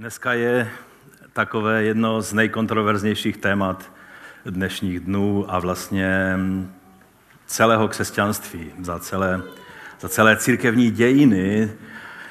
Dneska 0.00 0.32
je 0.32 0.70
takové 1.32 1.82
jedno 1.82 2.22
z 2.22 2.32
nejkontroverznějších 2.32 3.36
témat 3.36 3.92
dnešních 4.44 5.00
dnů 5.00 5.44
a 5.48 5.58
vlastně 5.58 6.38
celého 7.46 7.88
křesťanství, 7.88 8.72
za 8.82 8.98
celé, 8.98 9.42
za 10.00 10.08
celé 10.08 10.36
církevní 10.36 10.90
dějiny 10.90 11.72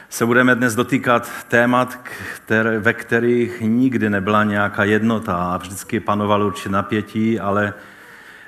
se 0.10 0.26
budeme 0.26 0.55
dnes 0.55 0.76
dotýkat 0.76 1.29
témat, 1.47 2.00
které, 2.36 2.79
ve 2.79 2.94
kterých 2.94 3.61
nikdy 3.61 4.09
nebyla 4.09 4.43
nějaká 4.43 4.83
jednota 4.83 5.36
a 5.36 5.57
vždycky 5.57 5.99
panovalo 5.99 6.47
určitě 6.47 6.70
napětí, 6.70 7.39
ale, 7.39 7.73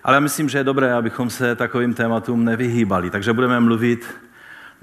ale 0.03 0.21
myslím, 0.21 0.49
že 0.49 0.57
je 0.57 0.63
dobré, 0.63 0.93
abychom 0.93 1.29
se 1.29 1.55
takovým 1.55 1.93
tématům 1.93 2.45
nevyhýbali. 2.45 3.09
Takže 3.09 3.33
budeme 3.33 3.59
mluvit 3.59 4.07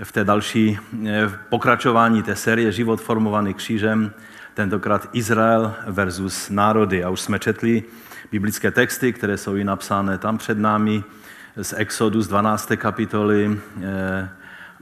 v 0.03 0.13
té 0.13 0.25
další 0.25 0.79
v 1.27 1.39
pokračování 1.49 2.23
té 2.23 2.37
série 2.37 2.73
Život 2.73 3.01
formovaný 3.01 3.55
křížem, 3.55 4.13
tentokrát 4.55 5.09
Izrael 5.13 5.75
versus 5.87 6.51
národy. 6.51 7.05
A 7.05 7.11
už 7.11 7.21
jsme 7.21 7.39
četli 7.39 7.83
biblické 8.33 8.71
texty, 8.71 9.13
které 9.13 9.37
jsou 9.37 9.55
i 9.55 9.65
napsány 9.65 10.19
tam 10.19 10.39
před 10.39 10.59
námi 10.59 11.05
z 11.57 11.75
Exodus 11.77 12.27
12. 12.27 12.73
kapitoly 12.77 13.61
eh, 13.83 14.29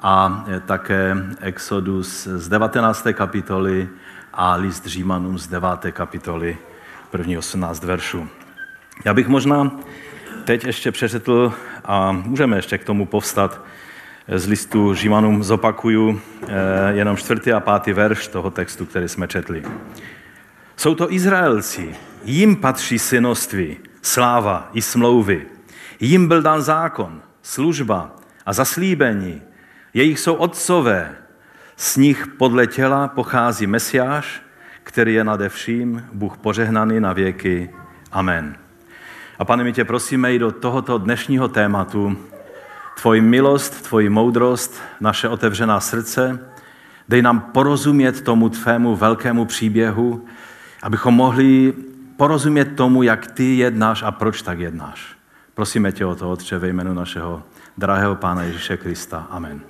a 0.01 0.47
také 0.66 1.17
Exodus 1.41 2.27
z 2.27 2.48
19. 2.48 3.06
kapitoly 3.12 3.89
a 4.33 4.55
list 4.55 4.87
Římanům 4.87 5.39
z 5.39 5.47
9. 5.47 5.69
kapitoly, 5.91 6.59
první 7.11 7.39
18 7.39 7.84
veršů. 7.84 8.28
Já 9.05 9.14
bych 9.14 9.28
možná 9.28 9.70
teď 10.45 10.64
ještě 10.64 10.92
přečetl 10.92 11.53
a 11.84 12.12
můžeme 12.12 12.56
ještě 12.56 12.78
k 12.78 12.84
tomu 12.84 13.06
povstat 13.06 13.61
z 14.29 14.47
listu 14.47 14.95
Římanům 14.95 15.43
zopakuju 15.43 16.21
eh, 16.43 16.47
jenom 16.93 17.17
čtvrtý 17.17 17.53
a 17.53 17.61
pátý 17.61 17.93
verš 17.93 18.29
toho 18.29 18.51
textu, 18.51 18.87
který 18.87 19.09
jsme 19.09 19.29
četli. 19.29 19.62
Jsou 20.77 20.95
to 20.95 21.12
Izraelci, 21.12 21.95
jim 22.25 22.57
patří 22.57 22.98
synoství, 22.98 23.77
sláva 24.03 24.70
i 24.73 24.83
smlouvy. 24.83 25.47
Jim 26.00 26.28
byl 26.28 26.42
dán 26.42 26.62
zákon, 26.62 27.23
služba 27.42 28.17
a 28.47 28.53
zaslíbení. 28.53 29.42
Jejich 29.95 30.20
jsou 30.20 30.34
otcové. 30.34 31.15
Z 31.77 31.97
nich 31.97 32.27
podle 32.27 32.67
těla 32.67 33.09
pochází 33.09 33.67
Mesiáš, 33.67 34.43
který 34.83 35.15
je 35.15 35.25
nade 35.25 35.48
vším, 35.48 36.05
Bůh 36.12 36.37
požehnaný 36.37 37.00
na 37.00 37.12
věky. 37.12 37.70
Amen. 38.12 38.56
A 39.39 39.45
pane, 39.45 39.65
my 39.65 39.72
tě 39.72 39.84
prosíme 39.84 40.34
i 40.34 40.39
do 40.39 40.53
tohoto 40.53 40.98
dnešního 40.98 41.48
tématu, 41.48 42.17
tvoji 43.00 43.20
milost, 43.20 43.83
tvoji 43.83 44.08
moudrost, 44.08 44.80
naše 45.00 45.28
otevřená 45.28 45.80
srdce. 45.80 46.39
Dej 47.08 47.22
nám 47.22 47.41
porozumět 47.41 48.20
tomu 48.20 48.48
tvému 48.48 48.97
velkému 48.97 49.44
příběhu, 49.44 50.25
abychom 50.83 51.14
mohli 51.14 51.75
porozumět 52.16 52.64
tomu, 52.64 53.03
jak 53.03 53.27
ty 53.27 53.56
jednáš 53.56 54.03
a 54.03 54.11
proč 54.11 54.42
tak 54.42 54.58
jednáš. 54.58 55.16
Prosíme 55.55 55.92
tě 55.92 56.06
o 56.06 56.14
to, 56.14 56.30
Otče, 56.30 56.58
ve 56.58 56.69
jménu 56.69 56.94
našeho 56.94 57.42
drahého 57.78 58.14
Pána 58.14 58.42
Ježíše 58.42 58.77
Krista. 58.77 59.27
Amen. 59.31 59.60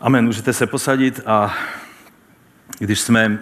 Amen. 0.00 0.24
Můžete 0.24 0.52
se 0.52 0.66
posadit 0.66 1.20
a 1.26 1.54
když 2.78 3.00
jsme 3.00 3.38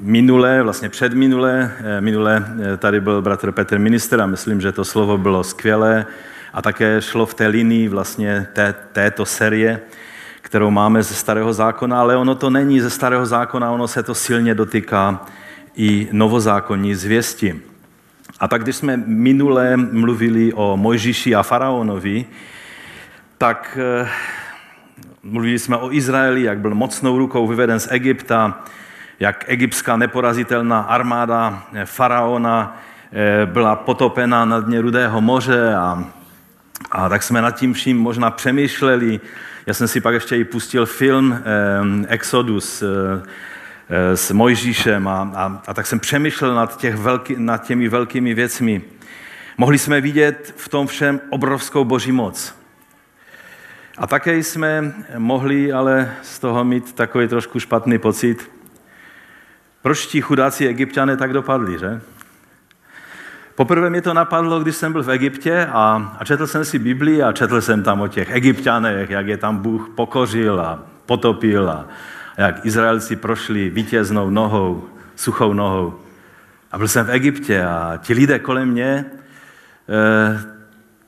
minule, 0.00 0.62
vlastně 0.62 0.88
před 0.88 1.14
minule, 1.14 1.72
eh, 1.78 2.00
minule 2.00 2.44
eh, 2.74 2.76
tady 2.76 3.00
byl 3.00 3.22
bratr 3.22 3.52
Petr 3.52 3.78
minister 3.78 4.20
a 4.20 4.26
myslím, 4.26 4.60
že 4.60 4.72
to 4.72 4.84
slovo 4.84 5.18
bylo 5.18 5.44
skvělé 5.44 6.06
a 6.52 6.62
také 6.62 7.02
šlo 7.02 7.26
v 7.26 7.34
té 7.34 7.46
linii 7.46 7.88
vlastně 7.88 8.46
té, 8.52 8.74
této 8.92 9.26
série, 9.26 9.80
kterou 10.42 10.70
máme 10.70 11.02
ze 11.02 11.14
Starého 11.14 11.52
zákona, 11.52 12.00
ale 12.00 12.16
ono 12.16 12.34
to 12.34 12.50
není 12.50 12.80
ze 12.80 12.90
Starého 12.90 13.26
zákona, 13.26 13.70
ono 13.70 13.88
se 13.88 14.02
to 14.02 14.14
silně 14.14 14.54
dotýká 14.54 15.26
i 15.76 16.08
novozákonní 16.12 16.94
zvěsti. 16.94 17.60
A 18.40 18.48
tak 18.48 18.62
když 18.62 18.76
jsme 18.76 18.96
minule 18.96 19.76
mluvili 19.76 20.52
o 20.52 20.76
Mojžíši 20.76 21.34
a 21.34 21.42
faraonovi, 21.42 22.26
tak 23.38 23.78
eh, 23.80 24.08
mluvili 25.22 25.58
jsme 25.58 25.76
o 25.76 25.92
Izraeli, 25.92 26.42
jak 26.42 26.58
byl 26.58 26.74
mocnou 26.74 27.18
rukou 27.18 27.46
vyveden 27.46 27.80
z 27.80 27.88
Egypta, 27.90 28.64
jak 29.20 29.44
egyptská 29.48 29.96
neporazitelná 29.96 30.80
armáda 30.80 31.62
faraona 31.84 32.76
eh, 33.12 33.46
byla 33.46 33.76
potopena 33.76 34.44
na 34.44 34.60
dně 34.60 34.80
Rudého 34.80 35.20
moře 35.20 35.74
a 35.74 36.04
a 36.90 37.08
tak 37.08 37.22
jsme 37.22 37.42
nad 37.42 37.50
tím 37.50 37.72
vším 37.72 37.98
možná 37.98 38.30
přemýšleli. 38.30 39.20
Já 39.66 39.74
jsem 39.74 39.88
si 39.88 40.00
pak 40.00 40.14
ještě 40.14 40.36
i 40.36 40.44
pustil 40.44 40.86
film 40.86 41.32
eh, 41.32 42.06
Exodus 42.08 42.82
eh, 42.82 42.86
eh, 43.88 44.16
s 44.16 44.30
Mojžíšem 44.30 45.08
a, 45.08 45.32
a, 45.34 45.62
a 45.66 45.74
tak 45.74 45.86
jsem 45.86 46.00
přemýšlel 46.00 46.54
nad, 46.54 46.76
těch 46.76 46.96
velký, 46.96 47.34
nad 47.38 47.66
těmi 47.66 47.88
velkými 47.88 48.34
věcmi. 48.34 48.82
Mohli 49.58 49.78
jsme 49.78 50.00
vidět 50.00 50.54
v 50.56 50.68
tom 50.68 50.86
všem 50.86 51.20
obrovskou 51.30 51.84
boží 51.84 52.12
moc. 52.12 52.54
A 53.98 54.06
také 54.06 54.36
jsme 54.36 54.94
mohli 55.18 55.72
ale 55.72 56.14
z 56.22 56.38
toho 56.38 56.64
mít 56.64 56.92
takový 56.92 57.28
trošku 57.28 57.60
špatný 57.60 57.98
pocit. 57.98 58.50
Proč 59.82 60.06
ti 60.06 60.20
chudáci 60.20 60.66
egyptiané 60.66 61.16
tak 61.16 61.32
dopadli, 61.32 61.78
že? 61.78 62.00
Poprvé 63.60 63.90
mě 63.90 64.02
to 64.02 64.14
napadlo, 64.14 64.60
když 64.60 64.76
jsem 64.76 64.92
byl 64.92 65.02
v 65.02 65.10
Egyptě 65.10 65.66
a, 65.72 66.16
a 66.18 66.24
četl 66.24 66.46
jsem 66.46 66.64
si 66.64 66.78
Biblii 66.78 67.22
a 67.22 67.32
četl 67.32 67.60
jsem 67.60 67.82
tam 67.82 68.00
o 68.00 68.08
těch 68.08 68.30
egyptianech, 68.30 69.10
jak 69.10 69.26
je 69.26 69.36
tam 69.36 69.58
Bůh 69.58 69.88
pokořil 69.94 70.60
a 70.60 70.82
potopil 71.06 71.70
a 71.70 71.86
jak 72.36 72.66
Izraelci 72.66 73.16
prošli 73.16 73.70
vítěznou 73.70 74.30
nohou, 74.30 74.84
suchou 75.16 75.52
nohou. 75.52 75.94
A 76.72 76.78
byl 76.78 76.88
jsem 76.88 77.06
v 77.06 77.10
Egyptě 77.10 77.64
a 77.64 77.98
ti 78.02 78.14
lidé 78.14 78.38
kolem 78.38 78.68
mě, 78.68 79.04
eh, 79.88 80.40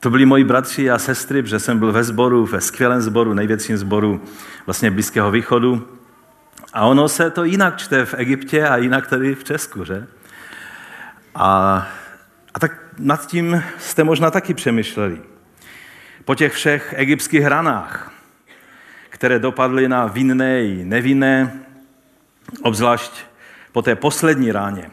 to 0.00 0.10
byli 0.10 0.26
moji 0.26 0.44
bratři 0.44 0.90
a 0.90 0.98
sestry, 0.98 1.42
protože 1.42 1.58
jsem 1.58 1.78
byl 1.78 1.92
ve 1.92 2.04
sboru, 2.04 2.46
ve 2.46 2.60
skvělém 2.60 3.00
sboru, 3.00 3.34
největším 3.34 3.76
sboru 3.76 4.20
vlastně 4.66 4.90
Blízkého 4.90 5.30
východu. 5.30 5.88
A 6.72 6.86
ono 6.86 7.08
se 7.08 7.30
to 7.30 7.44
jinak 7.44 7.76
čte 7.76 8.04
v 8.04 8.14
Egyptě 8.14 8.68
a 8.68 8.76
jinak 8.76 9.06
tady 9.06 9.34
v 9.34 9.44
Česku, 9.44 9.84
že? 9.84 10.06
A 11.34 11.86
a 12.54 12.58
tak 12.58 12.78
nad 12.98 13.26
tím 13.26 13.62
jste 13.78 14.04
možná 14.04 14.30
taky 14.30 14.54
přemýšleli. 14.54 15.22
Po 16.24 16.34
těch 16.34 16.52
všech 16.52 16.94
egyptských 16.96 17.42
hranách, 17.42 18.12
které 19.08 19.38
dopadly 19.38 19.88
na 19.88 20.06
vinné 20.06 20.64
i 20.64 20.84
nevinné, 20.84 21.52
obzvlášť 22.62 23.12
po 23.72 23.82
té 23.82 23.96
poslední 23.96 24.52
ráně, 24.52 24.90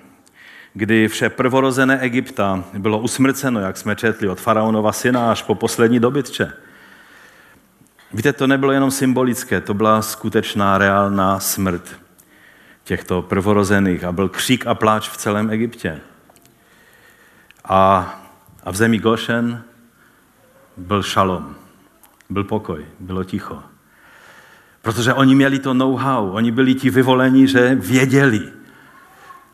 kdy 0.74 1.08
vše 1.08 1.30
prvorozené 1.30 2.00
Egypta 2.00 2.64
bylo 2.78 3.00
usmrceno, 3.00 3.60
jak 3.60 3.78
jsme 3.78 3.96
četli, 3.96 4.28
od 4.28 4.40
faraonova 4.40 4.92
syna 4.92 5.32
až 5.32 5.44
po 5.44 5.56
poslední 5.56 6.00
dobytče. 6.00 6.54
Víte, 8.14 8.34
to 8.34 8.48
nebylo 8.48 8.72
jenom 8.72 8.92
symbolické, 8.92 9.62
to 9.62 9.74
byla 9.74 10.02
skutečná, 10.02 10.78
reálná 10.78 11.40
smrt 11.40 12.00
těchto 12.84 13.22
prvorozených 13.22 14.04
a 14.04 14.12
byl 14.12 14.30
křík 14.30 14.68
a 14.68 14.76
pláč 14.76 15.10
v 15.10 15.18
celém 15.18 15.50
Egyptě. 15.50 16.00
A, 17.70 18.14
a 18.64 18.72
v 18.72 18.76
zemi 18.76 18.98
Gošen 18.98 19.64
byl 20.78 21.04
šalom, 21.04 21.56
byl 22.30 22.44
pokoj, 22.44 22.86
bylo 23.00 23.24
ticho. 23.24 23.64
Protože 24.82 25.14
oni 25.14 25.36
měli 25.36 25.60
to 25.60 25.74
know-how, 25.74 26.32
oni 26.32 26.52
byli 26.52 26.76
ti 26.76 26.90
vyvolení, 26.90 27.48
že 27.48 27.76
věděli, 27.76 28.52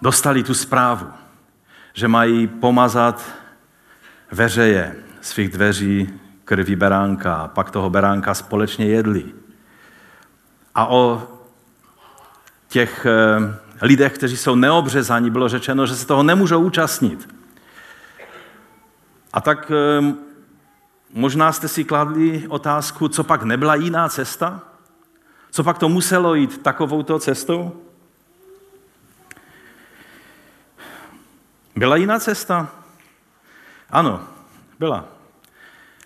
dostali 0.01 0.43
tu 0.43 0.53
zprávu, 0.53 1.07
že 1.93 2.07
mají 2.07 2.47
pomazat 2.47 3.25
veřeje 4.31 4.95
svých 5.21 5.49
dveří 5.49 6.09
krví 6.45 6.75
beránka 6.75 7.35
a 7.35 7.47
pak 7.47 7.71
toho 7.71 7.89
beránka 7.89 8.33
společně 8.33 8.85
jedli. 8.85 9.25
A 10.75 10.87
o 10.87 11.27
těch 12.67 13.05
eh, 13.05 13.55
lidech, 13.81 14.13
kteří 14.13 14.37
jsou 14.37 14.55
neobřezaní, 14.55 15.29
bylo 15.29 15.49
řečeno, 15.49 15.85
že 15.85 15.95
se 15.95 16.07
toho 16.07 16.23
nemůžou 16.23 16.61
účastnit. 16.61 17.35
A 19.35 19.41
tak 19.41 19.71
ehm, 19.71 20.17
možná 21.13 21.51
jste 21.51 21.67
si 21.67 21.83
kladli 21.83 22.47
otázku, 22.47 23.07
co 23.07 23.23
pak 23.23 23.43
nebyla 23.43 23.75
jiná 23.75 24.09
cesta? 24.09 24.61
Co 25.51 25.63
pak 25.63 25.77
to 25.77 25.89
muselo 25.89 26.35
jít 26.35 26.57
takovouto 26.57 27.19
cestou? 27.19 27.81
Byla 31.75 31.95
jiná 31.95 32.19
cesta? 32.19 32.71
Ano, 33.89 34.27
byla. 34.79 35.05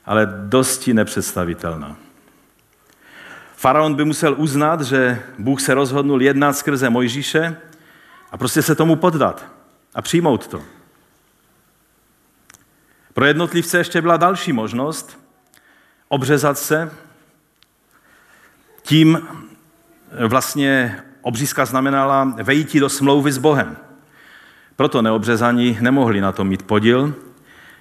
Ale 0.05 0.25
dosti 0.25 0.93
nepředstavitelná. 0.93 1.95
Faraon 3.55 3.95
by 3.95 4.05
musel 4.05 4.35
uznat, 4.37 4.81
že 4.81 5.23
Bůh 5.39 5.61
se 5.61 5.73
rozhodnul 5.73 6.21
jednat 6.21 6.53
skrze 6.53 6.89
Mojžíše 6.89 7.57
a 8.31 8.37
prostě 8.37 8.61
se 8.61 8.75
tomu 8.75 8.95
poddat 8.95 9.45
a 9.95 10.01
přijmout 10.01 10.47
to. 10.47 10.78
Pro 13.19 13.25
jednotlivce 13.25 13.77
ještě 13.77 14.01
byla 14.01 14.17
další 14.17 14.53
možnost 14.53 15.19
obřezat 16.07 16.57
se, 16.57 16.91
tím 18.81 19.27
vlastně 20.27 20.99
obřízka 21.21 21.65
znamenala 21.65 22.33
vejítí 22.43 22.79
do 22.79 22.89
smlouvy 22.89 23.31
s 23.31 23.37
Bohem. 23.37 23.77
Proto 24.75 25.01
neobřezaní 25.01 25.77
nemohli 25.81 26.21
na 26.21 26.31
to 26.31 26.43
mít 26.43 26.63
podíl, 26.63 27.13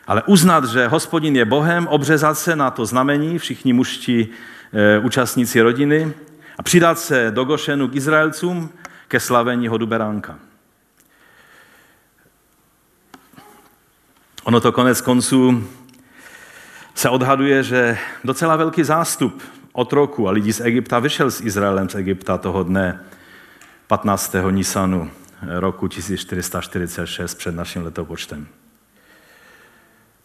ale 0.06 0.22
uznat, 0.26 0.64
že 0.64 0.88
hospodin 0.88 1.36
je 1.36 1.44
Bohem, 1.44 1.86
obřezat 1.86 2.38
se 2.38 2.56
na 2.56 2.70
to 2.70 2.86
znamení, 2.86 3.38
všichni 3.38 3.72
mužští 3.72 4.28
e, 4.72 4.98
účastníci 4.98 5.60
rodiny, 5.60 6.12
a 6.58 6.62
přidat 6.62 6.98
se 6.98 7.30
do 7.30 7.44
Gošenu 7.44 7.88
k 7.88 7.96
Izraelcům 7.96 8.70
ke 9.08 9.20
slavení 9.20 9.68
hodu 9.68 9.86
beránka. 9.86 10.47
Ono 14.48 14.60
to 14.60 14.72
konec 14.72 15.00
konců 15.00 15.64
se 16.94 17.08
odhaduje, 17.08 17.62
že 17.62 17.98
docela 18.24 18.56
velký 18.56 18.84
zástup 18.84 19.42
otroků 19.72 20.28
a 20.28 20.30
lidí 20.30 20.52
z 20.52 20.60
Egypta 20.60 20.98
vyšel 20.98 21.30
s 21.30 21.40
Izraelem 21.40 21.88
z 21.88 21.94
Egypta 21.94 22.38
toho 22.38 22.62
dne 22.62 23.00
15. 23.86 24.34
Nisanu 24.50 25.10
roku 25.58 25.88
1446 25.88 27.34
před 27.34 27.54
naším 27.54 27.84
letopočtem. 27.84 28.46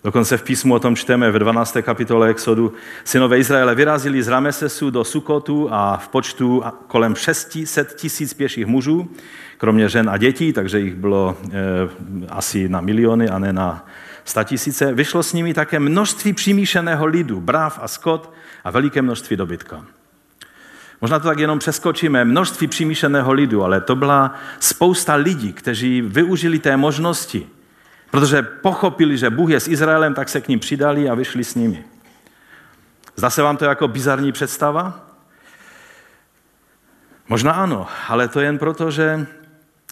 Dokonce 0.03 0.37
v 0.37 0.43
písmu 0.43 0.73
o 0.73 0.79
tom 0.79 0.95
čteme 0.95 1.31
ve 1.31 1.39
12. 1.39 1.77
kapitole 1.81 2.29
Exodu. 2.29 2.73
Synové 3.03 3.39
Izraele 3.39 3.75
vyrazili 3.75 4.23
z 4.23 4.27
Ramesesu 4.27 4.89
do 4.89 5.03
Sukotu 5.03 5.67
a 5.71 5.97
v 5.97 6.07
počtu 6.07 6.63
kolem 6.87 7.15
600 7.15 7.95
tisíc 7.95 8.33
pěších 8.33 8.65
mužů, 8.65 9.11
kromě 9.57 9.89
žen 9.89 10.09
a 10.09 10.17
dětí, 10.17 10.53
takže 10.53 10.79
jich 10.79 10.95
bylo 10.95 11.37
e, 11.51 12.29
asi 12.29 12.69
na 12.69 12.81
miliony 12.81 13.29
a 13.29 13.39
ne 13.39 13.53
na 13.53 13.85
tisíce. 14.43 14.93
Vyšlo 14.93 15.23
s 15.23 15.33
nimi 15.33 15.53
také 15.53 15.79
množství 15.79 16.33
přimíšeného 16.33 17.05
lidu, 17.05 17.41
bráv 17.41 17.79
a 17.81 17.87
skot 17.87 18.33
a 18.63 18.71
veliké 18.71 19.01
množství 19.01 19.35
dobytka. 19.35 19.85
Možná 21.01 21.19
to 21.19 21.27
tak 21.27 21.39
jenom 21.39 21.59
přeskočíme, 21.59 22.25
množství 22.25 22.67
přimíšeného 22.67 23.33
lidu, 23.33 23.63
ale 23.63 23.81
to 23.81 23.95
byla 23.95 24.33
spousta 24.59 25.15
lidí, 25.15 25.53
kteří 25.53 26.01
využili 26.01 26.59
té 26.59 26.77
možnosti, 26.77 27.47
protože 28.11 28.41
pochopili, 28.41 29.17
že 29.17 29.29
Bůh 29.29 29.49
je 29.49 29.59
s 29.59 29.67
Izraelem, 29.67 30.13
tak 30.13 30.29
se 30.29 30.41
k 30.41 30.47
ním 30.47 30.59
přidali 30.59 31.09
a 31.09 31.13
vyšli 31.13 31.43
s 31.43 31.55
nimi. 31.55 31.83
Zdá 33.15 33.29
se 33.29 33.41
vám 33.41 33.57
to 33.57 33.65
jako 33.65 33.87
bizarní 33.87 34.31
představa? 34.31 35.05
Možná 37.29 37.51
ano, 37.51 37.87
ale 38.07 38.27
to 38.27 38.39
jen 38.39 38.57
proto, 38.57 38.91
že 38.91 39.27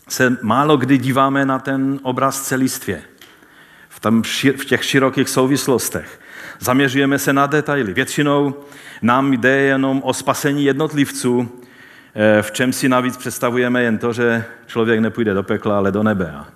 se 0.09 0.37
málo 0.41 0.77
kdy 0.77 0.97
díváme 0.97 1.45
na 1.45 1.59
ten 1.59 1.99
obraz 2.03 2.41
celistvě 2.41 3.10
tam, 4.01 4.23
v 4.57 4.65
těch 4.65 4.85
širokých 4.85 5.29
souvislostech. 5.29 6.19
Zaměřujeme 6.59 7.19
se 7.19 7.33
na 7.33 7.47
detaily. 7.47 7.93
Většinou 7.93 8.55
nám 9.01 9.33
jde 9.33 9.49
jenom 9.49 10.01
o 10.05 10.13
spasení 10.13 10.65
jednotlivců, 10.65 11.59
eh, 12.15 12.41
v 12.41 12.51
čem 12.51 12.73
si 12.73 12.89
navíc 12.89 13.17
představujeme 13.17 13.83
jen 13.83 13.97
to, 13.97 14.13
že 14.13 14.45
člověk 14.67 14.99
nepůjde 14.99 15.33
do 15.33 15.43
pekla, 15.43 15.77
ale 15.77 15.91
do 15.91 16.03
nebe. 16.03 16.33
A 16.37 16.47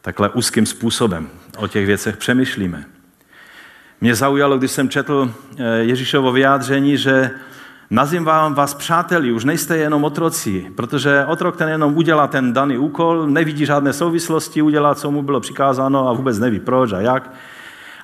takhle 0.00 0.28
úzkým 0.28 0.66
způsobem 0.66 1.28
o 1.56 1.68
těch 1.68 1.86
věcech 1.86 2.16
přemýšlíme. 2.16 2.84
Mě 4.00 4.14
zaujalo, 4.14 4.58
když 4.58 4.70
jsem 4.70 4.88
četl 4.88 5.34
eh, 5.58 5.64
Ježíšovo 5.78 6.32
vyjádření, 6.32 6.96
že 6.96 7.30
Nazývám 7.90 8.54
vás 8.54 8.74
přáteli, 8.74 9.32
už 9.32 9.44
nejste 9.44 9.76
jenom 9.76 10.04
otroci, 10.04 10.72
protože 10.76 11.24
otrok 11.26 11.56
ten 11.56 11.68
jenom 11.68 11.96
udělá 11.96 12.26
ten 12.26 12.52
daný 12.52 12.78
úkol, 12.78 13.26
nevidí 13.26 13.66
žádné 13.66 13.92
souvislosti, 13.92 14.62
udělá, 14.62 14.94
co 14.94 15.10
mu 15.10 15.22
bylo 15.22 15.40
přikázáno 15.40 16.08
a 16.08 16.12
vůbec 16.12 16.38
neví 16.38 16.60
proč 16.60 16.92
a 16.92 17.00
jak. 17.00 17.30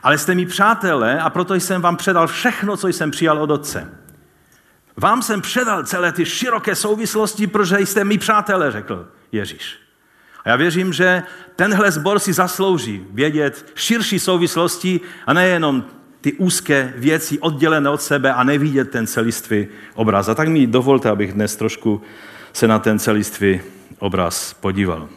Ale 0.03 0.19
jste 0.19 0.35
mi 0.35 0.47
přátelé 0.47 1.21
a 1.21 1.31
proto 1.31 1.55
jsem 1.55 1.83
vám 1.83 1.97
předal 1.97 2.27
všechno, 2.27 2.77
co 2.77 2.89
jsem 2.89 3.11
přijal 3.11 3.39
od 3.39 3.51
Otce. 3.51 3.89
Vám 4.97 5.23
jsem 5.23 5.41
předal 5.41 5.85
celé 5.85 6.13
ty 6.13 6.25
široké 6.25 6.75
souvislosti, 6.75 7.47
protože 7.47 7.81
jste 7.81 8.05
mi 8.05 8.19
přátelé, 8.19 8.73
řekl 8.73 9.09
Ježíš. 9.33 9.79
A 10.45 10.49
já 10.49 10.57
věřím, 10.57 10.93
že 10.93 11.23
tenhle 11.57 11.91
zbor 11.91 12.19
si 12.19 12.33
zaslouží 12.33 13.07
vědět 13.11 13.73
širší 13.75 14.19
souvislosti 14.19 15.01
a 15.27 15.33
nejenom 15.33 15.85
ty 16.23 16.33
úzké 16.33 16.93
věci 16.97 17.39
oddělené 17.39 17.91
od 17.91 18.03
sebe 18.03 18.33
a 18.33 18.43
nevidět 18.43 18.91
ten 18.91 19.07
celistvý 19.07 19.69
obraz. 19.95 20.29
A 20.29 20.35
tak 20.35 20.49
mi 20.49 20.67
dovolte, 20.67 21.11
abych 21.11 21.33
dnes 21.33 21.57
trošku 21.57 22.03
se 22.53 22.69
na 22.69 22.79
ten 22.79 22.99
celistvý 22.99 23.61
obraz 23.99 24.55
podíval. 24.55 25.09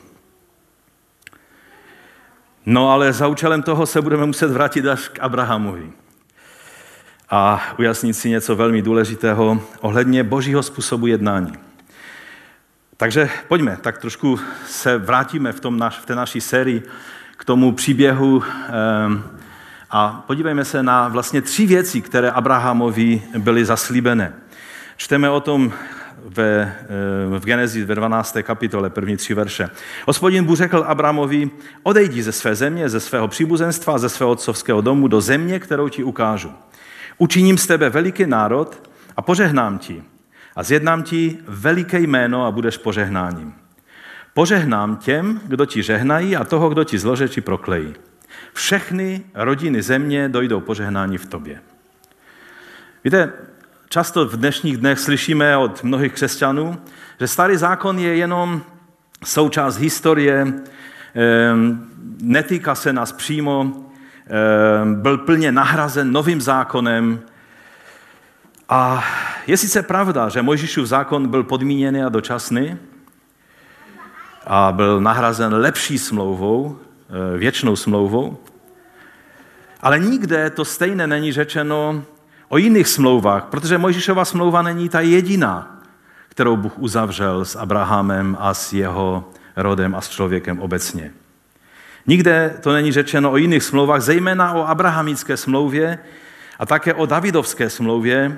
No 2.65 2.91
ale 2.91 3.13
za 3.13 3.27
účelem 3.27 3.63
toho 3.63 3.85
se 3.85 4.01
budeme 4.01 4.25
muset 4.25 4.51
vrátit 4.51 4.87
až 4.87 5.07
k 5.07 5.19
Abrahamovi 5.19 5.91
a 7.29 7.61
ujasnit 7.79 8.13
si 8.13 8.29
něco 8.29 8.55
velmi 8.55 8.81
důležitého 8.81 9.61
ohledně 9.81 10.23
božího 10.23 10.63
způsobu 10.63 11.07
jednání. 11.07 11.53
Takže 12.97 13.29
pojďme, 13.47 13.77
tak 13.81 13.97
trošku 13.97 14.39
se 14.67 14.97
vrátíme 14.97 15.51
v, 15.51 15.59
tom 15.59 15.79
naš, 15.79 15.97
v 15.99 16.05
té 16.05 16.15
naší 16.15 16.41
sérii 16.41 16.83
k 17.37 17.45
tomu 17.45 17.71
příběhu 17.71 18.43
eh, 18.43 19.34
a 19.89 20.23
podívejme 20.27 20.65
se 20.65 20.83
na 20.83 21.07
vlastně 21.07 21.41
tři 21.41 21.65
věci, 21.65 22.01
které 22.01 22.31
Abrahamovi 22.31 23.21
byly 23.37 23.65
zaslíbené. 23.65 24.33
Čteme 24.97 25.29
o 25.29 25.39
tom 25.39 25.73
ve, 26.25 26.75
eh, 27.35 27.39
v 27.39 27.45
Genezi 27.45 27.85
ve 27.85 27.95
12. 27.95 28.43
kapitole, 28.43 28.89
první 28.89 29.17
tři 29.17 29.33
verše. 29.33 29.69
Hospodin 30.05 30.43
Bůh 30.45 30.57
řekl 30.57 30.83
Abrahamovi, 30.87 31.49
odejdi 31.83 32.23
ze 32.23 32.31
své 32.31 32.55
země, 32.55 32.89
ze 32.89 32.99
svého 32.99 33.27
příbuzenstva, 33.27 33.97
ze 33.97 34.09
svého 34.09 34.31
otcovského 34.31 34.81
domu 34.81 35.07
do 35.07 35.21
země, 35.21 35.59
kterou 35.59 35.89
ti 35.89 36.03
ukážu. 36.03 36.51
Učiním 37.17 37.57
z 37.57 37.67
tebe 37.67 37.89
veliký 37.89 38.25
národ 38.25 38.89
a 39.17 39.21
požehnám 39.21 39.77
ti. 39.77 40.03
A 40.55 40.63
zjednám 40.63 41.03
ti 41.03 41.37
veliké 41.47 41.99
jméno 41.99 42.45
a 42.45 42.51
budeš 42.51 42.77
požehnáním. 42.77 43.53
Požehnám 44.33 44.97
těm, 44.97 45.41
kdo 45.45 45.65
ti 45.65 45.83
žehnají 45.83 46.35
a 46.35 46.43
toho, 46.43 46.69
kdo 46.69 46.83
ti 46.83 46.99
zlože 46.99 47.29
či 47.29 47.41
proklejí. 47.41 47.93
Všechny 48.55 49.23
rodiny 49.33 49.81
země 49.81 50.29
dojdou 50.29 50.59
požehnání 50.59 51.17
v 51.17 51.25
tobě. 51.25 51.61
Víte, 53.03 53.33
často 53.89 54.25
v 54.25 54.37
dnešních 54.37 54.77
dnech 54.77 54.99
slyšíme 54.99 55.57
od 55.57 55.83
mnohých 55.83 56.13
křesťanů, 56.13 56.77
že 57.19 57.27
starý 57.27 57.57
zákon 57.57 57.99
je 57.99 58.15
jenom 58.15 58.61
součást 59.25 59.77
historie, 59.77 60.53
ehm, 61.15 61.87
netýká 62.21 62.75
se 62.75 62.93
nás 62.93 63.11
přímo, 63.11 63.73
ehm, 64.27 64.95
byl 64.95 65.17
plně 65.17 65.51
nahrazen 65.51 66.11
novým 66.11 66.41
zákonem. 66.41 67.19
A 68.69 69.03
je 69.47 69.57
sice 69.57 69.83
pravda, 69.83 70.29
že 70.29 70.41
Mojžíšův 70.41 70.87
zákon 70.87 71.27
byl 71.27 71.43
podmíněný 71.43 72.03
a 72.03 72.09
dočasný 72.09 72.77
a 74.47 74.71
byl 74.71 75.01
nahrazen 75.01 75.53
lepší 75.53 75.97
smlouvou, 75.97 76.79
věčnou 77.37 77.75
smlouvou. 77.75 78.37
Ale 79.81 79.99
nikde 79.99 80.49
to 80.49 80.65
stejné 80.65 81.07
není 81.07 81.31
řečeno 81.31 82.03
o 82.49 82.57
jiných 82.57 82.87
smlouvách, 82.87 83.45
protože 83.45 83.77
Mojžíšova 83.77 84.25
smlouva 84.25 84.61
není 84.61 84.89
ta 84.89 84.99
jediná, 84.99 85.81
kterou 86.29 86.57
Bůh 86.57 86.79
uzavřel 86.79 87.45
s 87.45 87.55
Abrahamem 87.55 88.37
a 88.39 88.53
s 88.53 88.73
jeho 88.73 89.29
rodem 89.55 89.95
a 89.95 90.01
s 90.01 90.09
člověkem 90.09 90.59
obecně. 90.59 91.11
Nikde 92.07 92.57
to 92.61 92.73
není 92.73 92.91
řečeno 92.91 93.31
o 93.31 93.37
jiných 93.37 93.63
smlouvách, 93.63 94.01
zejména 94.01 94.53
o 94.53 94.67
abrahamické 94.67 95.37
smlouvě 95.37 95.99
a 96.59 96.65
také 96.65 96.93
o 96.93 97.05
davidovské 97.05 97.69
smlouvě, 97.69 98.37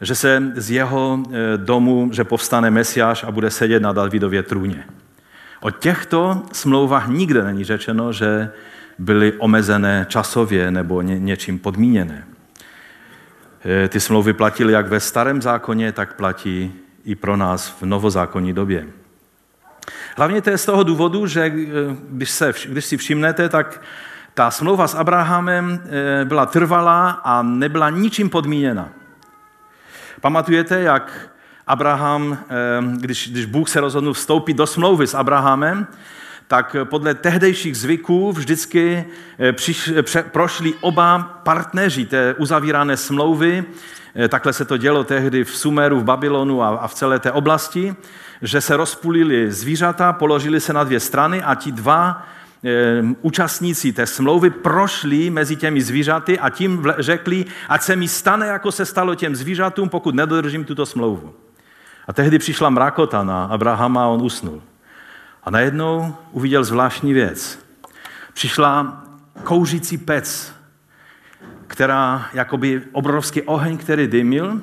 že 0.00 0.14
se 0.14 0.42
z 0.56 0.70
jeho 0.70 1.18
eh, 1.26 1.56
domu, 1.56 2.08
že 2.12 2.24
povstane 2.24 2.70
Mesiáš 2.70 3.24
a 3.24 3.30
bude 3.30 3.50
sedět 3.50 3.82
na 3.82 3.92
Davidově 3.92 4.42
trůně. 4.42 4.84
O 5.64 5.70
těchto 5.70 6.42
smlouvách 6.52 7.08
nikde 7.08 7.44
není 7.44 7.64
řečeno, 7.64 8.12
že 8.12 8.50
byly 8.98 9.32
omezené 9.32 10.06
časově 10.08 10.70
nebo 10.70 11.02
ně, 11.02 11.18
něčím 11.18 11.58
podmíněné. 11.58 12.26
E, 13.64 13.88
ty 13.88 14.00
smlouvy 14.00 14.32
platily 14.32 14.72
jak 14.72 14.88
ve 14.88 15.00
starém 15.00 15.42
zákoně, 15.42 15.92
tak 15.92 16.16
platí 16.16 16.74
i 17.04 17.14
pro 17.14 17.36
nás 17.36 17.76
v 17.80 17.82
novozákonní 17.82 18.52
době. 18.52 18.86
Hlavně 20.16 20.42
to 20.42 20.50
je 20.50 20.58
z 20.58 20.66
toho 20.66 20.82
důvodu, 20.82 21.26
že 21.26 21.40
e, 21.40 21.52
když, 22.10 22.30
se, 22.30 22.52
když 22.68 22.84
si 22.84 22.96
všimnete, 22.96 23.48
tak 23.48 23.80
ta 24.34 24.50
smlouva 24.50 24.88
s 24.88 24.94
Abrahamem 24.94 25.80
e, 26.20 26.24
byla 26.24 26.46
trvalá 26.46 27.10
a 27.10 27.42
nebyla 27.42 27.90
ničím 27.90 28.30
podmíněna. 28.30 28.88
Pamatujete, 30.20 30.80
jak 30.80 31.33
Abraham, 31.66 32.38
když, 32.96 33.28
když 33.28 33.44
Bůh 33.44 33.68
se 33.68 33.80
rozhodl 33.80 34.12
vstoupit 34.12 34.54
do 34.54 34.66
smlouvy 34.66 35.06
s 35.06 35.14
Abrahamem, 35.14 35.86
tak 36.48 36.76
podle 36.84 37.14
tehdejších 37.14 37.76
zvyků 37.76 38.32
vždycky 38.32 39.04
eh, 39.38 39.52
přiš, 39.52 39.92
pře, 40.02 40.22
prošli 40.22 40.74
oba 40.80 41.18
partneři 41.42 42.06
té 42.06 42.34
uzavírané 42.34 42.96
smlouvy. 42.96 43.64
Eh, 44.14 44.28
takhle 44.28 44.52
se 44.52 44.64
to 44.64 44.76
dělo 44.76 45.04
tehdy 45.04 45.44
v 45.44 45.56
Sumeru, 45.56 46.00
v 46.00 46.04
Babylonu 46.04 46.62
a, 46.62 46.68
a 46.68 46.88
v 46.88 46.94
celé 46.94 47.18
té 47.18 47.32
oblasti, 47.32 47.94
že 48.42 48.60
se 48.60 48.76
rozpulili 48.76 49.52
zvířata, 49.52 50.12
položili 50.12 50.60
se 50.60 50.72
na 50.72 50.84
dvě 50.84 51.00
strany 51.00 51.42
a 51.42 51.54
ti 51.54 51.72
dva 51.72 52.26
účastníci 53.20 53.92
té 53.92 54.06
smlouvy 54.06 54.50
prošli 54.50 55.30
mezi 55.30 55.56
těmi 55.56 55.82
zvířaty 55.82 56.38
a 56.38 56.50
tím 56.50 56.84
řekli, 56.98 57.44
ať 57.68 57.82
se 57.82 57.96
mi 57.96 58.08
stane, 58.08 58.46
jako 58.46 58.72
se 58.72 58.86
stalo 58.86 59.14
těm 59.14 59.36
zvířatům, 59.36 59.88
pokud 59.88 60.14
nedodržím 60.14 60.64
tuto 60.64 60.86
smlouvu. 60.86 61.34
A 62.06 62.12
tehdy 62.12 62.38
přišla 62.38 62.70
mrakota 62.70 63.24
na 63.24 63.44
Abrahama 63.44 64.04
a 64.04 64.06
on 64.06 64.22
usnul. 64.22 64.62
A 65.42 65.50
najednou 65.50 66.16
uviděl 66.32 66.64
zvláštní 66.64 67.12
věc. 67.12 67.58
Přišla 68.32 69.02
kouřící 69.44 69.98
pec, 69.98 70.54
která 71.66 72.28
jakoby 72.32 72.82
obrovský 72.92 73.42
oheň, 73.42 73.78
který 73.78 74.06
dymil. 74.06 74.62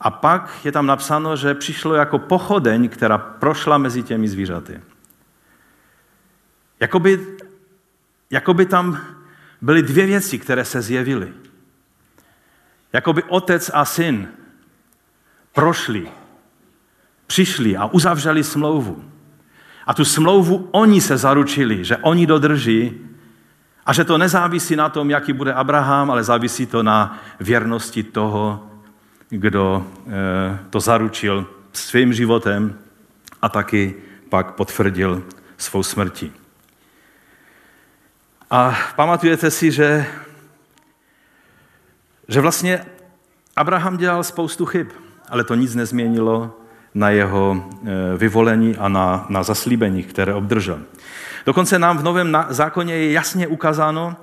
A 0.00 0.10
pak 0.10 0.64
je 0.64 0.72
tam 0.72 0.86
napsáno, 0.86 1.36
že 1.36 1.54
přišlo 1.54 1.94
jako 1.94 2.18
pochodeň, 2.18 2.88
která 2.88 3.18
prošla 3.18 3.78
mezi 3.78 4.02
těmi 4.02 4.28
zvířaty. 4.28 4.80
Jakoby, 6.80 7.26
jakoby 8.30 8.66
tam 8.66 9.00
byly 9.60 9.82
dvě 9.82 10.06
věci, 10.06 10.38
které 10.38 10.64
se 10.64 10.82
zjevily. 10.82 11.32
Jakoby 12.92 13.22
otec 13.22 13.70
a 13.74 13.84
syn 13.84 14.28
prošli, 15.54 16.08
přišli 17.26 17.76
a 17.76 17.86
uzavřeli 17.86 18.44
smlouvu. 18.44 19.04
A 19.86 19.94
tu 19.94 20.04
smlouvu 20.04 20.68
oni 20.70 21.00
se 21.00 21.16
zaručili, 21.16 21.84
že 21.84 21.96
oni 21.96 22.26
dodrží 22.26 23.00
a 23.86 23.92
že 23.92 24.04
to 24.04 24.18
nezávisí 24.18 24.76
na 24.76 24.88
tom, 24.88 25.10
jaký 25.10 25.32
bude 25.32 25.52
Abraham, 25.52 26.10
ale 26.10 26.24
závisí 26.24 26.66
to 26.66 26.82
na 26.82 27.18
věrnosti 27.40 28.02
toho, 28.02 28.70
kdo 29.28 29.86
eh, 30.06 30.58
to 30.70 30.80
zaručil 30.80 31.46
svým 31.72 32.12
životem 32.12 32.78
a 33.42 33.48
taky 33.48 33.94
pak 34.28 34.54
potvrdil 34.54 35.22
svou 35.56 35.82
smrtí. 35.82 36.32
A 38.50 38.78
pamatujete 38.96 39.50
si, 39.50 39.72
že, 39.72 40.06
že 42.28 42.40
vlastně 42.40 42.86
Abraham 43.56 43.96
dělal 43.96 44.24
spoustu 44.24 44.66
chyb, 44.66 44.86
ale 45.28 45.44
to 45.44 45.54
nic 45.54 45.74
nezměnilo 45.74 46.58
na 46.94 47.10
jeho 47.10 47.64
eh, 47.64 47.88
vyvolení 48.16 48.76
a 48.76 48.88
na, 48.88 49.26
na 49.28 49.42
zaslíbení, 49.42 50.02
které 50.02 50.34
obdržel. 50.34 50.80
Dokonce 51.46 51.78
nám 51.78 51.98
v 51.98 52.02
Novém 52.02 52.38
zákoně 52.48 52.94
je 52.94 53.12
jasně 53.12 53.46
ukázáno, 53.46 54.16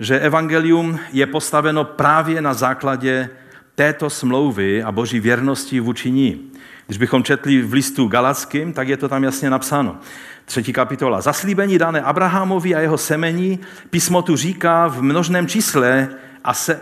že 0.00 0.20
evangelium 0.20 0.98
je 1.12 1.26
postaveno 1.26 1.84
právě 1.84 2.42
na 2.42 2.54
základě 2.54 3.30
této 3.74 4.10
smlouvy 4.10 4.82
a 4.82 4.92
boží 4.92 5.20
věrnosti 5.20 5.80
vůči 5.80 6.10
ní. 6.10 6.50
Když 6.86 6.98
bychom 6.98 7.22
četli 7.22 7.62
v 7.62 7.72
listu 7.72 8.08
Galackým, 8.08 8.72
tak 8.72 8.88
je 8.88 8.96
to 8.96 9.08
tam 9.08 9.24
jasně 9.24 9.50
napsáno. 9.50 9.96
Třetí 10.44 10.72
kapitola. 10.72 11.20
Zaslíbení 11.20 11.78
dané 11.78 12.00
Abrahamovi 12.00 12.74
a 12.74 12.80
jeho 12.80 12.98
semení, 12.98 13.58
písmo 13.90 14.22
tu 14.22 14.36
říká 14.36 14.88
v 14.88 15.02
množném 15.02 15.46
čísle 15.46 16.08
a 16.44 16.54
se, 16.54 16.74
e, 16.74 16.78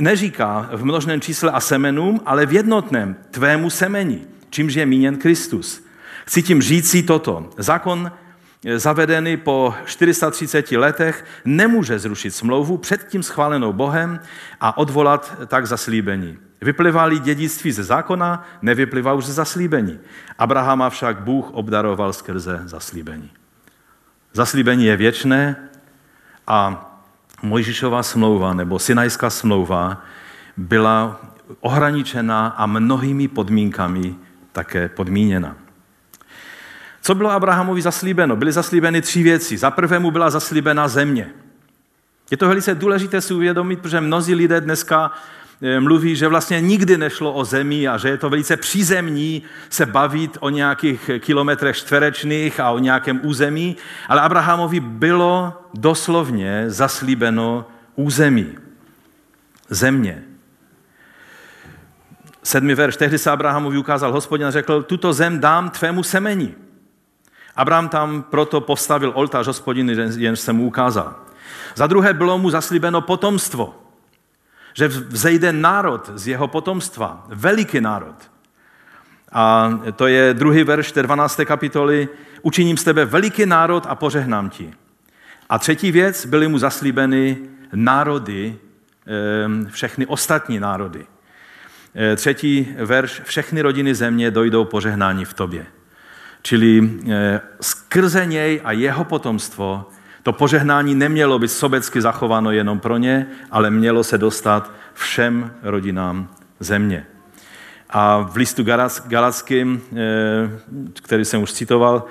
neříká 0.00 0.70
v 0.72 0.84
množném 0.84 1.20
čísle 1.20 1.50
a 1.50 1.60
semenům, 1.60 2.20
ale 2.26 2.46
v 2.46 2.52
jednotném 2.52 3.16
tvému 3.30 3.70
semení, 3.70 4.26
čímž 4.50 4.74
je 4.74 4.86
míněn 4.86 5.16
Kristus. 5.16 5.84
Chci 6.26 6.42
tím 6.42 6.62
říci 6.62 7.02
toto. 7.02 7.50
Zákon 7.58 8.12
zavedený 8.76 9.36
po 9.36 9.74
430 9.84 10.72
letech 10.72 11.24
nemůže 11.44 11.98
zrušit 11.98 12.30
smlouvu 12.30 12.76
předtím 12.76 13.22
schválenou 13.22 13.72
Bohem 13.72 14.20
a 14.60 14.78
odvolat 14.78 15.36
tak 15.46 15.66
zaslíbení. 15.66 16.38
Vyplývali 16.60 17.18
dědictví 17.18 17.72
ze 17.72 17.84
zákona, 17.84 18.46
nevyplývá 18.62 19.12
už 19.12 19.24
ze 19.24 19.32
zaslíbení. 19.32 19.98
Abrahama 20.38 20.90
však 20.90 21.20
Bůh 21.20 21.50
obdaroval 21.50 22.12
skrze 22.12 22.60
zaslíbení. 22.64 23.30
Zaslíbení 24.32 24.84
je 24.84 24.96
věčné 24.96 25.56
a 26.46 26.88
Mojžišová 27.42 28.02
smlouva 28.02 28.54
nebo 28.54 28.78
Sinajská 28.78 29.30
smlouva 29.30 30.02
byla 30.56 31.20
ohraničena 31.60 32.46
a 32.46 32.66
mnohými 32.66 33.28
podmínkami 33.28 34.14
také 34.52 34.88
podmíněna. 34.88 35.56
Co 37.02 37.14
bylo 37.14 37.30
Abrahamovi 37.30 37.82
zaslíbeno? 37.82 38.36
Byly 38.36 38.52
zaslíbeny 38.52 39.02
tři 39.02 39.22
věci. 39.22 39.58
Za 39.58 39.70
prvé 39.70 39.98
mu 39.98 40.10
byla 40.10 40.30
zaslíbena 40.30 40.88
země. 40.88 41.30
Je 42.30 42.36
to 42.36 42.48
velice 42.48 42.74
důležité 42.74 43.20
si 43.20 43.34
uvědomit, 43.34 43.80
protože 43.80 44.00
mnozí 44.00 44.34
lidé 44.34 44.60
dneska 44.60 45.10
mluví, 45.80 46.16
že 46.16 46.28
vlastně 46.28 46.60
nikdy 46.60 46.98
nešlo 46.98 47.32
o 47.32 47.44
zemi 47.44 47.88
a 47.88 47.98
že 47.98 48.08
je 48.08 48.16
to 48.16 48.30
velice 48.30 48.56
přízemní 48.56 49.42
se 49.68 49.86
bavit 49.86 50.38
o 50.40 50.50
nějakých 50.50 51.10
kilometrech 51.18 51.76
čtverečných 51.76 52.60
a 52.60 52.70
o 52.70 52.78
nějakém 52.78 53.20
území, 53.22 53.76
ale 54.08 54.20
Abrahamovi 54.20 54.80
bylo 54.80 55.62
doslovně 55.74 56.64
zaslíbeno 56.66 57.66
území, 57.96 58.58
země. 59.70 60.22
Sedmý 62.42 62.74
verš. 62.74 62.96
Tehdy 62.96 63.18
se 63.18 63.30
Abrahamovi 63.30 63.78
ukázal 63.78 64.12
hospodin 64.12 64.46
a 64.46 64.50
řekl, 64.50 64.82
tuto 64.82 65.12
zem 65.12 65.40
dám 65.40 65.70
tvému 65.70 66.02
semeni. 66.02 66.54
Abraham 67.56 67.88
tam 67.88 68.22
proto 68.22 68.60
postavil 68.60 69.12
oltář 69.14 69.46
hospodiny, 69.46 69.96
jen 70.16 70.36
se 70.36 70.52
mu 70.52 70.66
ukázal. 70.66 71.14
Za 71.74 71.86
druhé 71.86 72.14
bylo 72.14 72.38
mu 72.38 72.50
zaslíbeno 72.50 73.00
potomstvo, 73.00 73.81
že 74.72 74.88
vzejde 74.88 75.52
národ 75.52 76.10
z 76.14 76.28
jeho 76.28 76.48
potomstva, 76.48 77.26
veliký 77.28 77.80
národ. 77.80 78.14
A 79.32 79.72
to 79.96 80.06
je 80.06 80.34
druhý 80.34 80.64
verš 80.64 80.92
té 80.92 81.02
12. 81.02 81.40
kapitoly. 81.44 82.08
Učiním 82.42 82.76
z 82.76 82.84
tebe 82.84 83.04
veliký 83.04 83.46
národ 83.46 83.86
a 83.88 83.94
požehnám 83.94 84.50
ti. 84.50 84.74
A 85.48 85.58
třetí 85.58 85.92
věc, 85.92 86.26
byly 86.26 86.48
mu 86.48 86.58
zaslíbeny 86.58 87.38
národy, 87.74 88.56
všechny 89.68 90.06
ostatní 90.06 90.60
národy. 90.60 91.06
E, 91.96 92.16
třetí 92.16 92.74
verš, 92.84 93.20
všechny 93.24 93.62
rodiny 93.62 93.94
země 93.94 94.30
dojdou 94.30 94.64
požehnání 94.64 95.24
v 95.24 95.34
tobě. 95.34 95.66
Čili 96.42 96.90
eh, 97.10 97.40
skrze 97.60 98.26
něj 98.26 98.60
a 98.64 98.72
jeho 98.72 99.04
potomstvo 99.04 99.90
to 100.22 100.32
požehnání 100.32 100.94
nemělo 100.94 101.38
být 101.38 101.48
sobecky 101.48 102.00
zachováno 102.00 102.50
jenom 102.50 102.80
pro 102.80 102.96
ně, 102.96 103.26
ale 103.50 103.70
mělo 103.70 104.04
se 104.04 104.18
dostat 104.18 104.70
všem 104.94 105.52
rodinám 105.62 106.28
země. 106.60 107.06
A 107.90 108.18
v 108.18 108.36
listu 108.36 108.64
Galackým, 109.06 109.80
eh, 109.92 109.96
který 111.02 111.24
jsem 111.24 111.42
už 111.42 111.52
citoval, 111.52 112.04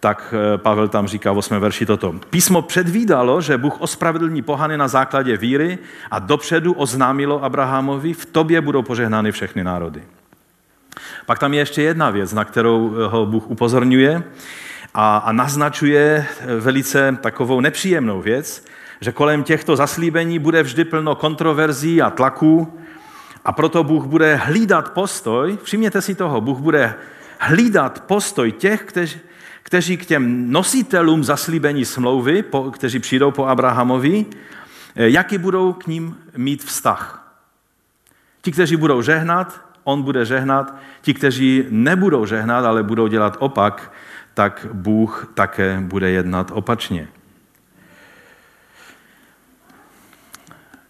tak 0.00 0.34
eh, 0.54 0.58
Pavel 0.58 0.88
tam 0.88 1.06
říká 1.06 1.32
v 1.32 1.38
8. 1.38 1.60
verši 1.60 1.86
toto. 1.86 2.14
Písmo 2.30 2.62
předvídalo, 2.62 3.40
že 3.40 3.58
Bůh 3.58 3.80
ospravedlní 3.80 4.42
pohany 4.42 4.76
na 4.76 4.88
základě 4.88 5.36
víry 5.36 5.78
a 6.10 6.18
dopředu 6.18 6.72
oznámilo 6.72 7.44
Abrahamovi, 7.44 8.12
v 8.12 8.26
tobě 8.26 8.60
budou 8.60 8.82
požehnány 8.82 9.32
všechny 9.32 9.64
národy. 9.64 10.02
Pak 11.26 11.38
tam 11.38 11.54
je 11.54 11.60
ještě 11.60 11.82
jedna 11.82 12.10
věc, 12.10 12.32
na 12.32 12.44
kterou 12.44 12.94
eh, 12.94 13.06
ho 13.06 13.26
Bůh 13.26 13.50
upozorňuje 13.50 14.22
a, 14.98 15.16
a 15.16 15.32
naznačuje 15.32 16.26
eh, 16.26 16.60
velice 16.60 17.18
takovou 17.20 17.60
nepříjemnou 17.60 18.20
věc, 18.20 18.64
že 19.00 19.12
kolem 19.12 19.42
těchto 19.42 19.76
zaslíbení 19.76 20.38
bude 20.38 20.62
vždy 20.62 20.84
plno 20.84 21.14
kontroverzí 21.14 22.02
a 22.02 22.10
tlaků 22.10 22.78
a 23.44 23.52
proto 23.52 23.84
Bůh 23.84 24.04
bude 24.04 24.34
hlídat 24.34 24.92
postoj, 24.92 25.58
všimněte 25.62 26.02
si 26.02 26.14
toho, 26.14 26.40
Bůh 26.40 26.58
bude 26.58 26.94
hlídat 27.38 28.00
postoj 28.00 28.52
těch, 28.52 28.82
kteří, 28.82 29.20
kteří 29.62 29.96
k 29.96 30.06
těm 30.06 30.52
nositelům 30.52 31.24
zaslíbení 31.24 31.84
smlouvy, 31.84 32.42
po, 32.42 32.70
kteří 32.70 32.98
přijdou 32.98 33.30
po 33.30 33.46
Abrahamovi, 33.46 34.26
eh, 34.96 35.08
jaký 35.08 35.38
budou 35.38 35.72
k 35.72 35.86
ním 35.86 36.16
mít 36.36 36.64
vztah. 36.64 37.32
Ti, 38.42 38.52
kteří 38.52 38.76
budou 38.76 39.02
žehnat, 39.02 39.60
on 39.84 40.02
bude 40.02 40.24
žehnat. 40.24 40.74
Ti, 41.02 41.14
kteří 41.14 41.64
nebudou 41.70 42.26
žehnat, 42.26 42.64
ale 42.64 42.82
budou 42.82 43.06
dělat 43.06 43.36
opak, 43.38 43.92
tak 44.36 44.66
Bůh 44.72 45.32
také 45.34 45.80
bude 45.80 46.10
jednat 46.10 46.50
opačně. 46.54 47.08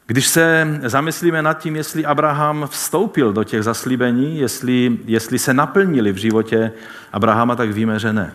Když 0.06 0.26
se 0.26 0.66
zamyslíme 0.82 1.42
nad 1.42 1.58
tím, 1.58 1.76
jestli 1.76 2.04
Abraham 2.04 2.66
vstoupil 2.66 3.32
do 3.32 3.44
těch 3.44 3.62
zaslíbení, 3.62 4.38
jestli, 4.38 4.98
jestli 5.04 5.38
se 5.38 5.54
naplnili 5.54 6.12
v 6.12 6.16
životě 6.16 6.72
Abrahama, 7.12 7.56
tak 7.56 7.70
víme, 7.70 7.98
že 7.98 8.12
ne. 8.12 8.32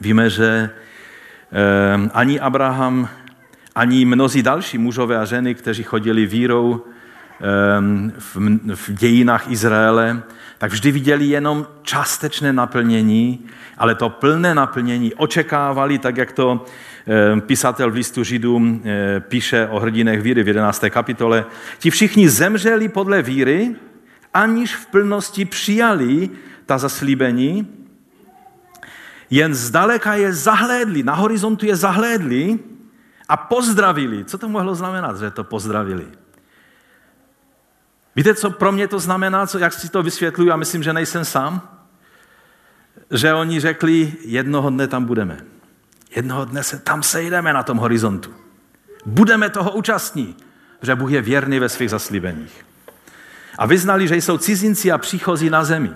Víme, 0.00 0.30
že 0.30 0.70
eh, 1.52 2.10
ani 2.12 2.40
Abraham, 2.40 3.08
ani 3.74 4.04
mnozí 4.04 4.42
další 4.42 4.78
mužové 4.78 5.18
a 5.18 5.24
ženy, 5.24 5.54
kteří 5.54 5.82
chodili 5.82 6.26
vírou 6.26 6.84
Ehm, 7.40 8.12
v 8.74 8.92
dějinách 8.92 9.50
Izraele, 9.50 10.22
tak 10.58 10.72
vždy 10.72 10.92
viděli 10.92 11.26
jenom 11.26 11.66
částečné 11.82 12.52
naplnění, 12.52 13.46
ale 13.78 13.94
to 13.94 14.08
plné 14.10 14.54
naplnění 14.54 15.14
očekávali, 15.14 15.98
tak 15.98 16.16
jak 16.16 16.32
to 16.32 16.64
ehm, 17.06 17.40
písatel 17.40 17.90
v 17.90 17.94
listu 17.94 18.24
Židům 18.24 18.82
eh, 18.84 19.20
píše 19.20 19.66
o 19.66 19.80
hrdinech 19.80 20.22
víry 20.22 20.42
v 20.42 20.48
11. 20.48 20.84
kapitole. 20.90 21.44
Ti 21.78 21.90
všichni 21.90 22.28
zemřeli 22.28 22.88
podle 22.88 23.22
víry, 23.22 23.74
aniž 24.34 24.76
v 24.76 24.86
plnosti 24.86 25.44
přijali 25.44 26.30
ta 26.66 26.78
zaslíbení, 26.78 27.68
jen 29.30 29.54
zdaleka 29.54 30.14
je 30.14 30.32
zahlédli, 30.32 31.02
na 31.02 31.14
horizontu 31.14 31.66
je 31.66 31.76
zahlédli 31.76 32.58
a 33.28 33.36
pozdravili. 33.36 34.24
Co 34.24 34.38
to 34.38 34.48
mohlo 34.48 34.74
znamenat, 34.74 35.18
že 35.18 35.30
to 35.30 35.44
pozdravili? 35.44 36.23
Víte, 38.16 38.34
co 38.34 38.50
pro 38.50 38.72
mě 38.72 38.88
to 38.88 38.98
znamená, 38.98 39.46
co, 39.46 39.58
jak 39.58 39.72
si 39.72 39.88
to 39.88 40.02
vysvětluju 40.02 40.52
a 40.52 40.56
myslím, 40.56 40.82
že 40.82 40.92
nejsem 40.92 41.24
sám? 41.24 41.68
Že 43.10 43.34
oni 43.34 43.60
řekli, 43.60 44.12
jednoho 44.24 44.70
dne 44.70 44.88
tam 44.88 45.04
budeme. 45.04 45.38
Jednoho 46.16 46.44
dne 46.44 46.62
se 46.62 46.78
tam 46.78 47.02
sejdeme 47.02 47.52
na 47.52 47.62
tom 47.62 47.78
horizontu. 47.78 48.34
Budeme 49.06 49.50
toho 49.50 49.70
účastní, 49.70 50.36
že 50.82 50.94
Bůh 50.94 51.10
je 51.10 51.22
věrný 51.22 51.58
ve 51.58 51.68
svých 51.68 51.90
zaslíbeních. 51.90 52.64
A 53.58 53.66
vyznali, 53.66 54.08
že 54.08 54.16
jsou 54.16 54.38
cizinci 54.38 54.92
a 54.92 54.98
příchozí 54.98 55.50
na 55.50 55.64
zemi. 55.64 55.90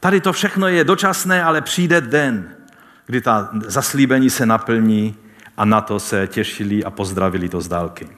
Tady 0.00 0.20
to 0.20 0.32
všechno 0.32 0.68
je 0.68 0.84
dočasné, 0.84 1.44
ale 1.44 1.60
přijde 1.60 2.00
den, 2.00 2.50
kdy 3.06 3.20
ta 3.20 3.50
zaslíbení 3.66 4.30
se 4.30 4.46
naplní 4.46 5.16
a 5.56 5.64
na 5.64 5.80
to 5.80 6.00
se 6.00 6.26
těšili 6.26 6.84
a 6.84 6.90
pozdravili 6.90 7.48
to 7.48 7.60
z 7.60 7.68
dálky. 7.68 8.17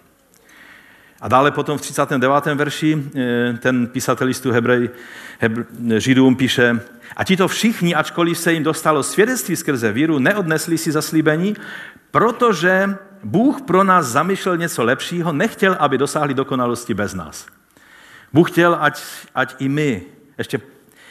A 1.20 1.28
dále 1.28 1.50
potom 1.50 1.78
v 1.78 1.80
39. 1.80 2.46
verši 2.54 3.10
eh, 3.16 3.54
ten 3.58 3.86
písatel 3.86 4.26
listu 4.26 4.50
Hebrej, 4.50 4.90
Hebr, 5.38 5.64
Židům 5.98 6.36
píše, 6.36 6.80
a 7.16 7.24
tito 7.24 7.48
všichni, 7.48 7.94
ačkoliv 7.94 8.38
se 8.38 8.52
jim 8.52 8.62
dostalo 8.62 9.02
svědectví 9.02 9.56
skrze 9.56 9.92
víru, 9.92 10.18
neodnesli 10.18 10.78
si 10.78 10.92
zaslíbení, 10.92 11.56
protože 12.10 12.96
Bůh 13.24 13.60
pro 13.62 13.84
nás 13.84 14.06
zamýšlel 14.06 14.56
něco 14.56 14.84
lepšího, 14.84 15.32
nechtěl, 15.32 15.76
aby 15.78 15.98
dosáhli 15.98 16.34
dokonalosti 16.34 16.94
bez 16.94 17.14
nás. 17.14 17.46
Bůh 18.32 18.50
chtěl, 18.50 18.76
ať, 18.80 19.02
ať 19.34 19.54
i 19.58 19.68
my, 19.68 20.02
ještě, 20.38 20.60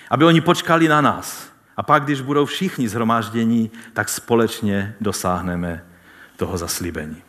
aby 0.10 0.26
oni 0.26 0.42
počkali 0.42 0.88
na 0.88 1.02
nás. 1.02 1.50
A 1.78 1.84
pak, 1.84 2.04
když 2.04 2.22
budou 2.22 2.46
všichni 2.46 2.90
zhromáždění, 2.90 3.72
tak 3.94 4.10
společně 4.10 4.96
dosáhneme 5.02 5.86
toho 6.38 6.58
zaslíbení. 6.58 7.29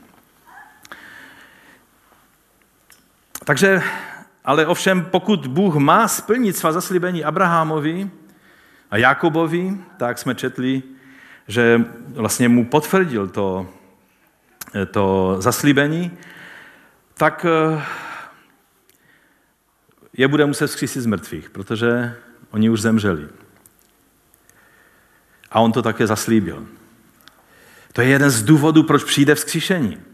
Takže, 3.44 3.82
ale 4.44 4.66
ovšem, 4.66 5.04
pokud 5.04 5.46
Bůh 5.46 5.76
má 5.76 6.08
splnit 6.08 6.56
svá 6.56 6.72
zaslíbení 6.72 7.24
Abrahamovi 7.24 8.10
a 8.90 8.96
Jakobovi, 8.96 9.76
tak 9.96 10.18
jsme 10.18 10.34
četli, 10.34 10.82
že 11.48 11.84
vlastně 12.08 12.48
mu 12.48 12.64
potvrdil 12.64 13.28
to, 13.28 13.68
to 14.90 15.36
zaslíbení, 15.38 16.18
tak 17.14 17.46
eh, 17.48 17.82
je 20.12 20.28
bude 20.28 20.46
muset 20.46 20.66
vzkřísit 20.66 21.02
z 21.02 21.06
mrtvých, 21.06 21.50
protože 21.50 22.16
oni 22.50 22.70
už 22.70 22.80
zemřeli. 22.80 23.28
A 25.50 25.60
on 25.60 25.72
to 25.72 25.82
také 25.82 26.06
zaslíbil. 26.06 26.66
To 27.92 28.00
je 28.00 28.08
jeden 28.08 28.30
z 28.30 28.42
důvodů, 28.42 28.82
proč 28.82 29.04
přijde 29.04 29.34
vzkříšení. 29.34 30.09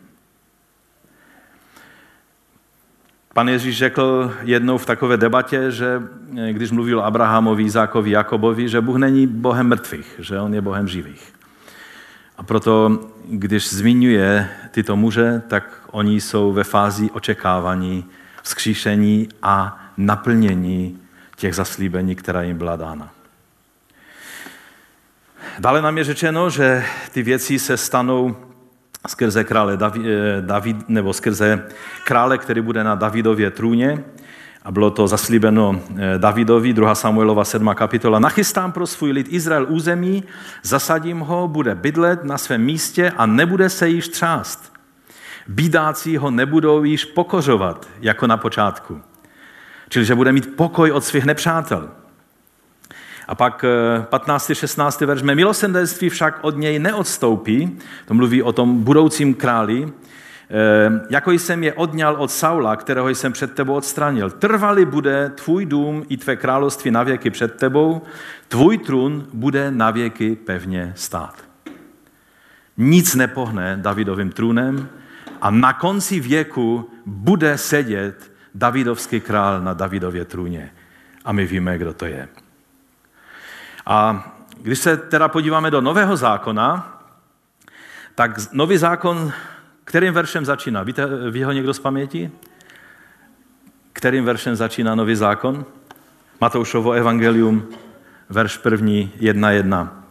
Pan 3.37 3.49
Ježíš 3.49 3.79
řekl 3.79 4.35
jednou 4.43 4.79
v 4.79 4.87
takové 4.87 5.17
debatě, 5.17 5.71
že 5.71 6.03
eh, 6.37 6.53
když 6.53 6.71
mluvil 6.71 7.01
Abrahamovi, 7.01 7.65
Izákovi, 7.65 8.11
Jakobovi, 8.11 8.69
že 8.69 8.81
Bůh 8.81 8.97
není 8.97 9.27
Bohem 9.27 9.69
mrtvých, 9.69 10.15
že 10.19 10.41
On 10.41 10.55
je 10.55 10.61
Bohem 10.61 10.89
živých. 10.89 11.33
A 12.37 12.43
proto, 12.43 13.01
když 13.29 13.69
zmiňuje 13.69 14.49
tyto 14.71 14.97
muže, 14.97 15.43
tak 15.49 15.65
oni 15.91 16.21
jsou 16.21 16.53
ve 16.53 16.65
fázi 16.65 17.11
očekávání, 17.11 18.05
vzkříšení 18.43 19.29
a 19.43 19.85
naplnění 19.97 20.99
těch 21.37 21.55
zaslíbení, 21.55 22.15
která 22.17 22.43
jim 22.43 22.59
byla 22.59 22.77
dána. 22.77 23.13
Dále 25.59 25.83
nám 25.83 25.99
je 25.99 26.05
řečeno, 26.05 26.51
že 26.51 26.85
ty 27.13 27.23
věci 27.23 27.59
se 27.59 27.77
stanou 27.77 28.37
skrze 29.09 29.45
krále 29.45 29.79
eh, 29.83 30.01
David, 30.41 30.89
nebo 30.89 31.13
skrze 31.13 31.67
krále, 32.05 32.39
který 32.39 32.61
bude 32.61 32.85
na 32.85 32.95
Davidově 32.95 33.51
trůně. 33.51 34.05
A 34.63 34.71
bylo 34.71 34.91
to 34.91 35.09
zaslíbeno 35.09 35.81
eh, 35.97 36.19
Davidovi, 36.19 36.73
2. 36.73 36.95
Samuelova 36.95 37.45
7. 37.45 37.71
kapitola. 37.75 38.19
Nachystám 38.19 38.73
pro 38.73 38.87
svůj 38.87 39.11
lid 39.13 39.27
Izrael 39.31 39.67
území, 39.69 40.25
zasadím 40.63 41.21
ho, 41.21 41.49
bude 41.49 41.75
bydlet 41.75 42.25
na 42.25 42.39
svém 42.39 42.63
místě 42.63 43.13
a 43.17 43.27
nebude 43.27 43.69
se 43.69 43.89
již 43.89 44.09
třást. 44.09 44.73
Bídáci 45.49 46.17
ho 46.17 46.31
nebudou 46.31 46.85
již 46.85 47.05
pokořovat, 47.05 47.89
jako 48.01 48.27
na 48.27 48.37
počátku. 48.37 49.01
Čili, 49.89 50.05
že 50.05 50.15
bude 50.15 50.33
mít 50.33 50.57
pokoj 50.57 50.93
od 50.93 51.05
svých 51.05 51.25
nepřátel. 51.25 51.89
A 53.29 53.35
pak 53.35 53.65
15. 54.03 54.51
Eh, 54.51 54.55
16. 54.55 55.07
verš. 55.07 55.23
Mé 55.23 55.35
milosendenství 55.35 56.09
však 56.09 56.39
od 56.41 56.57
něj 56.57 56.79
neodstoupí, 56.79 57.79
to 58.07 58.15
mluví 58.15 58.43
o 58.43 58.53
tom 58.53 58.85
budoucím 58.85 59.35
králi, 59.35 59.93
eh, 60.51 61.01
jako 61.11 61.33
jsem 61.33 61.65
je 61.65 61.73
odňal 61.73 62.17
od 62.19 62.31
Saula, 62.31 62.77
kterého 62.77 63.09
jsem 63.09 63.33
před 63.33 63.55
tebou 63.55 63.75
odstranil. 63.75 64.31
Trvali 64.31 64.85
bude 64.85 65.33
tvůj 65.35 65.67
dům 65.67 66.05
i 66.09 66.17
tvé 66.17 66.37
království 66.37 66.91
na 66.91 67.03
věky 67.03 67.31
před 67.31 67.57
tebou, 67.57 68.03
tvůj 68.49 68.79
trůn 68.79 69.27
bude 69.33 69.71
na 69.71 69.91
věky 69.91 70.37
pevně 70.37 70.93
stát. 70.97 71.35
Nic 72.77 73.15
nepohne 73.15 73.79
Davidovým 73.81 74.31
trůnem 74.31 74.89
a 75.41 75.51
na 75.51 75.73
konci 75.73 76.21
věku 76.21 76.91
bude 77.07 77.59
sedět 77.59 78.33
Davidovský 78.55 79.21
král 79.21 79.61
na 79.61 79.75
Davidově 79.75 80.25
trůně. 80.25 80.71
A 81.25 81.33
my 81.33 81.47
víme, 81.47 81.79
kdo 81.79 81.93
to 81.93 82.07
je. 82.07 82.29
A 83.87 84.31
když 84.63 84.79
se 84.79 84.97
teda 84.97 85.29
podíváme 85.29 85.71
do 85.71 85.81
Nového 85.81 86.17
zákona, 86.17 86.99
tak 88.15 88.53
Nový 88.53 88.77
zákon, 88.77 89.33
kterým 89.85 90.15
veršem 90.15 90.45
začíná? 90.45 90.83
Víte, 90.83 91.31
ví 91.31 91.45
ho 91.45 91.53
někdo 91.53 91.75
z 91.75 91.79
paměti? 91.79 92.33
Kterým 93.93 94.25
veršem 94.25 94.57
začíná 94.57 94.95
Nový 94.95 95.15
zákon? 95.17 95.65
Matoušovo 96.41 96.93
evangelium, 96.93 97.69
verš 98.29 98.57
první, 98.57 99.13
jedna 99.17 99.51
jedna. 99.51 100.03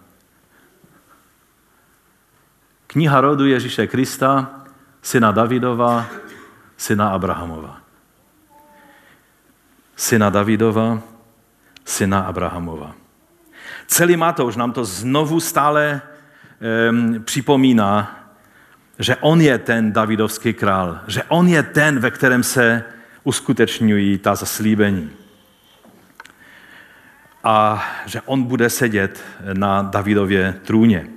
Kniha 2.87 3.21
rodu 3.21 3.45
Ježíše 3.45 3.87
Krista, 3.87 4.61
syna 5.01 5.31
Davidova, 5.31 6.05
syna 6.77 7.09
Abrahamova. 7.09 7.81
Syna 9.95 10.29
Davidova, 10.29 11.01
syna 11.85 12.19
Abrahamova. 12.19 13.04
Celý 13.87 14.17
Matouš 14.17 14.55
nám 14.55 14.71
to 14.71 14.85
znovu 14.85 15.39
stále 15.39 16.01
um, 16.89 17.23
připomíná, 17.23 18.19
že 18.99 19.15
on 19.15 19.41
je 19.41 19.57
ten 19.57 19.91
Davidovský 19.91 20.53
král, 20.53 20.99
že 21.07 21.23
on 21.23 21.47
je 21.47 21.63
ten, 21.63 21.99
ve 21.99 22.11
kterém 22.11 22.43
se 22.43 22.83
uskutečňují 23.23 24.17
ta 24.17 24.35
zaslíbení. 24.35 25.09
A 27.43 27.85
že 28.05 28.21
on 28.21 28.43
bude 28.43 28.69
sedět 28.69 29.23
na 29.53 29.81
Davidově 29.81 30.55
trůně. 30.65 31.07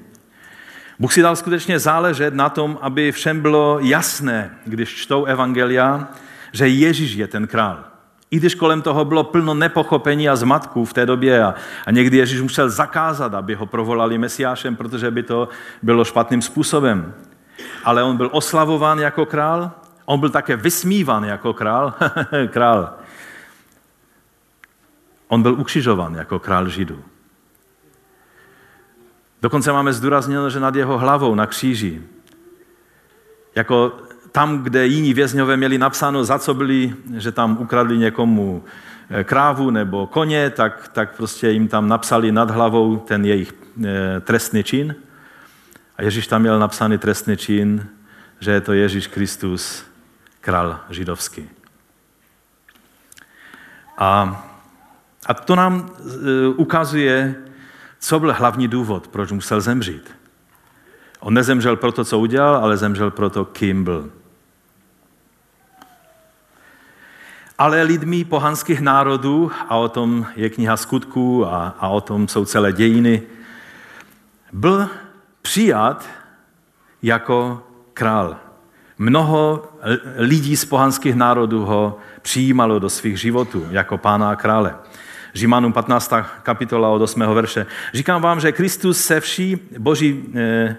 Bůh 0.99 1.13
si 1.13 1.23
dal 1.23 1.37
skutečně 1.37 1.79
záležet 1.79 2.35
na 2.35 2.49
tom, 2.49 2.79
aby 2.81 3.13
všem 3.13 3.41
bylo 3.41 3.79
jasné, 3.83 4.51
když 4.65 4.95
čtou 4.95 5.25
evangelia, 5.25 6.09
že 6.53 6.69
Ježíš 6.69 7.13
je 7.13 7.27
ten 7.27 7.47
král. 7.47 7.85
I 8.31 8.37
když 8.37 8.55
kolem 8.55 8.83
toho 8.83 9.05
bylo 9.05 9.25
plno 9.25 9.55
nepochopení 9.55 10.29
a 10.29 10.37
zmatků 10.37 10.85
v 10.85 10.93
té 10.93 11.07
době 11.07 11.45
a, 11.45 11.55
a 11.87 11.91
někdy 11.91 12.17
Ježíš 12.17 12.41
musel 12.41 12.71
zakázat, 12.71 13.35
aby 13.35 13.55
ho 13.55 13.67
provolali 13.67 14.19
Mesiášem, 14.19 14.77
protože 14.77 15.11
by 15.11 15.23
to 15.23 15.49
bylo 15.83 16.05
špatným 16.05 16.43
způsobem. 16.43 17.15
Ale 17.85 18.03
on 18.03 18.17
byl 18.17 18.29
oslavován 18.33 18.99
jako 18.99 19.27
král, 19.27 19.71
on 20.05 20.21
byl 20.21 20.31
také 20.31 20.57
vysmívan 20.57 21.25
jako 21.25 21.53
král. 21.53 21.95
král. 22.51 22.95
On 25.29 25.43
byl 25.43 25.55
ukřižovan 25.55 26.15
jako 26.15 26.39
král 26.39 26.69
Židů. 26.69 27.05
Dokonce 29.43 29.73
máme 29.73 29.93
zdůrazněno, 29.93 30.51
že 30.51 30.61
nad 30.61 30.75
jeho 30.75 30.99
hlavou 30.99 31.35
na 31.35 31.47
kříži, 31.47 32.03
jako 33.55 33.93
tam, 34.39 34.63
kde 34.63 34.87
jiní 34.87 35.15
vězňové 35.15 35.57
měli 35.57 35.79
napsáno, 35.79 36.25
za 36.25 36.39
co 36.39 36.55
byli, 36.55 36.95
že 37.17 37.33
tam 37.33 37.59
ukradli 37.59 37.99
někomu 37.99 38.65
eh, 39.11 39.25
krávu 39.25 39.71
nebo 39.71 40.07
koně, 40.07 40.51
tak, 40.51 40.89
tak 40.89 41.17
prostě 41.17 41.51
jim 41.51 41.69
tam 41.69 41.89
napsali 41.89 42.33
nad 42.33 42.51
hlavou 42.51 42.97
ten 42.97 43.25
jejich 43.25 43.55
eh, 43.85 44.21
trestný 44.21 44.63
čin. 44.63 44.95
A 45.97 46.03
Ježíš 46.03 46.27
tam 46.27 46.41
měl 46.41 46.59
napsaný 46.59 46.99
trestný 46.99 47.37
čin, 47.37 47.89
že 48.41 48.51
je 48.51 48.61
to 48.61 48.73
Ježíš 48.73 49.07
Kristus, 49.07 49.85
král 50.41 50.81
židovský. 50.91 51.49
A, 53.99 54.11
a 55.27 55.35
to 55.35 55.57
nám 55.57 55.91
eh, 55.99 56.49
ukazuje, 56.57 57.35
co 57.99 58.21
byl 58.21 58.33
hlavní 58.33 58.69
důvod, 58.69 59.09
proč 59.09 59.33
musel 59.33 59.61
zemřít. 59.61 60.15
On 61.21 61.35
nezemřel 61.35 61.77
proto, 61.77 62.05
co 62.05 62.19
udělal, 62.19 62.57
ale 62.57 62.77
zemřel 62.77 63.11
proto, 63.11 63.45
kým 63.45 63.85
byl. 63.85 64.11
Ale 67.59 67.83
lidmi 67.83 68.25
pohanských 68.25 68.81
národů, 68.81 69.51
a 69.69 69.77
o 69.77 69.89
tom 69.89 70.27
je 70.37 70.51
kniha 70.51 70.77
skutků 70.77 71.47
a, 71.47 71.75
a 71.79 71.89
o 71.89 72.01
tom 72.01 72.29
jsou 72.29 72.45
celé 72.45 72.73
dějiny, 72.73 73.23
byl 74.53 74.89
přijat 75.43 76.09
jako 77.03 77.63
král. 77.95 78.37
Mnoho 78.99 79.69
lidí 80.17 80.57
z 80.57 80.65
pohanských 80.65 81.15
národů 81.15 81.65
ho 81.65 81.99
přijímalo 82.23 82.79
do 82.79 82.91
svých 82.91 83.21
životů 83.21 83.67
jako 83.71 83.99
pána 83.99 84.31
a 84.31 84.37
krále. 84.37 84.75
Římanům 85.35 85.73
15. 85.73 86.13
kapitola 86.43 86.89
od 86.89 87.03
8. 87.03 87.21
verše. 87.21 87.67
Říkám 87.95 88.23
vám, 88.23 88.41
že 88.41 88.53
Kristus 88.53 89.01
se 89.01 89.21
vší 89.21 89.59
boží, 89.79 90.25
eh, 90.35 90.77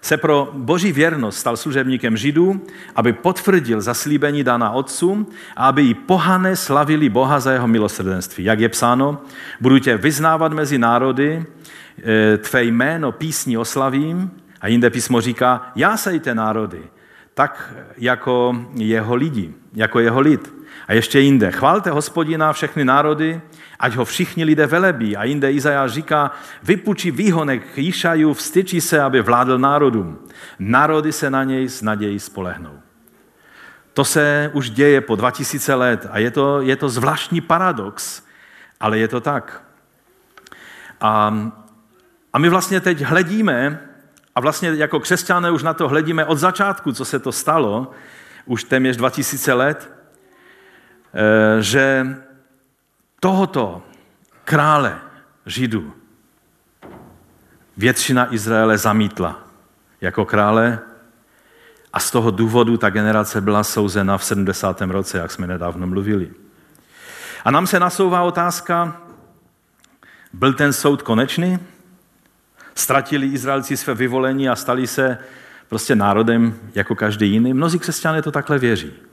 se 0.00 0.16
pro 0.16 0.50
boží 0.52 0.92
věrnost 0.92 1.38
stal 1.38 1.56
služebníkem 1.56 2.16
Židů, 2.16 2.60
aby 2.94 3.12
potvrdil 3.12 3.80
zaslíbení 3.80 4.44
daná 4.44 4.70
otcům 4.70 5.26
a 5.56 5.68
aby 5.68 5.82
i 5.82 5.94
pohané 5.94 6.56
slavili 6.56 7.08
Boha 7.08 7.40
za 7.40 7.52
jeho 7.52 7.68
milosrdenství. 7.68 8.44
Jak 8.44 8.60
je 8.60 8.68
psáno, 8.68 9.22
budu 9.60 9.78
tě 9.78 9.96
vyznávat 9.96 10.52
mezi 10.52 10.78
národy, 10.78 11.44
eh, 11.98 12.36
tvé 12.38 12.64
jméno 12.64 13.12
písní 13.12 13.58
oslavím, 13.58 14.30
a 14.60 14.68
jinde 14.68 14.90
písmo 14.90 15.20
říká, 15.20 15.72
já 15.76 15.96
sejte 15.96 16.34
národy, 16.34 16.82
tak 17.34 17.74
jako 17.98 18.56
jeho 18.74 19.14
lidi, 19.14 19.54
jako 19.74 20.00
jeho 20.00 20.20
lid. 20.20 20.57
A 20.86 20.92
ještě 20.92 21.20
jinde, 21.20 21.52
chválte 21.52 21.90
hospodina 21.90 22.52
všechny 22.52 22.84
národy, 22.84 23.40
ať 23.78 23.94
ho 23.94 24.04
všichni 24.04 24.44
lidé 24.44 24.66
velebí. 24.66 25.16
A 25.16 25.24
jinde 25.24 25.52
Izajáš 25.52 25.92
říká, 25.92 26.30
vypučí 26.62 27.10
výhonek 27.10 27.78
Jíšajů, 27.78 28.34
vstyčí 28.34 28.80
se, 28.80 29.02
aby 29.02 29.22
vládl 29.22 29.58
národům. 29.58 30.18
Národy 30.58 31.12
se 31.12 31.30
na 31.30 31.44
něj 31.44 31.68
s 31.68 31.82
nadějí 31.82 32.18
spolehnou. 32.18 32.78
To 33.92 34.04
se 34.04 34.50
už 34.54 34.70
děje 34.70 35.00
po 35.00 35.16
2000 35.16 35.74
let 35.74 36.06
a 36.10 36.18
je 36.18 36.30
to, 36.30 36.60
je 36.60 36.76
to 36.76 36.88
zvláštní 36.88 37.40
paradox, 37.40 38.22
ale 38.80 38.98
je 38.98 39.08
to 39.08 39.20
tak. 39.20 39.62
A, 41.00 41.34
a 42.32 42.38
my 42.38 42.48
vlastně 42.48 42.80
teď 42.80 43.00
hledíme, 43.00 43.80
a 44.34 44.40
vlastně 44.40 44.70
jako 44.74 45.00
křesťané 45.00 45.50
už 45.50 45.62
na 45.62 45.74
to 45.74 45.88
hledíme 45.88 46.24
od 46.24 46.38
začátku, 46.38 46.92
co 46.92 47.04
se 47.04 47.18
to 47.18 47.32
stalo, 47.32 47.90
už 48.46 48.64
téměř 48.64 48.96
2000 48.96 49.52
let, 49.52 49.97
že 51.60 52.16
tohoto 53.20 53.82
krále 54.44 54.98
Židů 55.46 55.92
většina 57.76 58.34
Izraele 58.34 58.78
zamítla 58.78 59.40
jako 60.00 60.24
krále 60.24 60.78
a 61.92 62.00
z 62.00 62.10
toho 62.10 62.30
důvodu 62.30 62.76
ta 62.76 62.90
generace 62.90 63.40
byla 63.40 63.64
souzena 63.64 64.18
v 64.18 64.24
70. 64.24 64.80
roce, 64.80 65.18
jak 65.18 65.30
jsme 65.30 65.46
nedávno 65.46 65.86
mluvili. 65.86 66.30
A 67.44 67.50
nám 67.50 67.66
se 67.66 67.80
nasouvá 67.80 68.22
otázka, 68.22 69.02
byl 70.32 70.54
ten 70.54 70.72
soud 70.72 71.02
konečný? 71.02 71.58
Ztratili 72.74 73.26
Izraelci 73.26 73.76
své 73.76 73.94
vyvolení 73.94 74.48
a 74.48 74.56
stali 74.56 74.86
se 74.86 75.18
prostě 75.68 75.94
národem 75.94 76.58
jako 76.74 76.94
každý 76.94 77.30
jiný? 77.30 77.54
Mnozí 77.54 77.78
křesťané 77.78 78.22
to 78.22 78.30
takhle 78.30 78.58
věří. 78.58 79.07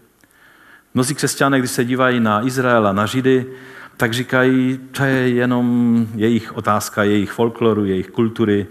Mnozí 0.95 1.15
křesťané, 1.15 1.59
když 1.59 1.71
se 1.71 1.85
dívají 1.85 2.19
na 2.19 2.47
Izraela, 2.47 2.91
na 2.91 3.05
Židy, 3.05 3.45
tak 3.97 4.13
říkají, 4.13 4.79
to 4.91 5.03
je 5.03 5.29
jenom 5.29 6.07
jejich 6.15 6.57
otázka, 6.57 7.03
jejich 7.03 7.31
folkloru, 7.31 7.85
jejich 7.85 8.11
kultury, 8.11 8.67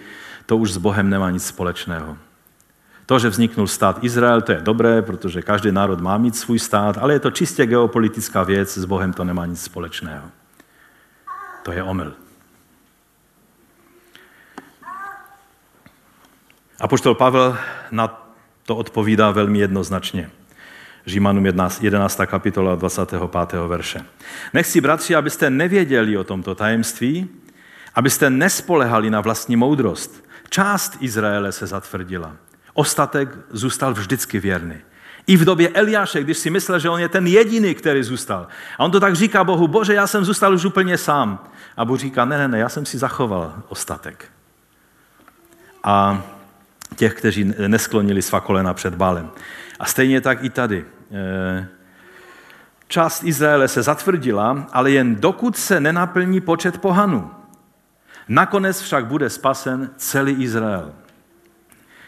to 0.46 0.56
už 0.56 0.72
s 0.72 0.76
Bohem 0.76 1.10
nemá 1.10 1.30
nic 1.30 1.46
společného. 1.46 2.18
To, 3.06 3.18
že 3.18 3.28
vzniknul 3.28 3.66
stát 3.66 4.04
Izrael, 4.04 4.40
to 4.42 4.52
je 4.52 4.60
dobré, 4.60 5.02
protože 5.02 5.42
každý 5.42 5.72
národ 5.72 6.00
má 6.00 6.18
mít 6.18 6.37
svůj 6.37 6.58
stát, 6.58 6.98
ale 6.98 7.12
je 7.12 7.20
to 7.20 7.30
čistě 7.30 7.66
geopolitická 7.66 8.42
věc, 8.42 8.78
s 8.78 8.84
Bohem 8.84 9.12
to 9.12 9.24
nemá 9.24 9.46
nic 9.46 9.62
společného. 9.62 10.30
To 11.62 11.72
je 11.72 11.82
omyl. 11.82 12.12
A 16.80 16.88
poštol 16.88 17.14
Pavel 17.14 17.58
na 17.90 18.32
to 18.66 18.76
odpovídá 18.76 19.30
velmi 19.30 19.58
jednoznačně. 19.58 20.30
Římanům 21.07 21.47
11. 21.81 22.21
kapitola 22.27 22.75
25. 22.75 23.21
verše. 23.67 24.01
Nechci, 24.53 24.81
bratři, 24.81 25.14
abyste 25.14 25.51
nevěděli 25.51 26.17
o 26.17 26.25
tomto 26.25 26.55
tajemství, 26.55 27.29
abyste 27.95 28.31
nespolehali 28.31 29.11
na 29.11 29.21
vlastní 29.21 29.57
moudrost. 29.57 30.25
Část 30.49 30.97
Izraele 31.01 31.53
se 31.53 31.67
zatvrdila. 31.67 32.37
Ostatek 32.75 33.29
zůstal 33.51 33.95
vždycky 33.95 34.40
věrný. 34.40 34.77
I 35.27 35.37
v 35.37 35.45
době 35.45 35.69
Eliáše, 35.69 36.23
když 36.23 36.38
si 36.38 36.51
myslel, 36.51 36.79
že 36.79 36.88
on 36.88 37.01
je 37.01 37.09
ten 37.09 37.27
jediný, 37.27 37.75
který 37.75 38.03
zůstal. 38.03 38.47
A 38.79 38.85
on 38.85 38.90
to 38.90 39.01
tak 39.01 39.14
říká 39.14 39.45
Bohu, 39.45 39.69
bože, 39.69 39.95
já 39.95 40.07
jsem 40.07 40.25
zůstal 40.25 40.55
už 40.55 40.64
úplně 40.64 40.99
sám. 40.99 41.49
A 41.77 41.85
Bůh 41.85 41.99
říká, 41.99 42.25
ne, 42.25 42.38
ne, 42.38 42.49
ne, 42.49 42.59
já 42.59 42.69
jsem 42.69 42.87
si 42.87 42.99
zachoval 42.99 43.55
ostatek. 43.69 44.25
A 45.85 46.23
těch, 46.97 47.14
kteří 47.14 47.55
nesklonili 47.69 48.23
svá 48.23 48.40
kolena 48.40 48.75
před 48.75 48.95
Bálem. 48.95 49.31
A 49.81 49.85
stejně 49.85 50.21
tak 50.21 50.45
i 50.45 50.51
tady. 50.51 50.85
Eh, 51.14 51.66
část 52.88 53.24
Izraele 53.24 53.68
se 53.68 53.83
zatvrdila, 53.83 54.66
ale 54.72 54.90
jen 54.90 55.16
dokud 55.16 55.57
se 55.57 55.81
nenaplní 55.81 56.40
počet 56.40 56.79
pohanů. 56.79 57.31
Nakonec 58.29 58.81
však 58.81 59.07
bude 59.07 59.31
spasen 59.31 59.90
celý 59.96 60.33
Izrael. 60.33 60.92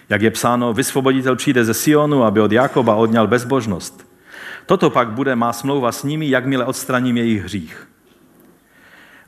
Jak 0.08 0.22
je 0.22 0.30
psáno, 0.30 0.72
vysvoboditel 0.72 1.36
přijde 1.36 1.64
ze 1.64 1.74
Sionu, 1.74 2.24
aby 2.24 2.40
od 2.40 2.52
Jakoba 2.52 2.94
odňal 2.94 3.26
bezbožnost. 3.26 4.06
Toto 4.66 4.90
pak 4.90 5.10
bude 5.10 5.36
má 5.36 5.52
smlouva 5.52 5.92
s 5.92 6.02
nimi, 6.02 6.30
jakmile 6.30 6.64
odstraním 6.64 7.16
jejich 7.16 7.42
hřích. 7.42 7.88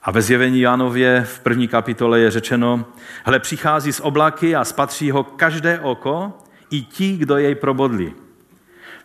A 0.02 0.10
ve 0.10 0.22
zjevení 0.22 0.60
Jánově 0.60 1.24
v 1.24 1.40
první 1.40 1.68
kapitole 1.68 2.20
je 2.20 2.30
řečeno, 2.30 2.84
hle 3.24 3.38
přichází 3.38 3.92
z 3.92 4.00
oblaky 4.00 4.56
a 4.56 4.64
spatří 4.64 5.10
ho 5.10 5.24
každé 5.24 5.80
oko, 5.80 6.32
i 6.70 6.82
ti, 6.82 7.16
kdo 7.16 7.36
jej 7.36 7.54
probodli. 7.54 8.14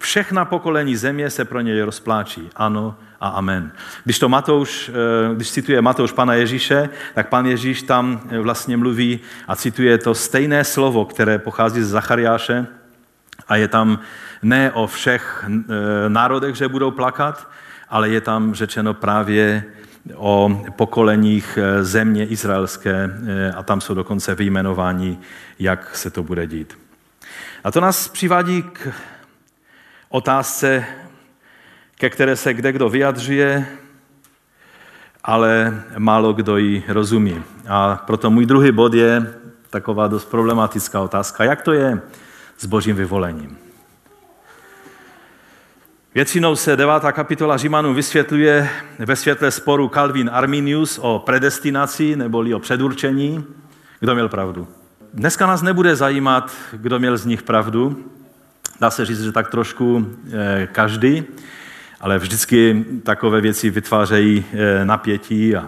Všechna 0.03 0.45
pokolení 0.45 0.95
země 0.95 1.29
se 1.29 1.45
pro 1.45 1.61
něj 1.61 1.81
rozpláčí. 1.81 2.49
Ano 2.55 2.95
a 3.21 3.27
amen. 3.27 3.71
Když 4.03 4.19
to 4.19 4.29
Matouš, 4.29 4.89
eh, 4.89 5.35
když 5.35 5.51
cituje 5.51 5.81
Matouš 5.81 6.11
pana 6.11 6.33
Ježíše, 6.33 6.89
tak 7.13 7.29
pan 7.29 7.45
Ježíš 7.45 7.83
tam 7.83 8.21
eh, 8.29 8.39
vlastně 8.39 8.77
mluví 8.77 9.19
a 9.47 9.55
cituje 9.55 9.97
to 9.97 10.15
stejné 10.15 10.63
slovo, 10.63 11.05
které 11.05 11.39
pochází 11.39 11.81
z 11.81 11.87
Zachariáše 11.87 12.67
a 13.47 13.55
je 13.55 13.67
tam 13.67 13.99
ne 14.41 14.71
o 14.71 14.87
všech 14.87 15.45
eh, 15.47 16.09
národech, 16.09 16.55
že 16.55 16.67
budou 16.67 16.91
plakat, 16.91 17.49
ale 17.89 18.09
je 18.09 18.21
tam 18.21 18.53
řečeno 18.53 18.93
právě 18.93 19.63
o 20.15 20.63
pokoleních 20.75 21.59
země 21.81 22.25
izraelské 22.25 23.09
a 23.55 23.63
tam 23.63 23.81
jsou 23.81 23.93
dokonce 23.93 24.35
vyjmenováni, 24.35 25.19
jak 25.59 25.95
se 25.95 26.09
to 26.09 26.23
bude 26.23 26.47
dít. 26.47 26.77
A 27.63 27.71
to 27.71 27.81
nás 27.81 28.07
přivádí 28.07 28.61
k 28.61 28.93
otázce, 30.13 30.86
ke 31.95 32.10
které 32.10 32.36
se 32.36 32.54
kde 32.54 32.71
kdo 32.71 32.89
vyjadřuje, 32.89 33.67
ale 35.23 35.84
málo 35.97 36.34
kdo 36.34 36.58
ji 36.58 36.84
rozumí. 36.88 37.43
A 37.67 38.04
proto 38.06 38.32
můj 38.32 38.45
druhý 38.45 38.71
bod 38.71 38.93
je 38.93 39.34
taková 39.69 40.08
dost 40.08 40.26
problematická 40.26 41.02
otázka. 41.02 41.43
Jak 41.43 41.62
to 41.62 41.73
je 41.73 42.02
s 42.58 42.65
božím 42.65 42.95
vyvolením? 42.95 43.58
Většinou 46.15 46.56
se 46.56 46.76
devátá 46.76 47.12
kapitola 47.12 47.58
Římanů 47.58 47.93
vysvětluje 47.93 48.69
ve 48.99 49.15
světle 49.15 49.52
sporu 49.52 49.89
Calvin 49.89 50.30
Arminius 50.34 50.99
o 51.02 51.19
predestinaci 51.26 52.15
neboli 52.15 52.54
o 52.54 52.60
předurčení. 52.60 53.45
Kdo 53.99 54.13
měl 54.13 54.30
pravdu? 54.30 54.67
Dneska 55.13 55.47
nás 55.47 55.62
nebude 55.62 55.95
zajímat, 55.95 56.52
kdo 56.71 56.99
měl 56.99 57.17
z 57.17 57.26
nich 57.26 57.41
pravdu, 57.41 58.13
dá 58.79 58.91
se 58.91 59.05
říct, 59.05 59.21
že 59.21 59.31
tak 59.31 59.51
trošku 59.51 60.15
eh, 60.33 60.67
každý, 60.71 61.23
ale 62.01 62.19
vždycky 62.19 62.86
takové 63.03 63.41
věci 63.41 63.69
vytvářejí 63.69 64.45
eh, 64.53 64.86
napětí 64.86 65.55
a, 65.55 65.67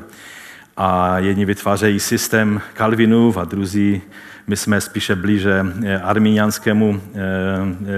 a 0.77 1.19
jedni 1.19 1.45
vytvářejí 1.45 1.99
systém 1.99 2.61
Kalvinův 2.73 3.37
a 3.37 3.43
druzí, 3.43 4.01
my 4.47 4.57
jsme 4.57 4.81
spíše 4.81 5.15
blíže 5.15 5.65
eh, 5.85 5.99
arminianskému 6.01 7.01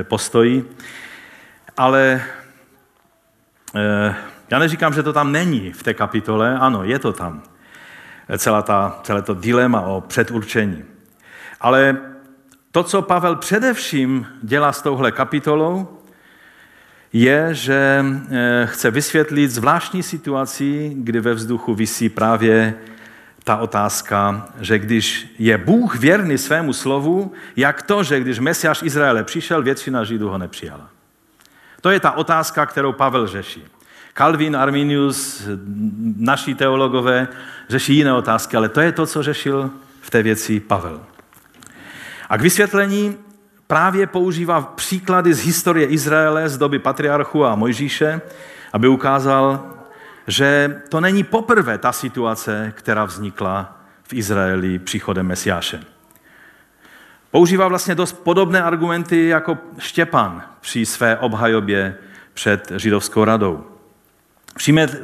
postoji. 0.03 0.69
Ale 1.77 2.21
já 4.49 4.59
neříkám, 4.59 4.93
že 4.93 5.03
to 5.03 5.13
tam 5.13 5.31
není 5.31 5.71
v 5.71 5.83
té 5.83 5.93
kapitole, 5.93 6.57
ano, 6.59 6.83
je 6.83 6.99
to 6.99 7.13
tam. 7.13 7.43
Celá 8.37 8.61
ta, 8.61 8.99
celé 9.03 9.21
to 9.21 9.33
dilema 9.33 9.81
o 9.81 10.01
předurčení. 10.01 10.83
Ale 11.61 11.97
to, 12.71 12.83
co 12.83 13.01
Pavel 13.01 13.35
především 13.35 14.27
dělá 14.41 14.71
s 14.71 14.81
touhle 14.81 15.11
kapitolou, 15.11 15.87
je, 17.13 17.49
že 17.51 18.05
eh, 18.31 18.67
chce 18.71 18.91
vysvětlit 18.91 19.47
zvláštní 19.47 20.03
situaci, 20.03 20.91
kdy 20.95 21.19
ve 21.19 21.33
vzduchu 21.33 21.75
visí 21.75 22.09
právě 22.09 22.73
ta 23.43 23.57
otázka, 23.57 24.47
že 24.59 24.79
když 24.79 25.35
je 25.39 25.57
Bůh 25.57 25.95
věrný 25.95 26.37
svému 26.37 26.73
slovu, 26.73 27.33
jak 27.55 27.81
to, 27.81 28.03
že 28.03 28.19
když 28.19 28.39
Mesiáš 28.39 28.83
Izraele 28.83 29.23
přišel, 29.23 29.63
většina 29.63 30.03
Židů 30.03 30.29
ho 30.29 30.37
nepřijala. 30.37 30.89
To 31.81 31.89
je 31.89 31.99
ta 31.99 32.11
otázka, 32.11 32.65
kterou 32.65 32.93
Pavel 32.93 33.27
řeší. 33.27 33.63
Calvin, 34.13 34.55
Arminius, 34.55 35.43
naši 36.17 36.55
teologové 36.55 37.27
řeší 37.69 37.95
jiné 37.95 38.13
otázky, 38.13 38.57
ale 38.57 38.69
to 38.69 38.81
je 38.81 38.91
to, 38.91 39.05
co 39.05 39.23
řešil 39.23 39.71
v 40.01 40.09
té 40.09 40.23
věci 40.23 40.59
Pavel. 40.59 41.01
A 42.29 42.37
k 42.37 42.41
vysvětlení 42.41 43.17
právě 43.67 44.07
používá 44.07 44.61
příklady 44.61 45.33
z 45.33 45.45
historie 45.45 45.87
Izraele 45.87 46.49
z 46.49 46.57
doby 46.57 46.79
patriarchu 46.79 47.45
a 47.45 47.55
Mojžíše, 47.55 48.21
aby 48.73 48.87
ukázal, 48.87 49.73
že 50.27 50.81
to 50.89 51.01
není 51.01 51.23
poprvé 51.23 51.77
ta 51.77 51.91
situace, 51.91 52.73
která 52.75 53.05
vznikla 53.05 53.77
v 54.03 54.13
Izraeli 54.13 54.79
příchodem 54.79 55.27
Mesiáše. 55.27 55.79
Používá 57.31 57.67
vlastně 57.67 57.95
dost 57.95 58.13
podobné 58.23 58.63
argumenty 58.63 59.27
jako 59.27 59.57
Štěpan 59.77 60.43
při 60.61 60.85
své 60.85 61.17
obhajobě 61.17 61.95
před 62.33 62.71
židovskou 62.75 63.23
radou. 63.23 63.65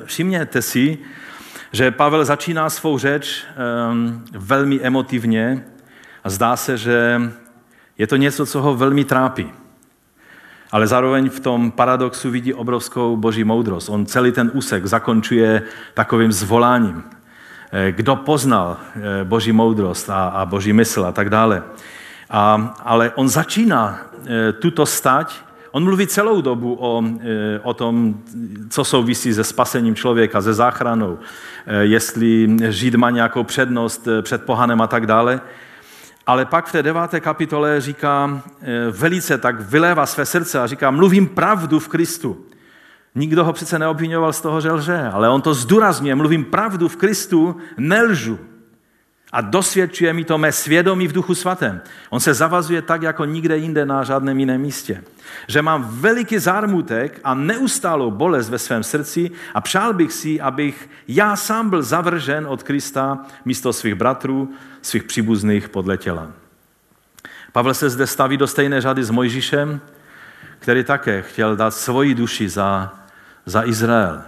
Všimněte 0.06 0.62
si, 0.62 0.98
že 1.72 1.92
Pavel 1.92 2.26
začíná 2.26 2.70
svou 2.70 2.98
řeč 2.98 3.46
um, 3.92 4.26
velmi 4.32 4.82
emotivně 4.82 5.66
a 6.24 6.30
zdá 6.30 6.56
se, 6.56 6.78
že 6.78 7.22
je 7.98 8.08
to 8.08 8.16
něco, 8.16 8.46
co 8.46 8.62
ho 8.62 8.76
velmi 8.76 9.06
trápí. 9.06 9.52
Ale 10.72 10.88
zároveň 10.88 11.30
v 11.30 11.40
tom 11.40 11.72
paradoxu 11.72 12.32
vidí 12.32 12.54
obrovskou 12.54 13.18
boží 13.18 13.44
moudrost. 13.44 13.90
On 13.90 14.06
celý 14.06 14.32
ten 14.32 14.52
úsek 14.54 14.86
zakončuje 14.86 15.64
takovým 15.94 16.32
zvoláním. 16.32 17.04
Eh, 17.72 17.92
kdo 17.92 18.16
poznal 18.16 18.78
eh, 18.78 19.24
boží 19.24 19.52
moudrost 19.52 20.10
a, 20.10 20.28
a 20.28 20.46
boží 20.46 20.74
mysl 20.74 21.06
a 21.06 21.12
tak 21.12 21.30
dále. 21.30 21.64
A, 22.30 22.74
ale 22.84 23.12
on 23.16 23.30
začíná 23.30 24.00
eh, 24.26 24.54
tuto 24.54 24.86
stať 24.86 25.34
On 25.74 25.84
mluví 25.84 26.08
celou 26.08 26.42
dobu 26.42 26.78
o, 26.80 27.04
o 27.64 27.74
tom, 27.74 28.22
co 28.70 28.84
souvisí 28.84 29.34
se 29.34 29.44
spasením 29.44 29.96
člověka, 29.96 30.42
se 30.42 30.54
záchranou, 30.54 31.18
jestli 31.82 32.58
Žid 32.70 32.96
má 32.96 33.10
nějakou 33.10 33.44
přednost 33.44 34.08
před 34.22 34.46
pohanem 34.46 34.82
a 34.82 34.88
tak 34.88 35.06
dále. 35.06 35.42
Ale 36.28 36.46
pak 36.46 36.68
v 36.68 36.72
té 36.72 36.84
deváté 36.84 37.20
kapitole 37.20 37.82
říká, 37.82 38.42
eh, 38.62 38.66
velice 38.92 39.38
tak 39.38 39.62
vylévá 39.62 40.06
své 40.06 40.26
srdce 40.26 40.60
a 40.60 40.68
říká, 40.68 40.92
mluvím 40.92 41.28
pravdu 41.28 41.80
v 41.80 41.88
Kristu. 41.88 42.46
Nikdo 43.16 43.46
ho 43.46 43.54
přece 43.54 43.80
neobvinoval 43.80 44.34
z 44.34 44.42
toho, 44.42 44.62
že 44.62 44.72
lže, 44.72 45.10
ale 45.14 45.30
on 45.30 45.42
to 45.42 45.54
zdůrazňuje, 45.54 46.16
mluvím 46.16 46.46
pravdu 46.46 46.88
v 46.88 46.96
Kristu, 46.96 47.58
nelžu. 47.78 48.40
A 49.34 49.42
dosvědčuje 49.42 50.14
mi 50.14 50.24
to 50.24 50.38
mé 50.38 50.52
svědomí 50.52 51.08
v 51.08 51.12
duchu 51.12 51.36
svatém. 51.36 51.82
On 52.10 52.20
se 52.20 52.34
zavazuje 52.34 52.82
tak, 52.82 53.02
jako 53.02 53.26
nikde 53.26 53.58
jinde 53.58 53.86
na 53.86 54.04
žádném 54.04 54.40
jiném 54.40 54.62
místě. 54.62 55.04
Že 55.48 55.62
mám 55.62 55.88
veliký 55.90 56.40
zármutek 56.40 57.20
a 57.24 57.34
neustálou 57.34 58.12
bolest 58.12 58.50
ve 58.50 58.60
svém 58.60 58.84
srdci 58.84 59.32
a 59.54 59.62
přál 59.62 59.94
bych 59.94 60.14
si, 60.14 60.42
abych 60.42 60.90
já 61.08 61.36
sám 61.36 61.70
byl 61.70 61.84
zavržen 61.84 62.48
od 62.48 62.64
Krista 62.64 63.26
místo 63.46 63.74
svých 63.74 63.96
bratrů, 63.96 64.54
svých 64.82 65.04
příbuzných 65.04 65.70
podle 65.70 65.98
těla. 65.98 66.28
Pavel 67.52 67.74
se 67.74 67.90
zde 67.90 68.08
staví 68.08 68.38
do 68.38 68.48
stejné 68.48 68.82
řady 68.82 69.04
s 69.04 69.10
Mojžíšem, 69.10 69.82
který 70.60 70.84
také 70.84 71.22
chtěl 71.22 71.56
dát 71.56 71.72
svoji 71.72 72.16
duši 72.16 72.50
za, 72.50 72.94
za 73.46 73.64
Izrael. 73.64 74.22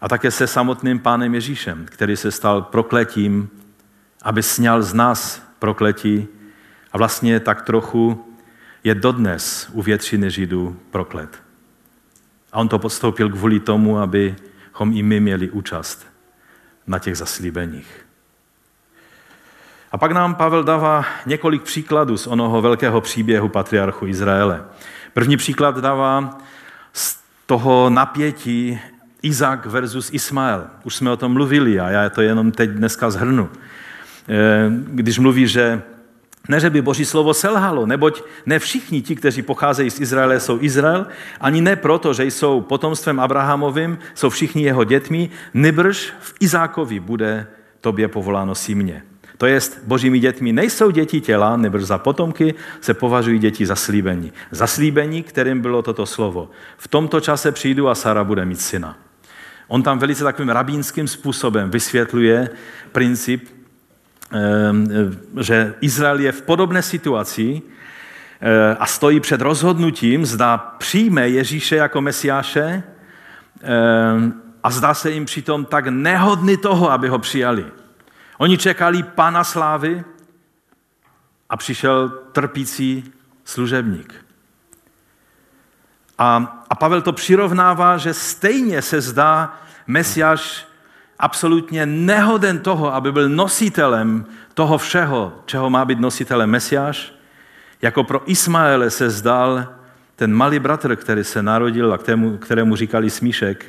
A 0.00 0.08
také 0.08 0.30
se 0.30 0.46
samotným 0.46 0.98
pánem 0.98 1.34
Ježíšem, 1.34 1.86
který 1.90 2.16
se 2.16 2.30
stal 2.30 2.62
prokletím 2.62 3.50
aby 4.26 4.42
sněl 4.42 4.82
z 4.82 4.94
nás 4.94 5.42
prokletí 5.58 6.28
a 6.92 6.98
vlastně 6.98 7.40
tak 7.40 7.62
trochu 7.62 8.34
je 8.84 8.94
dodnes 8.94 9.68
u 9.72 9.82
většiny 9.82 10.30
Židů 10.30 10.76
proklet. 10.90 11.42
A 12.52 12.58
on 12.58 12.68
to 12.68 12.78
podstoupil 12.78 13.30
kvůli 13.30 13.60
tomu, 13.60 13.98
abychom 13.98 14.92
i 14.92 15.02
my 15.02 15.20
měli 15.20 15.50
účast 15.50 16.06
na 16.86 16.98
těch 16.98 17.16
zaslíbeních. 17.16 18.06
A 19.92 19.98
pak 19.98 20.12
nám 20.12 20.34
Pavel 20.34 20.64
dává 20.64 21.04
několik 21.26 21.62
příkladů 21.62 22.16
z 22.16 22.26
onoho 22.26 22.62
velkého 22.62 23.00
příběhu 23.00 23.48
patriarchu 23.48 24.06
Izraele. 24.06 24.64
První 25.12 25.36
příklad 25.36 25.78
dává 25.78 26.38
z 26.92 27.18
toho 27.46 27.90
napětí 27.90 28.80
Izák 29.22 29.66
versus 29.66 30.10
Ismael. 30.12 30.66
Už 30.84 30.96
jsme 30.96 31.10
o 31.10 31.16
tom 31.16 31.32
mluvili 31.32 31.80
a 31.80 31.90
já 31.90 32.10
to 32.10 32.22
jenom 32.22 32.52
teď 32.52 32.70
dneska 32.70 33.10
zhrnu. 33.10 33.50
Eh, 34.28 34.70
když 34.86 35.18
mluví, 35.18 35.46
že 35.46 35.82
ne, 36.48 36.60
že 36.60 36.70
by 36.70 36.82
Boží 36.82 37.04
slovo 37.04 37.34
selhalo, 37.34 37.86
neboť 37.86 38.22
ne 38.46 38.58
všichni 38.58 39.02
ti, 39.02 39.16
kteří 39.16 39.42
pocházejí 39.42 39.90
z 39.90 40.00
Izraele, 40.00 40.40
jsou 40.40 40.58
Izrael, 40.60 41.06
ani 41.40 41.60
ne 41.60 41.76
proto, 41.76 42.14
že 42.14 42.24
jsou 42.24 42.60
potomstvem 42.60 43.20
Abrahamovým, 43.20 43.98
jsou 44.14 44.30
všichni 44.30 44.62
jeho 44.62 44.84
dětmi, 44.84 45.30
nebrž 45.54 46.12
v 46.20 46.34
Izákovi 46.40 47.00
bude 47.00 47.46
tobě 47.80 48.08
povoláno 48.08 48.54
símě. 48.54 49.02
To 49.38 49.46
jest, 49.46 49.80
božími 49.84 50.18
dětmi 50.18 50.52
nejsou 50.52 50.90
děti 50.90 51.20
těla, 51.20 51.56
nebrž 51.56 51.84
za 51.84 51.98
potomky 51.98 52.54
se 52.80 52.94
považují 52.94 53.38
děti 53.38 53.66
zaslíbení. 53.66 54.32
Zaslíbení, 54.50 55.22
kterým 55.22 55.60
bylo 55.60 55.82
toto 55.82 56.06
slovo. 56.06 56.50
V 56.76 56.88
tomto 56.88 57.20
čase 57.20 57.52
přijdu 57.52 57.88
a 57.88 57.94
Sara 57.94 58.24
bude 58.24 58.44
mít 58.44 58.60
syna. 58.60 58.98
On 59.68 59.82
tam 59.82 59.98
velice 59.98 60.24
takovým 60.24 60.48
rabínským 60.48 61.08
způsobem 61.08 61.70
vysvětluje 61.70 62.48
princip, 62.92 63.55
že 65.40 65.74
Izrael 65.80 66.20
je 66.20 66.32
v 66.32 66.42
podobné 66.42 66.82
situaci 66.82 67.62
eh, 68.40 68.76
a 68.78 68.86
stojí 68.86 69.20
před 69.20 69.40
rozhodnutím, 69.40 70.26
zda 70.26 70.56
přijme 70.58 71.28
Ježíše 71.28 71.76
jako 71.76 72.00
mesiáše 72.00 72.82
ehm, 73.62 74.42
a 74.62 74.70
zdá 74.70 74.94
se 74.94 75.10
jim 75.10 75.24
přitom 75.24 75.64
tak 75.64 75.86
nehodný 75.86 76.56
toho, 76.56 76.90
aby 76.90 77.08
ho 77.08 77.18
přijali. 77.18 77.66
Oni 78.38 78.58
čekali 78.58 79.02
pana 79.02 79.44
slávy 79.44 80.04
a 81.50 81.56
přišel 81.56 82.08
trpící 82.08 83.12
služebník. 83.44 84.14
A, 86.18 86.62
a 86.70 86.74
Pavel 86.74 87.02
to 87.02 87.12
přirovnává, 87.12 87.96
že 87.96 88.14
stejně 88.14 88.82
se 88.82 89.00
zdá 89.00 89.60
Mesiáš 89.86 90.65
absolutně 91.18 91.86
nehoden 91.86 92.58
toho, 92.58 92.94
aby 92.94 93.12
byl 93.12 93.28
nositelem 93.28 94.26
toho 94.54 94.78
všeho, 94.78 95.32
čeho 95.46 95.70
má 95.70 95.84
být 95.84 96.00
nositelem 96.00 96.50
Mesiáš, 96.50 97.12
jako 97.82 98.04
pro 98.04 98.30
Ismaele 98.30 98.90
se 98.90 99.10
zdal 99.10 99.66
ten 100.16 100.34
malý 100.34 100.58
bratr, 100.58 100.96
který 100.96 101.24
se 101.24 101.42
narodil 101.42 101.94
a 101.94 101.98
kterému, 101.98 102.36
kterému 102.36 102.76
říkali 102.76 103.10
smíšek, 103.10 103.66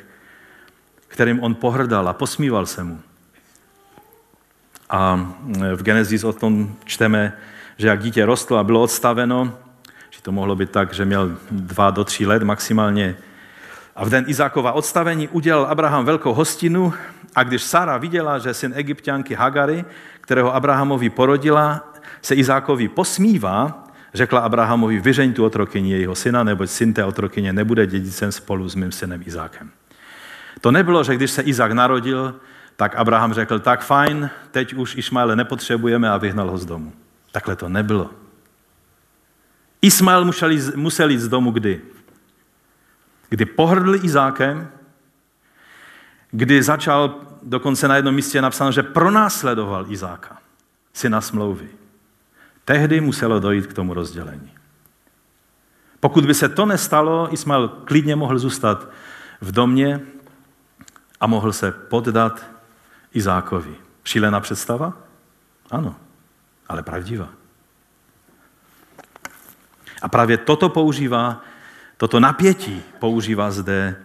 kterým 1.08 1.42
on 1.42 1.54
pohrdal 1.54 2.08
a 2.08 2.12
posmíval 2.12 2.66
se 2.66 2.84
mu. 2.84 3.00
A 4.90 5.30
v 5.74 5.82
Genesis 5.82 6.24
o 6.24 6.32
tom 6.32 6.76
čteme, 6.84 7.32
že 7.76 7.88
jak 7.88 8.02
dítě 8.02 8.26
rostlo 8.26 8.58
a 8.58 8.64
bylo 8.64 8.82
odstaveno, 8.82 9.58
že 10.10 10.22
to 10.22 10.32
mohlo 10.32 10.56
být 10.56 10.70
tak, 10.70 10.94
že 10.94 11.04
měl 11.04 11.36
dva 11.50 11.90
do 11.90 12.04
tří 12.04 12.26
let 12.26 12.42
maximálně, 12.42 13.16
a 13.96 14.04
v 14.04 14.10
den 14.10 14.24
Izákova 14.28 14.72
odstavení 14.72 15.28
udělal 15.28 15.64
Abraham 15.64 16.04
velkou 16.04 16.34
hostinu 16.34 16.94
a 17.38 17.42
když 17.42 17.62
Sara 17.62 17.98
viděla, 17.98 18.38
že 18.38 18.54
syn 18.54 18.72
egyptianky 18.76 19.34
Hagary, 19.34 19.84
kterého 20.20 20.54
Abrahamovi 20.54 21.10
porodila, 21.10 21.92
se 22.22 22.34
Izákovi 22.34 22.88
posmívá, 22.88 23.84
řekla 24.14 24.40
Abrahamovi, 24.40 25.00
vyřeň 25.00 25.32
tu 25.32 25.44
otrokyni 25.44 25.92
jejího 25.92 26.14
syna, 26.14 26.42
neboť 26.42 26.70
syn 26.70 26.94
té 26.94 27.04
otrokyně 27.04 27.52
nebude 27.52 27.86
dědicem 27.86 28.32
spolu 28.32 28.68
s 28.68 28.74
mým 28.74 28.92
synem 28.92 29.22
Izákem. 29.26 29.70
To 30.60 30.70
nebylo, 30.70 31.04
že 31.04 31.14
když 31.14 31.30
se 31.30 31.42
Izák 31.42 31.72
narodil, 31.72 32.34
tak 32.76 32.96
Abraham 32.96 33.34
řekl, 33.34 33.58
tak 33.58 33.84
fajn, 33.84 34.30
teď 34.50 34.74
už 34.74 34.96
Ismaele 34.96 35.36
nepotřebujeme 35.36 36.10
a 36.10 36.16
vyhnal 36.16 36.50
ho 36.50 36.58
z 36.58 36.66
domu. 36.66 36.92
Takhle 37.32 37.56
to 37.56 37.68
nebylo. 37.68 38.10
Ismael 39.82 40.24
musel 40.24 40.50
jít, 40.50 40.74
musel 40.74 41.10
jít 41.10 41.20
z 41.20 41.28
domu 41.28 41.50
kdy? 41.50 41.80
Kdy 43.28 43.44
pohrdl 43.44 43.94
Izákem 43.94 44.68
kdy 46.30 46.62
začal, 46.62 47.14
dokonce 47.42 47.88
na 47.88 47.96
jednom 47.96 48.14
místě 48.14 48.38
je 48.38 48.42
napsáno, 48.42 48.72
že 48.72 48.82
pronásledoval 48.82 49.92
Izáka, 49.92 50.38
syna 50.92 51.20
smlouvy. 51.20 51.68
Tehdy 52.64 53.00
muselo 53.00 53.40
dojít 53.40 53.66
k 53.66 53.72
tomu 53.72 53.94
rozdělení. 53.94 54.52
Pokud 56.00 56.26
by 56.26 56.34
se 56.34 56.48
to 56.48 56.66
nestalo, 56.66 57.34
Ismail 57.34 57.68
klidně 57.68 58.16
mohl 58.16 58.38
zůstat 58.38 58.88
v 59.40 59.52
domě 59.52 60.00
a 61.20 61.26
mohl 61.26 61.52
se 61.52 61.72
poddat 61.72 62.46
Izákovi. 63.14 63.74
Šílená 64.04 64.40
představa? 64.40 64.92
Ano, 65.70 65.96
ale 66.68 66.82
pravdivá. 66.82 67.28
A 70.02 70.08
právě 70.08 70.36
toto 70.36 70.68
používá, 70.68 71.40
toto 71.96 72.20
napětí 72.20 72.82
používá 72.98 73.50
zde 73.50 73.96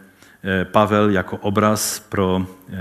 Pavel 0.71 1.09
jako 1.09 1.37
obraz 1.37 1.99
pro 1.99 2.45
eh, 2.69 2.73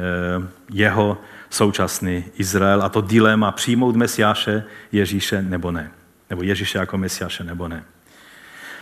jeho 0.72 1.18
současný 1.50 2.24
Izrael 2.38 2.82
a 2.82 2.88
to 2.88 3.00
dilema 3.00 3.52
přijmout 3.52 3.96
Mesiáše 3.96 4.64
Ježíše 4.92 5.42
nebo 5.42 5.70
ne. 5.70 5.90
Nebo 6.30 6.42
Ježíše 6.42 6.78
jako 6.78 6.98
Mesiáše 6.98 7.44
nebo 7.44 7.68
ne. 7.68 7.84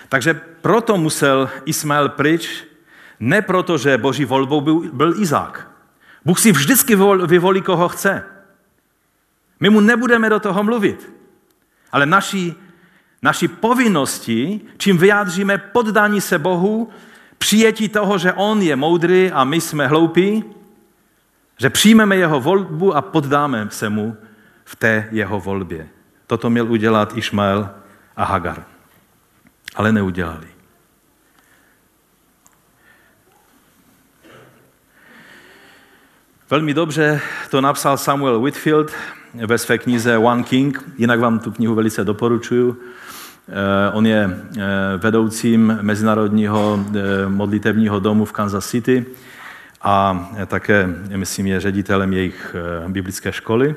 Takže 0.08 0.34
proto 0.60 0.96
musel 0.96 1.50
Ismael 1.64 2.08
pryč, 2.08 2.64
ne 3.20 3.42
proto, 3.42 3.78
že 3.78 3.98
boží 3.98 4.24
volbou 4.24 4.60
byl, 4.60 4.80
byl 4.92 5.14
Izák. 5.22 5.70
Bůh 6.24 6.40
si 6.40 6.52
vždycky 6.52 6.96
vyvolí, 7.26 7.62
koho 7.62 7.88
chce. 7.88 8.24
My 9.60 9.70
mu 9.70 9.80
nebudeme 9.80 10.30
do 10.30 10.40
toho 10.40 10.62
mluvit. 10.62 11.12
Ale 11.92 12.06
naší, 12.06 12.54
naší 13.22 13.48
povinnosti, 13.48 14.60
čím 14.76 14.98
vyjádříme 14.98 15.58
poddání 15.58 16.20
se 16.20 16.38
Bohu, 16.38 16.90
přijetí 17.40 17.88
toho, 17.88 18.18
že 18.18 18.32
On 18.32 18.62
je 18.62 18.76
moudrý 18.76 19.32
a 19.32 19.44
my 19.44 19.60
jsme 19.60 19.86
hloupí, 19.86 20.44
že 21.58 21.70
přijmeme 21.70 22.16
jeho 22.16 22.40
volbu 22.40 22.96
a 22.96 23.02
poddáme 23.02 23.68
se 23.70 23.88
mu 23.88 24.16
v 24.64 24.76
té 24.76 25.08
jeho 25.10 25.40
volbě. 25.40 25.88
Toto 26.26 26.50
měl 26.50 26.72
udělat 26.72 27.16
Išmael 27.16 27.70
a 28.16 28.24
Hagar. 28.24 28.64
Ale 29.74 29.92
neudělali. 29.92 30.46
Velmi 36.50 36.74
dobře 36.74 37.20
to 37.50 37.60
napsal 37.60 37.96
Samuel 37.96 38.40
Whitfield 38.40 38.92
ve 39.34 39.58
své 39.58 39.78
knize 39.78 40.18
One 40.18 40.42
King, 40.42 40.84
jinak 40.98 41.20
vám 41.20 41.38
tu 41.38 41.50
knihu 41.50 41.74
velice 41.74 42.04
doporučuju. 42.04 42.76
Eh, 43.50 43.90
on 43.92 44.06
je 44.06 44.30
eh, 44.30 44.60
vedoucím 44.96 45.78
Mezinárodního 45.82 46.84
eh, 46.94 47.28
modlitevního 47.28 48.00
domu 48.00 48.24
v 48.24 48.32
Kansas 48.32 48.68
City 48.68 49.06
a 49.82 50.28
také, 50.46 50.88
myslím, 51.16 51.46
je 51.46 51.60
ředitelem 51.60 52.12
jejich 52.12 52.56
biblické 52.88 53.32
školy. 53.32 53.74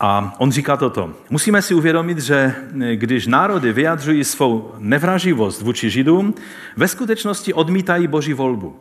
A 0.00 0.34
on 0.38 0.52
říká 0.52 0.76
toto. 0.76 1.14
Musíme 1.30 1.62
si 1.62 1.74
uvědomit, 1.74 2.18
že 2.18 2.54
když 2.94 3.26
národy 3.26 3.72
vyjadřují 3.72 4.24
svou 4.24 4.74
nevraživost 4.78 5.62
vůči 5.62 5.90
Židům, 5.90 6.34
ve 6.76 6.88
skutečnosti 6.88 7.54
odmítají 7.54 8.06
Boží 8.06 8.32
volbu. 8.32 8.80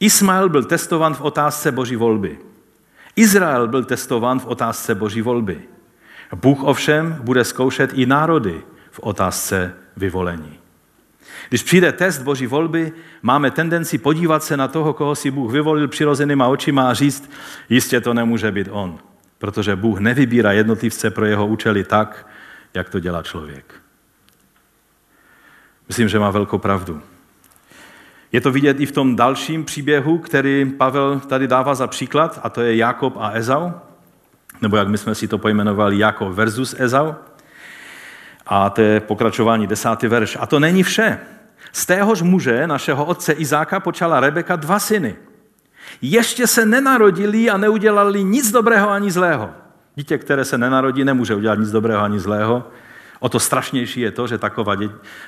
Ismael 0.00 0.48
byl 0.48 0.64
testovan 0.64 1.14
v 1.14 1.20
otázce 1.20 1.72
Boží 1.72 1.96
volby. 1.96 2.38
Izrael 3.16 3.68
byl 3.68 3.84
testován 3.84 4.38
v 4.38 4.46
otázce 4.46 4.94
Boží 4.94 5.22
volby. 5.22 5.60
Bůh 6.34 6.62
ovšem 6.62 7.18
bude 7.22 7.44
zkoušet 7.44 7.90
i 7.94 8.06
národy 8.06 8.62
v 8.90 9.00
otázce 9.02 9.74
vyvolení. 9.96 10.58
Když 11.48 11.62
přijde 11.62 11.92
test 11.92 12.22
Boží 12.22 12.46
volby, 12.46 12.92
máme 13.22 13.50
tendenci 13.50 13.98
podívat 13.98 14.44
se 14.44 14.56
na 14.56 14.68
toho, 14.68 14.92
koho 14.92 15.14
si 15.14 15.30
Bůh 15.30 15.52
vyvolil 15.52 15.88
přirozenýma 15.88 16.46
očima 16.46 16.90
a 16.90 16.94
říct, 16.94 17.30
jistě 17.68 18.00
to 18.00 18.14
nemůže 18.14 18.52
být 18.52 18.68
on, 18.70 18.98
protože 19.38 19.76
Bůh 19.76 19.98
nevybírá 20.00 20.52
jednotlivce 20.52 21.10
pro 21.10 21.24
jeho 21.24 21.46
účely 21.46 21.84
tak, 21.84 22.26
jak 22.74 22.88
to 22.88 23.00
dělá 23.00 23.22
člověk. 23.22 23.74
Myslím, 25.88 26.08
že 26.08 26.18
má 26.18 26.30
velkou 26.30 26.58
pravdu. 26.58 27.02
Je 28.32 28.40
to 28.40 28.52
vidět 28.52 28.80
i 28.80 28.86
v 28.86 28.92
tom 28.92 29.16
dalším 29.16 29.64
příběhu, 29.64 30.18
který 30.18 30.72
Pavel 30.78 31.20
tady 31.20 31.48
dává 31.48 31.74
za 31.74 31.86
příklad, 31.86 32.40
a 32.42 32.50
to 32.50 32.60
je 32.60 32.76
Jakob 32.76 33.16
a 33.16 33.30
Ezau, 33.30 33.70
nebo 34.62 34.76
jak 34.76 34.88
my 34.88 34.98
jsme 34.98 35.14
si 35.14 35.28
to 35.28 35.38
pojmenovali, 35.38 35.98
Jakob 35.98 36.32
versus 36.32 36.74
Ezau. 36.78 37.12
A 38.46 38.70
to 38.70 38.80
je 38.80 39.00
pokračování 39.00 39.66
desátý 39.66 40.06
verš. 40.06 40.36
A 40.40 40.46
to 40.46 40.60
není 40.60 40.82
vše. 40.82 41.18
Z 41.72 41.86
téhož 41.86 42.22
muže, 42.22 42.66
našeho 42.66 43.04
otce 43.04 43.32
Izáka, 43.32 43.80
počala 43.80 44.20
Rebeka 44.20 44.56
dva 44.56 44.78
syny. 44.78 45.16
Ještě 46.02 46.46
se 46.46 46.66
nenarodili 46.66 47.50
a 47.50 47.56
neudělali 47.56 48.24
nic 48.24 48.50
dobrého 48.50 48.90
ani 48.90 49.10
zlého. 49.10 49.50
Dítě, 49.94 50.18
které 50.18 50.44
se 50.44 50.58
nenarodí, 50.58 51.04
nemůže 51.04 51.34
udělat 51.34 51.58
nic 51.58 51.70
dobrého 51.70 52.02
ani 52.02 52.20
zlého. 52.20 52.68
O 53.20 53.28
to 53.28 53.40
strašnější 53.40 54.00
je 54.00 54.10
to, 54.10 54.26
že 54.26 54.38
taková 54.38 54.74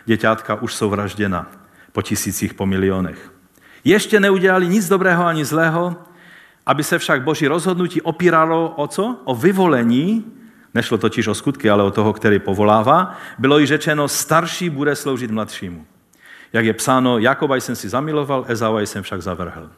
děťátka 0.04 0.54
už 0.54 0.74
jsou 0.74 0.90
vražděna 0.90 1.46
po 1.92 2.02
tisících, 2.02 2.54
po 2.54 2.66
milionech. 2.66 3.32
Ještě 3.84 4.20
neudělali 4.20 4.68
nic 4.68 4.88
dobrého 4.88 5.26
ani 5.26 5.44
zlého, 5.44 5.96
aby 6.66 6.84
se 6.84 6.98
však 6.98 7.22
boží 7.22 7.48
rozhodnutí 7.48 8.02
opíralo 8.02 8.74
o 8.76 8.86
co? 8.86 9.20
O 9.24 9.34
vyvolení, 9.34 10.24
nešlo 10.74 10.98
totiž 10.98 11.28
o 11.28 11.34
skutky, 11.34 11.70
ale 11.70 11.82
o 11.82 11.90
toho, 11.90 12.12
který 12.12 12.38
povolává, 12.38 13.14
bylo 13.38 13.60
i 13.60 13.66
řečeno, 13.66 14.08
starší 14.08 14.70
bude 14.70 14.96
sloužit 14.96 15.30
mladšímu. 15.30 15.86
Jak 16.52 16.64
je 16.64 16.72
psáno, 16.72 17.18
Jakoba 17.18 17.56
jsem 17.56 17.76
si 17.76 17.88
zamiloval, 17.88 18.44
Ezava 18.48 18.80
jsem 18.80 19.02
však 19.02 19.22
zavrhl. 19.22 19.70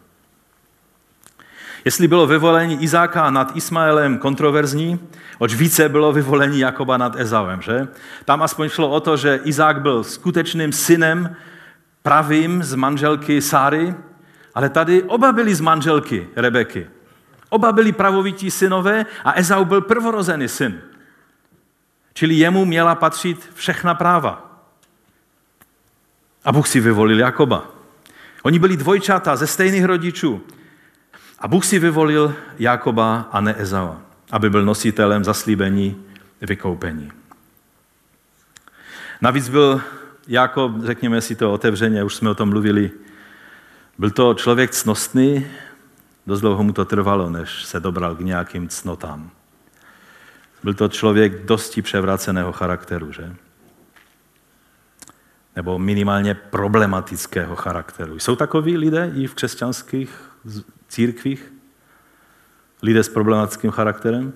Jestli 1.84 2.08
bylo 2.08 2.26
vyvolení 2.26 2.82
Izáka 2.82 3.30
nad 3.30 3.56
Ismaelem 3.56 4.18
kontroverzní, 4.18 5.00
oč 5.38 5.54
více 5.54 5.88
bylo 5.88 6.12
vyvolení 6.12 6.58
Jakoba 6.58 6.96
nad 6.96 7.16
Ezavem, 7.16 7.62
že? 7.62 7.88
Tam 8.24 8.42
aspoň 8.42 8.68
šlo 8.68 8.90
o 8.90 9.00
to, 9.00 9.16
že 9.16 9.40
Izák 9.44 9.80
byl 9.82 10.04
skutečným 10.04 10.72
synem 10.72 11.36
pravým 12.02 12.62
z 12.62 12.74
manželky 12.74 13.42
Sáry, 13.42 13.94
ale 14.56 14.68
tady 14.68 15.02
oba 15.02 15.32
byli 15.32 15.54
z 15.54 15.60
manželky 15.60 16.28
Rebeky. 16.36 16.86
Oba 17.48 17.72
byli 17.72 17.92
pravovití 17.92 18.50
synové 18.50 19.06
a 19.24 19.32
Ezau 19.32 19.64
byl 19.64 19.80
prvorozený 19.80 20.48
syn. 20.48 20.80
Čili 22.14 22.34
jemu 22.34 22.64
měla 22.64 22.94
patřit 22.94 23.50
všechna 23.54 23.94
práva. 23.94 24.62
A 26.44 26.52
Bůh 26.52 26.68
si 26.68 26.80
vyvolil 26.80 27.18
Jakoba. 27.18 27.66
Oni 28.42 28.58
byli 28.58 28.76
dvojčata 28.76 29.36
ze 29.36 29.46
stejných 29.46 29.84
rodičů. 29.84 30.42
A 31.38 31.48
Bůh 31.48 31.64
si 31.64 31.78
vyvolil 31.78 32.34
Jakoba 32.58 33.28
a 33.32 33.40
ne 33.40 33.54
Ezau, 33.58 33.94
aby 34.30 34.50
byl 34.50 34.64
nositelem 34.64 35.24
zaslíbení 35.24 36.04
vykoupení. 36.40 37.12
Navíc 39.20 39.48
byl 39.48 39.80
Jakob, 40.28 40.72
řekněme 40.82 41.20
si 41.20 41.34
to 41.34 41.52
otevřeně, 41.52 42.04
už 42.04 42.14
jsme 42.14 42.30
o 42.30 42.34
tom 42.34 42.48
mluvili, 42.48 42.90
byl 43.98 44.10
to 44.10 44.34
člověk 44.34 44.70
cnostný, 44.70 45.46
dost 46.26 46.40
dlouho 46.40 46.62
mu 46.64 46.72
to 46.72 46.84
trvalo, 46.84 47.30
než 47.30 47.64
se 47.64 47.80
dobral 47.80 48.14
k 48.14 48.20
nějakým 48.20 48.68
cnotám. 48.68 49.30
Byl 50.62 50.74
to 50.74 50.88
člověk 50.88 51.44
dosti 51.44 51.82
převráceného 51.82 52.52
charakteru, 52.52 53.12
že? 53.12 53.34
Nebo 55.56 55.78
minimálně 55.78 56.34
problematického 56.34 57.56
charakteru. 57.56 58.18
Jsou 58.18 58.36
takoví 58.36 58.76
lidé 58.76 59.12
i 59.14 59.26
v 59.26 59.34
křesťanských 59.34 60.30
církvích? 60.88 61.52
Lidé 62.82 63.02
s 63.02 63.08
problematickým 63.08 63.70
charakterem? 63.70 64.32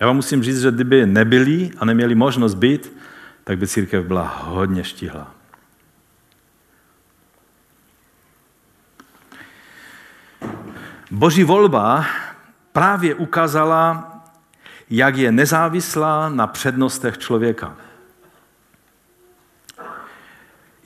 Já 0.00 0.06
vám 0.06 0.16
musím 0.16 0.42
říct, 0.42 0.60
že 0.60 0.70
kdyby 0.70 1.06
nebyli 1.06 1.70
a 1.78 1.84
neměli 1.84 2.14
možnost 2.14 2.54
být, 2.54 2.92
tak 3.44 3.58
by 3.58 3.66
církev 3.66 4.04
byla 4.04 4.28
hodně 4.44 4.84
štíhla. 4.84 5.37
Boží 11.10 11.44
volba 11.44 12.06
právě 12.72 13.14
ukázala, 13.14 14.12
jak 14.90 15.16
je 15.16 15.32
nezávislá 15.32 16.28
na 16.28 16.46
přednostech 16.46 17.18
člověka. 17.18 17.76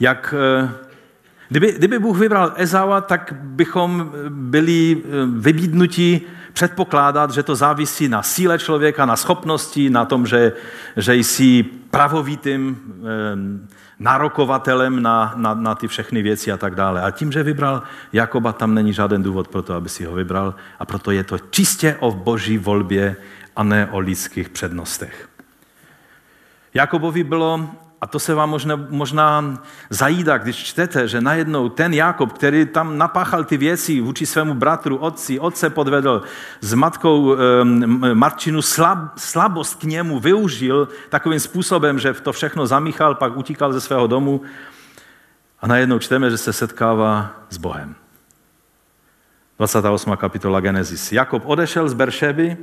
Jak, 0.01 0.35
eh, 0.39 0.71
kdyby, 1.49 1.73
kdyby 1.73 1.99
Bůh 1.99 2.19
vybral 2.19 2.53
Ezawa, 2.57 3.01
tak 3.01 3.33
bychom 3.41 4.13
byli 4.29 4.97
eh, 4.97 5.09
vybídnutí 5.27 6.21
předpokládat, 6.53 7.31
že 7.31 7.43
to 7.43 7.55
závisí 7.55 8.09
na 8.09 8.23
síle 8.23 8.59
člověka, 8.59 9.07
na 9.07 9.17
schopnosti, 9.17 9.91
na 9.91 10.05
tom, 10.05 10.27
že, 10.27 10.53
že 10.97 11.15
jsi 11.15 11.63
pravovitým 11.63 12.77
eh, 13.03 13.83
nárokovatelem 14.03 15.03
na, 15.03 15.33
na, 15.37 15.55
na 15.55 15.75
ty 15.75 15.89
všechny 15.89 16.23
věci 16.23 16.53
a 16.53 16.57
tak 16.57 16.75
dále. 16.75 17.03
A 17.03 17.11
tím, 17.11 17.33
že 17.33 17.43
vybral 17.43 17.83
Jakoba, 18.13 18.53
tam 18.53 18.75
není 18.75 18.93
žádný 18.93 19.23
důvod 19.23 19.49
pro 19.49 19.63
to, 19.63 19.75
aby 19.75 19.89
si 19.89 20.05
ho 20.05 20.15
vybral 20.15 20.55
a 20.79 20.85
proto 20.85 21.11
je 21.11 21.25
to 21.25 21.39
čistě 21.39 21.97
o 22.01 22.11
boží 22.11 22.59
volbě 22.59 23.17
a 23.57 23.63
ne 23.63 23.89
o 23.91 23.99
lidských 23.99 24.49
přednostech. 24.49 25.29
Jakobovi 26.75 27.25
bylo 27.25 27.71
a 28.03 28.07
to 28.07 28.19
se 28.19 28.35
vám 28.35 28.51
možná, 28.51 28.77
možná 28.89 29.59
zajídá, 29.91 30.39
když 30.39 30.57
čtete, 30.57 31.09
že 31.09 31.21
najednou 31.21 31.69
ten 31.69 31.95
Jakob, 31.95 32.33
který 32.33 32.67
tam 32.67 32.99
napáchal 32.99 33.45
ty 33.45 33.57
věci 33.57 34.01
vůči 34.01 34.27
svému 34.27 34.55
bratru, 34.55 34.97
otci, 34.97 35.39
otce 35.39 35.71
podvedl, 35.71 36.23
s 36.61 36.75
matkou 36.75 37.23
um, 37.23 38.19
Marčinu 38.19 38.63
slab, 38.63 38.99
slabost 39.17 39.75
k 39.75 39.85
němu 39.85 40.21
využil 40.21 40.89
takovým 41.09 41.41
způsobem, 41.41 41.99
že 41.99 42.15
to 42.15 42.33
všechno 42.33 42.67
zamíchal, 42.67 43.15
pak 43.15 43.37
utíkal 43.37 43.73
ze 43.73 43.81
svého 43.81 44.07
domu 44.07 44.41
a 45.61 45.67
najednou 45.67 45.99
čteme, 45.99 46.31
že 46.31 46.39
se 46.39 46.53
setkává 46.53 47.31
s 47.51 47.57
Bohem. 47.57 47.95
28. 49.59 50.17
kapitola 50.17 50.61
Genesis. 50.61 51.13
Jakob 51.13 51.43
odešel 51.47 51.89
z 51.89 51.95
Beršeby, 51.95 52.57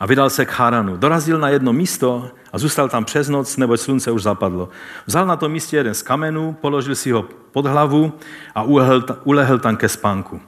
a 0.00 0.06
vydal 0.06 0.30
se 0.30 0.44
k 0.44 0.52
Haranu. 0.52 0.96
Dorazil 0.96 1.38
na 1.38 1.48
jedno 1.48 1.72
místo 1.72 2.30
a 2.52 2.58
zůstal 2.58 2.88
tam 2.88 3.04
přes 3.04 3.28
noc, 3.28 3.56
neboť 3.56 3.80
slunce 3.80 4.10
už 4.10 4.22
zapadlo. 4.22 4.68
Vzal 5.06 5.26
na 5.26 5.36
to 5.36 5.48
místě 5.48 5.76
jeden 5.76 5.94
z 5.94 6.02
kamenů, 6.02 6.52
položil 6.60 6.94
si 6.94 7.10
ho 7.10 7.24
pod 7.52 7.66
hlavu 7.66 8.12
a 8.54 8.62
ulehl, 8.62 9.04
ulehl 9.24 9.58
tam 9.58 9.76
ke 9.76 9.88
spánku. 9.88 10.40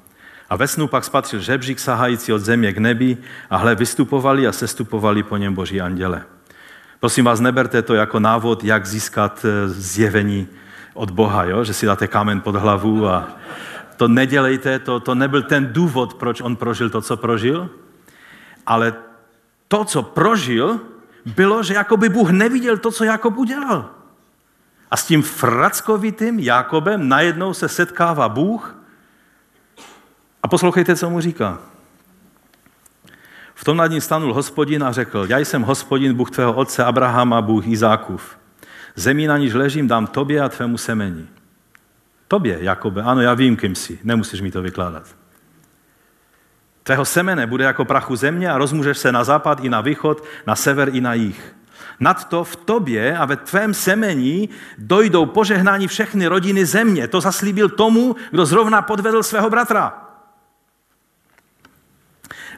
A 0.51 0.57
ve 0.57 0.69
snu 0.69 0.89
pak 0.89 1.05
spatřil 1.05 1.41
žebřík 1.41 1.79
sahající 1.79 2.33
od 2.33 2.39
země 2.39 2.73
k 2.73 2.79
nebi 2.79 3.17
a 3.51 3.57
hle 3.57 3.75
vystupovali 3.75 4.47
a 4.47 4.53
sestupovali 4.53 5.23
po 5.23 5.37
něm 5.37 5.55
boží 5.55 5.81
anděle. 5.81 6.23
Prosím 7.01 7.25
vás, 7.25 7.41
neberte 7.41 7.83
to 7.83 7.95
jako 7.95 8.21
návod, 8.21 8.65
jak 8.65 8.87
získat 8.87 9.45
eh, 9.45 9.69
zjevení 9.69 10.49
od 10.95 11.11
Boha, 11.11 11.45
jo? 11.45 11.65
že 11.65 11.75
si 11.75 11.87
dáte 11.87 12.07
kámen 12.07 12.41
pod 12.41 12.57
hlavu 12.57 13.09
a 13.09 13.29
to 13.97 14.09
nedělejte, 14.09 14.79
to, 14.79 15.01
to 15.01 15.15
nebyl 15.15 15.43
ten 15.43 15.73
důvod, 15.73 16.15
proč 16.15 16.41
on 16.41 16.57
prožil 16.57 16.91
to, 16.91 17.01
co 17.01 17.17
prožil, 17.17 17.69
ale 18.67 18.95
to, 19.69 19.85
co 19.85 20.03
prožil, 20.03 20.81
bylo, 21.27 21.63
že 21.63 21.75
jakoby 21.75 22.09
Bůh 22.09 22.31
neviděl 22.31 22.79
to, 22.79 22.91
co 22.91 23.05
Jakob 23.05 23.37
udělal. 23.37 23.91
A 24.91 24.97
s 24.97 25.07
tím 25.07 25.23
frackovitým 25.23 26.39
Jakobem 26.39 27.09
najednou 27.09 27.55
se 27.55 27.69
setkává 27.69 28.29
Bůh 28.29 28.77
a 30.43 30.49
poslouchejte, 30.49 30.97
co 30.97 31.11
mu 31.11 31.21
říká. 31.21 31.59
V 33.55 33.65
tom 33.65 33.77
nad 33.77 33.87
ním 33.87 34.01
stanul 34.01 34.35
hospodin 34.35 34.85
a 34.85 34.93
řekl, 34.93 35.27
já 35.29 35.39
jsem 35.39 35.63
hospodin, 35.63 36.15
Bůh 36.15 36.31
tvého 36.31 36.53
otce 36.53 36.85
Abrahama, 36.85 37.43
Bůh 37.43 37.67
Izákův. 37.67 38.37
Zemí, 38.95 39.27
na 39.27 39.39
níž 39.39 39.55
ležím, 39.55 39.89
dám 39.89 40.07
tobě 40.07 40.41
a 40.41 40.49
tvému 40.49 40.79
semení. 40.79 41.29
Tobě, 42.29 42.59
Jakobe, 42.61 43.03
ano, 43.03 43.21
já 43.21 43.35
vím, 43.35 43.57
kým 43.57 43.75
jsi, 43.75 43.99
nemusíš 44.05 44.41
mi 44.41 44.51
to 44.51 44.63
vykládat. 44.63 45.17
Tvého 46.87 47.05
semene 47.05 47.47
bude 47.47 47.65
jako 47.65 47.85
prachu 47.85 48.17
země 48.17 48.51
a 48.51 48.59
rozmůžeš 48.59 48.99
se 48.99 49.13
na 49.13 49.25
západ 49.25 49.61
i 49.65 49.69
na 49.69 49.81
východ, 49.81 50.25
na 50.47 50.57
sever 50.57 50.89
i 50.93 51.01
na 51.01 51.15
jih. 51.15 51.55
Nad 52.01 52.29
to 52.29 52.45
v 52.45 52.57
tobě 52.57 53.19
a 53.19 53.25
ve 53.25 53.37
tvém 53.37 53.75
semení 53.75 54.49
dojdou 54.79 55.27
požehnání 55.27 55.89
všechny 55.89 56.27
rodiny 56.27 56.67
země. 56.67 57.09
To 57.09 57.21
zaslíbil 57.21 57.69
tomu, 57.69 58.17
kdo 58.31 58.47
zrovna 58.47 58.83
podvedl 58.83 59.23
svého 59.23 59.51
bratra. 59.51 59.95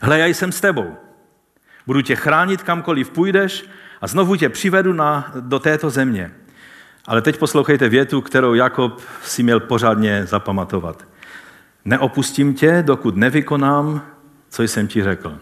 Hle, 0.01 0.19
já 0.19 0.27
jsem 0.27 0.53
s 0.53 0.61
tebou. 0.61 0.97
Budu 1.87 2.01
tě 2.01 2.17
chránit 2.17 2.63
kamkoliv 2.63 3.11
půjdeš 3.11 3.65
a 4.01 4.07
znovu 4.07 4.37
tě 4.37 4.49
přivedu 4.49 4.93
na, 4.93 5.33
do 5.41 5.59
této 5.59 5.91
země. 5.91 6.33
Ale 7.07 7.23
teď 7.23 7.39
poslouchejte 7.39 7.89
větu, 7.89 8.21
kterou 8.21 8.55
Jakob 8.55 9.01
si 9.23 9.43
měl 9.43 9.61
pořádně 9.61 10.27
zapamatovat. 10.27 11.05
Neopustím 11.85 12.55
tě, 12.55 12.83
dokud 12.87 13.17
nevykonám, 13.17 14.03
co 14.51 14.63
jsem 14.63 14.89
ti 14.89 15.03
řekl. 15.03 15.39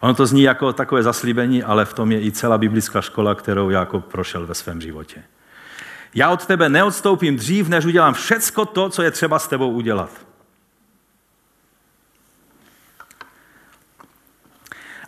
Ono 0.00 0.14
to 0.14 0.26
zní 0.26 0.42
jako 0.42 0.72
takové 0.72 1.02
zaslíbení, 1.02 1.62
ale 1.62 1.84
v 1.84 1.94
tom 1.94 2.12
je 2.12 2.24
i 2.24 2.32
celá 2.32 2.58
biblická 2.58 3.00
škola, 3.00 3.34
kterou 3.34 3.70
Jakob 3.70 4.04
prošel 4.06 4.46
ve 4.46 4.54
svém 4.54 4.80
životě. 4.80 5.22
Já 6.14 6.30
od 6.30 6.46
tebe 6.46 6.68
neodstoupím 6.68 7.36
dřív, 7.36 7.68
než 7.68 7.84
udělám 7.84 8.14
všecko 8.14 8.64
to, 8.64 8.88
co 8.88 9.02
je 9.02 9.10
třeba 9.10 9.38
s 9.38 9.48
tebou 9.48 9.70
udělat. 9.70 10.10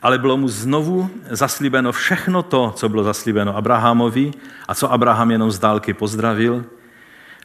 ale 0.04 0.18
bylo 0.18 0.36
mu 0.36 0.48
znovu 0.48 1.10
zaslíbeno 1.30 1.92
všechno 1.92 2.42
to, 2.42 2.72
co 2.76 2.88
bylo 2.88 3.04
zaslíbeno 3.04 3.56
Abrahamovi 3.56 4.30
a 4.68 4.74
co 4.74 4.92
Abraham 4.92 5.30
jenom 5.30 5.50
z 5.50 5.58
dálky 5.58 5.94
pozdravil, 5.94 6.64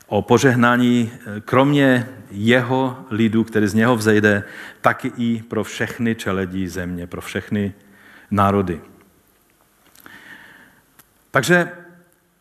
o 0.10 0.22
požehnání 0.22 1.12
eh, 1.14 1.42
kromě 1.42 2.10
jeho 2.32 3.06
lidu, 3.10 3.44
který 3.44 3.68
z 3.68 3.74
něho 3.74 3.96
vzejde, 3.96 4.44
taky 4.82 5.12
i 5.18 5.44
pro 5.48 5.64
všechny 5.64 6.16
čeledí 6.16 6.68
země, 6.68 7.08
pro 7.08 7.22
všechny 7.22 7.74
národy. 8.32 8.82
Takže 11.32 11.72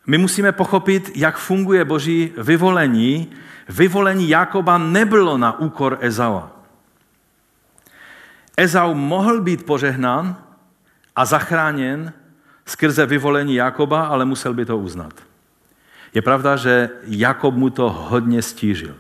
my 0.07 0.19
musíme 0.19 0.53
pochopit, 0.53 1.13
jak 1.15 1.39
funguje 1.39 1.85
boží 1.85 2.33
vyvolení. 2.39 3.31
Vyvolení 3.69 4.29
Jakoba 4.29 4.79
nebylo 4.79 5.39
na 5.39 5.59
úkor 5.59 5.99
Ezaua. 6.01 6.53
Ezau 8.57 8.95
mohl 8.95 9.41
být 9.41 9.67
požehnán 9.67 10.37
a 11.17 11.25
zachráněn 11.25 12.13
skrze 12.67 13.07
vyvolení 13.07 13.55
Jakoba, 13.55 14.07
ale 14.07 14.25
musel 14.25 14.55
by 14.55 14.65
to 14.65 14.79
uznat. 14.79 15.28
Je 16.15 16.23
pravda, 16.23 16.57
že 16.57 16.91
Jakob 17.03 17.55
mu 17.55 17.71
to 17.71 17.91
hodně 17.91 18.43
stížil. 18.43 18.95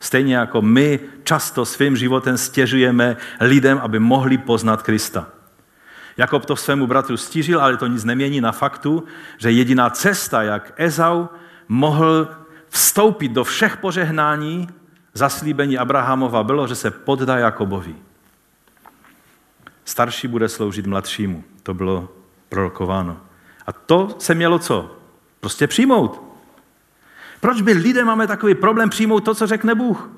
Stejně 0.00 0.36
jako 0.36 0.62
my 0.62 1.00
často 1.24 1.64
svým 1.64 1.96
životem 1.96 2.38
stěžujeme 2.38 3.16
lidem, 3.40 3.78
aby 3.82 3.98
mohli 3.98 4.38
poznat 4.38 4.82
Krista. 4.82 5.28
Jakob 6.16 6.44
to 6.44 6.56
svému 6.56 6.86
bratru 6.86 7.16
stížil, 7.16 7.60
ale 7.60 7.76
to 7.76 7.86
nic 7.86 8.04
nemění 8.04 8.40
na 8.40 8.52
faktu, 8.52 9.04
že 9.38 9.50
jediná 9.50 9.90
cesta, 9.90 10.42
jak 10.42 10.72
Ezau 10.76 11.26
mohl 11.68 12.28
vstoupit 12.68 13.32
do 13.32 13.44
všech 13.44 13.76
požehnání 13.76 14.68
zaslíbení 15.14 15.78
Abrahamova, 15.78 16.42
bylo, 16.42 16.66
že 16.66 16.74
se 16.74 16.90
poddá 16.90 17.38
Jakobovi. 17.38 17.94
Starší 19.84 20.28
bude 20.28 20.48
sloužit 20.48 20.86
mladšímu. 20.86 21.44
To 21.62 21.74
bylo 21.74 22.08
prorokováno. 22.48 23.20
A 23.66 23.72
to 23.72 24.16
se 24.18 24.34
mělo 24.34 24.58
co? 24.58 24.96
Prostě 25.40 25.66
přijmout. 25.66 26.23
Proč 27.44 27.60
by 27.60 27.72
lidé 27.72 28.04
máme 28.04 28.26
takový 28.26 28.54
problém 28.54 28.88
přijmout 28.88 29.20
to, 29.20 29.34
co 29.34 29.46
řekne 29.46 29.74
Bůh? 29.74 30.10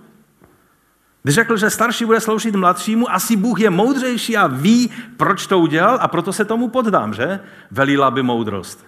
Když 1.23 1.35
řekl, 1.35 1.57
že 1.57 1.71
starší 1.71 2.05
bude 2.05 2.21
sloužit 2.21 2.55
mladšímu, 2.55 3.11
asi 3.11 3.37
Bůh 3.37 3.61
je 3.61 3.71
moudřejší 3.71 4.37
a 4.37 4.47
ví, 4.47 4.91
proč 5.17 5.47
to 5.47 5.59
udělal 5.59 5.99
a 6.01 6.09
proto 6.09 6.33
se 6.33 6.45
tomu 6.45 6.69
poddám, 6.69 7.15
že? 7.15 7.41
Velila 7.71 8.11
by 8.11 8.23
moudrost. 8.23 8.87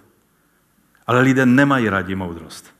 Ale 1.06 1.20
lidé 1.20 1.46
nemají 1.46 1.88
rádi 1.88 2.14
moudrost. 2.14 2.74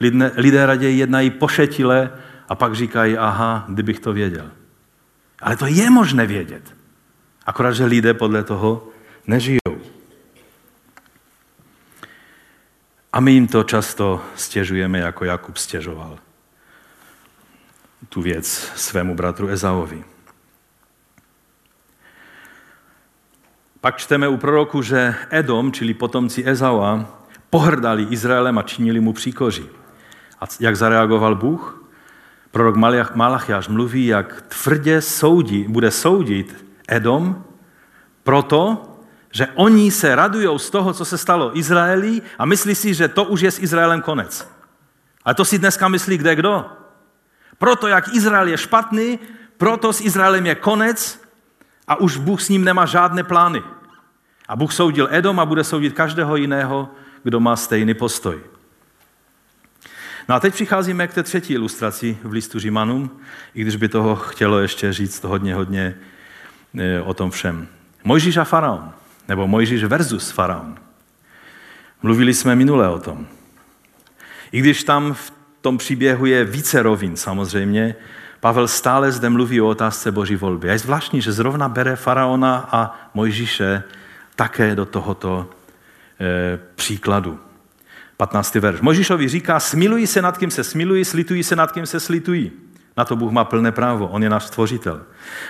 Lidé, 0.00 0.32
lidé 0.36 0.66
raději 0.66 0.98
jednají 0.98 1.30
pošetile 1.30 2.10
a 2.48 2.54
pak 2.54 2.74
říkají, 2.74 3.18
aha, 3.18 3.64
kdybych 3.68 4.00
to 4.00 4.12
věděl. 4.12 4.50
Ale 5.42 5.56
to 5.56 5.66
je 5.66 5.90
možné 5.90 6.26
vědět. 6.26 6.62
Akorát, 7.46 7.72
že 7.72 7.84
lidé 7.84 8.14
podle 8.14 8.44
toho 8.44 8.88
nežijou. 9.26 9.80
A 13.12 13.20
my 13.20 13.32
jim 13.32 13.46
to 13.46 13.62
často 13.62 14.22
stěžujeme, 14.34 14.98
jako 14.98 15.24
Jakub 15.24 15.56
stěžoval 15.56 16.18
tu 18.08 18.22
věc 18.22 18.72
svému 18.76 19.14
bratru 19.14 19.48
Ezaovi. 19.48 20.04
Pak 23.80 23.96
čteme 23.96 24.28
u 24.28 24.36
proroku, 24.36 24.82
že 24.82 25.14
Edom, 25.30 25.72
čili 25.72 25.94
potomci 25.94 26.42
Ezaua, 26.46 27.06
pohrdali 27.50 28.06
Izraelem 28.10 28.58
a 28.58 28.62
činili 28.62 29.00
mu 29.00 29.12
příkoří. 29.12 29.68
A 30.40 30.44
jak 30.60 30.76
zareagoval 30.76 31.34
Bůh? 31.34 31.84
Prorok 32.50 32.76
Malachiáš 33.14 33.68
mluví, 33.68 34.06
jak 34.06 34.42
tvrdě 34.42 35.00
soudí, 35.00 35.64
bude 35.68 35.90
soudit 35.90 36.66
Edom, 36.88 37.44
proto, 38.22 38.89
že 39.30 39.46
oni 39.54 39.90
se 39.90 40.14
radují 40.14 40.58
z 40.58 40.70
toho, 40.70 40.92
co 40.92 41.04
se 41.04 41.18
stalo 41.18 41.58
Izraeli 41.58 42.22
a 42.38 42.44
myslí 42.44 42.74
si, 42.74 42.94
že 42.94 43.08
to 43.08 43.24
už 43.24 43.40
je 43.40 43.50
s 43.50 43.58
Izraelem 43.58 44.02
konec. 44.02 44.48
A 45.24 45.34
to 45.34 45.44
si 45.44 45.58
dneska 45.58 45.88
myslí 45.88 46.18
kde 46.18 46.34
kdo. 46.34 46.66
Proto, 47.58 47.88
jak 47.88 48.14
Izrael 48.14 48.48
je 48.48 48.58
špatný, 48.58 49.18
proto 49.56 49.92
s 49.92 50.00
Izraelem 50.00 50.46
je 50.46 50.54
konec 50.54 51.20
a 51.88 51.96
už 51.96 52.16
Bůh 52.16 52.42
s 52.42 52.48
ním 52.48 52.64
nemá 52.64 52.86
žádné 52.86 53.22
plány. 53.22 53.62
A 54.48 54.56
Bůh 54.56 54.72
soudil 54.72 55.08
Edom 55.10 55.40
a 55.40 55.46
bude 55.46 55.64
soudit 55.64 55.92
každého 55.92 56.36
jiného, 56.36 56.90
kdo 57.22 57.40
má 57.40 57.56
stejný 57.56 57.94
postoj. 57.94 58.40
No 60.28 60.34
a 60.34 60.40
teď 60.40 60.54
přicházíme 60.54 61.08
k 61.08 61.14
té 61.14 61.22
třetí 61.22 61.52
ilustraci 61.52 62.18
v 62.22 62.32
listu 62.32 62.58
Římanům, 62.58 63.20
i 63.54 63.60
když 63.60 63.76
by 63.76 63.88
toho 63.88 64.16
chtělo 64.16 64.58
ještě 64.58 64.92
říct 64.92 65.24
hodně, 65.24 65.54
hodně 65.54 65.94
E, 66.78 67.00
o 67.00 67.14
tom 67.14 67.30
všem. 67.30 67.68
Mojžíš 68.04 68.36
a 68.36 68.44
faraon, 68.44 68.92
nebo 69.30 69.46
Mojžíš 69.46 69.84
versus 69.84 70.30
faraon. 70.30 70.74
Mluvili 72.02 72.34
jsme 72.34 72.56
minule 72.56 72.88
o 72.88 72.98
tom. 72.98 73.26
I 74.52 74.60
když 74.60 74.84
tam 74.84 75.14
v 75.14 75.32
tom 75.60 75.78
příběhu 75.78 76.26
je 76.26 76.44
více 76.44 76.82
rovin 76.82 77.16
samozřejmě, 77.16 77.94
Pavel 78.40 78.68
stále 78.68 79.12
zde 79.12 79.30
mluví 79.30 79.60
o 79.60 79.68
otázce 79.68 80.12
boží 80.12 80.36
volby. 80.36 80.70
A 80.70 80.72
je 80.72 80.78
zvláštní, 80.78 81.22
že 81.22 81.32
zrovna 81.32 81.68
bere 81.68 81.96
faraona 81.96 82.68
a 82.72 83.10
Mojžíše 83.14 83.82
také 84.36 84.74
do 84.74 84.86
tohoto 84.86 85.50
e, 86.20 86.58
příkladu. 86.74 87.38
15. 88.16 88.54
verš. 88.54 88.80
Mojžíšovi 88.80 89.28
říká, 89.28 89.60
smiluji 89.60 90.06
se 90.06 90.22
nad 90.22 90.38
kým 90.38 90.50
se 90.50 90.64
smiluji, 90.64 91.04
slituji 91.04 91.44
se 91.44 91.56
nad 91.56 91.72
kým 91.72 91.86
se 91.86 92.00
slituji. 92.00 92.69
Na 93.00 93.04
to 93.04 93.16
Bůh 93.16 93.32
má 93.32 93.44
plné 93.44 93.72
právo, 93.72 94.08
On 94.08 94.22
je 94.22 94.30
náš 94.30 94.44
stvořitel. 94.44 95.00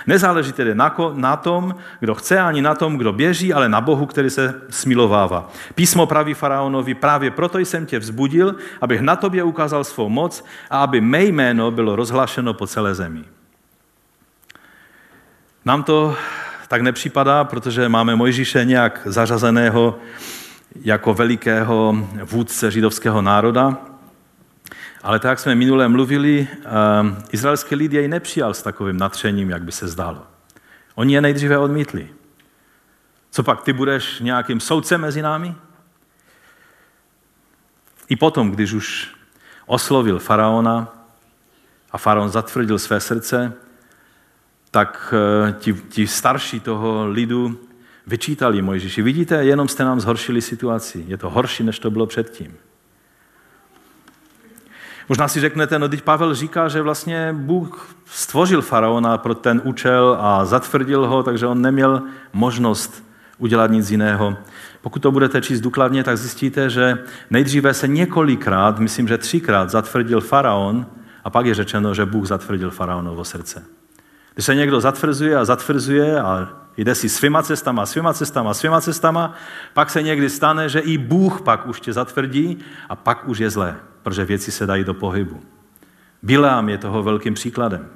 Nezáleží 0.07 0.51
tedy 0.51 0.75
na, 0.75 0.95
na 1.13 1.35
tom, 1.35 1.75
kdo 1.99 2.15
chce, 2.15 2.39
ani 2.39 2.61
na 2.61 2.75
tom, 2.75 2.97
kdo 2.97 3.13
běží, 3.13 3.53
ale 3.53 3.69
na 3.69 3.81
Bohu, 3.81 4.05
který 4.05 4.29
se 4.29 4.61
smilovává. 4.69 5.51
Písmo 5.75 6.05
praví 6.05 6.33
faraonovi, 6.33 6.93
právě 6.93 7.31
proto 7.31 7.59
jsem 7.59 7.85
tě 7.85 7.99
vzbudil, 7.99 8.55
abych 8.81 9.01
na 9.01 9.15
tobě 9.15 9.43
ukázal 9.43 9.83
svou 9.83 10.09
moc 10.09 10.45
a 10.69 10.83
aby 10.83 11.01
mé 11.01 11.23
jméno 11.23 11.71
bylo 11.71 11.95
rozhlášeno 11.95 12.53
po 12.53 12.67
celé 12.67 12.95
zemi. 12.95 13.23
Nám 15.65 15.83
to 15.83 16.15
tak 16.67 16.81
nepřipadá, 16.81 17.43
protože 17.43 17.89
máme 17.89 18.15
Mojžíše 18.15 18.65
nějak 18.65 19.01
zařazeného 19.05 19.99
jako 20.81 21.13
velikého 21.13 21.95
vůdce 22.23 22.71
židovského 22.71 23.21
národa, 23.21 23.90
ale 25.03 25.19
tak, 25.19 25.29
jak 25.29 25.39
jsme 25.39 25.55
minule 25.55 25.87
mluvili, 25.87 26.47
um, 27.01 27.17
izraelský 27.31 27.75
lid 27.75 27.93
jej 27.93 28.07
nepřijal 28.07 28.53
s 28.53 28.61
takovým 28.61 28.97
natřením, 28.97 29.49
jak 29.49 29.63
by 29.63 29.71
se 29.71 29.87
zdálo. 29.87 30.27
Oni 30.95 31.13
je 31.13 31.21
nejdříve 31.21 31.57
odmítli. 31.57 32.09
Co 33.31 33.43
pak, 33.43 33.63
ty 33.63 33.73
budeš 33.73 34.19
nějakým 34.19 34.59
soudcem 34.59 35.01
mezi 35.01 35.21
námi? 35.21 35.55
I 38.09 38.15
potom, 38.15 38.51
když 38.51 38.73
už 38.73 39.15
oslovil 39.65 40.19
faraona 40.19 41.05
a 41.91 41.97
faraon 41.97 42.29
zatvrdil 42.29 42.79
své 42.79 42.99
srdce, 42.99 43.53
tak 44.71 45.13
eh, 45.13 45.51
ti, 45.51 45.73
ti 45.73 46.07
starší 46.07 46.59
toho 46.59 47.07
lidu 47.07 47.59
vyčítali 48.07 48.61
Mojžíši. 48.61 49.01
Vidíte, 49.01 49.43
jenom 49.43 49.67
jste 49.67 49.83
nám 49.83 49.99
zhoršili 49.99 50.41
situaci. 50.41 51.05
Je 51.07 51.17
to 51.17 51.29
horší, 51.29 51.63
než 51.63 51.79
to 51.79 51.91
bylo 51.91 52.07
předtím. 52.07 52.57
Možná 55.11 55.27
si 55.27 55.39
řeknete, 55.39 55.79
no 55.79 55.89
teď 55.89 56.01
Pavel 56.01 56.35
říká, 56.35 56.67
že 56.67 56.81
vlastně 56.81 57.35
Bůh 57.37 57.95
stvořil 58.05 58.61
faraona 58.61 59.17
pro 59.17 59.35
ten 59.35 59.61
účel 59.63 60.17
a 60.21 60.45
zatvrdil 60.45 61.07
ho, 61.07 61.23
takže 61.23 61.47
on 61.47 61.61
neměl 61.61 62.01
možnost 62.33 63.03
udělat 63.37 63.71
nic 63.71 63.91
jiného. 63.91 64.37
Pokud 64.81 64.99
to 64.99 65.11
budete 65.11 65.41
číst 65.41 65.61
důkladně, 65.61 66.03
tak 66.03 66.17
zjistíte, 66.17 66.69
že 66.69 66.97
nejdříve 67.29 67.73
se 67.73 67.87
několikrát, 67.87 68.79
myslím, 68.79 69.07
že 69.07 69.17
třikrát 69.17 69.69
zatvrdil 69.69 70.21
faraon 70.21 70.85
a 71.23 71.29
pak 71.29 71.45
je 71.45 71.53
řečeno, 71.53 71.93
že 71.93 72.05
Bůh 72.05 72.27
zatvrdil 72.27 72.71
faraonovo 72.71 73.25
srdce. 73.25 73.63
Když 74.33 74.45
se 74.45 74.55
někdo 74.55 74.81
zatvrzuje 74.81 75.37
a 75.37 75.45
zatvrzuje 75.45 76.21
a 76.21 76.49
jde 76.77 76.95
si 76.95 77.09
svýma 77.09 77.43
cestama, 77.43 77.85
svýma 77.85 78.13
cestama, 78.13 78.53
svýma 78.53 78.81
cestama, 78.81 79.33
pak 79.73 79.89
se 79.89 80.03
někdy 80.03 80.29
stane, 80.29 80.69
že 80.69 80.79
i 80.79 80.97
Bůh 80.97 81.41
pak 81.41 81.67
už 81.67 81.81
tě 81.81 81.93
zatvrdí 81.93 82.57
a 82.89 82.95
pak 82.95 83.27
už 83.27 83.39
je 83.39 83.49
zlé, 83.49 83.75
protože 84.03 84.25
věci 84.25 84.51
se 84.51 84.67
dají 84.67 84.83
do 84.83 84.93
pohybu. 84.93 85.39
Bilám 86.23 86.69
je 86.69 86.77
toho 86.77 87.03
velkým 87.03 87.33
příkladem. 87.33 87.87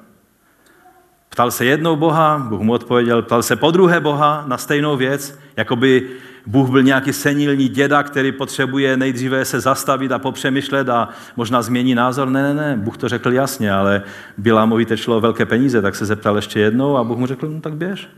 Ptal 1.30 1.51
se 1.51 1.66
jednou 1.66 1.95
Boha, 1.95 2.45
Bůh 2.49 2.62
mu 2.62 2.74
odpověděl, 2.74 3.22
ptal 3.22 3.43
se 3.43 3.56
po 3.56 3.72
druhé 3.72 3.99
Boha 3.99 4.43
na 4.47 4.58
stejnou 4.58 4.97
věc, 4.97 5.39
jako 5.58 5.76
by 5.76 6.10
Bůh 6.45 6.70
byl 6.70 6.84
nějaký 6.84 7.14
senilní 7.14 7.68
děda, 7.68 8.03
který 8.03 8.32
potřebuje 8.32 8.97
nejdříve 8.97 9.45
se 9.45 9.60
zastavit 9.60 10.12
a 10.12 10.20
popřemýšlet 10.20 10.89
a 10.89 11.10
možná 11.36 11.62
změní 11.62 11.95
názor. 11.95 12.30
Ne, 12.30 12.43
ne, 12.43 12.53
ne, 12.53 12.78
Bůh 12.78 12.97
to 12.97 13.10
řekl 13.10 13.34
jasně, 13.34 13.74
ale 13.74 14.03
byla 14.38 14.66
mu 14.66 14.76
vytečlo 14.76 15.22
velké 15.22 15.45
peníze, 15.45 15.82
tak 15.82 15.95
se 15.95 16.06
zeptal 16.06 16.36
ještě 16.36 16.60
jednou 16.60 16.97
a 16.97 17.03
Bůh 17.03 17.18
mu 17.18 17.26
řekl, 17.26 17.49
no 17.49 17.62
tak 17.62 17.74
běž. 17.74 18.10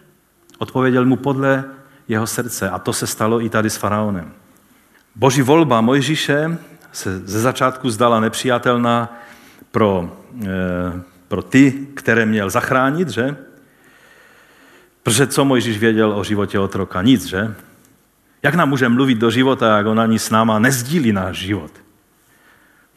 Odpověděl 0.57 1.05
mu 1.05 1.15
podle 1.15 1.63
jeho 2.07 2.27
srdce 2.27 2.69
a 2.69 2.79
to 2.79 2.93
se 2.93 3.07
stalo 3.07 3.41
i 3.41 3.49
tady 3.49 3.69
s 3.69 3.77
faraonem. 3.77 4.31
Boží 5.15 5.41
volba 5.41 5.81
Mojžíše 5.81 6.57
se 6.91 7.19
ze 7.19 7.41
začátku 7.41 7.89
zdala 7.89 8.19
nepřijatelná 8.19 9.19
pro, 9.71 10.17
e, 10.43 11.01
pro 11.27 11.41
ty, 11.41 11.87
které 11.93 12.25
měl 12.25 12.49
zachránit, 12.49 13.09
že? 13.09 13.35
Protože 15.03 15.27
co 15.27 15.45
Mojžíš 15.45 15.77
věděl 15.77 16.13
o 16.19 16.23
životě 16.23 16.59
otroka? 16.59 17.01
Nic, 17.01 17.25
že? 17.25 17.55
Jak 18.43 18.55
nám 18.55 18.69
může 18.69 18.89
mluvit 18.89 19.17
do 19.17 19.31
života, 19.31 19.77
jak 19.77 19.87
on 19.87 19.99
ani 19.99 20.19
s 20.19 20.29
náma 20.29 20.59
nezdílí 20.59 21.11
náš 21.11 21.37
život? 21.37 21.71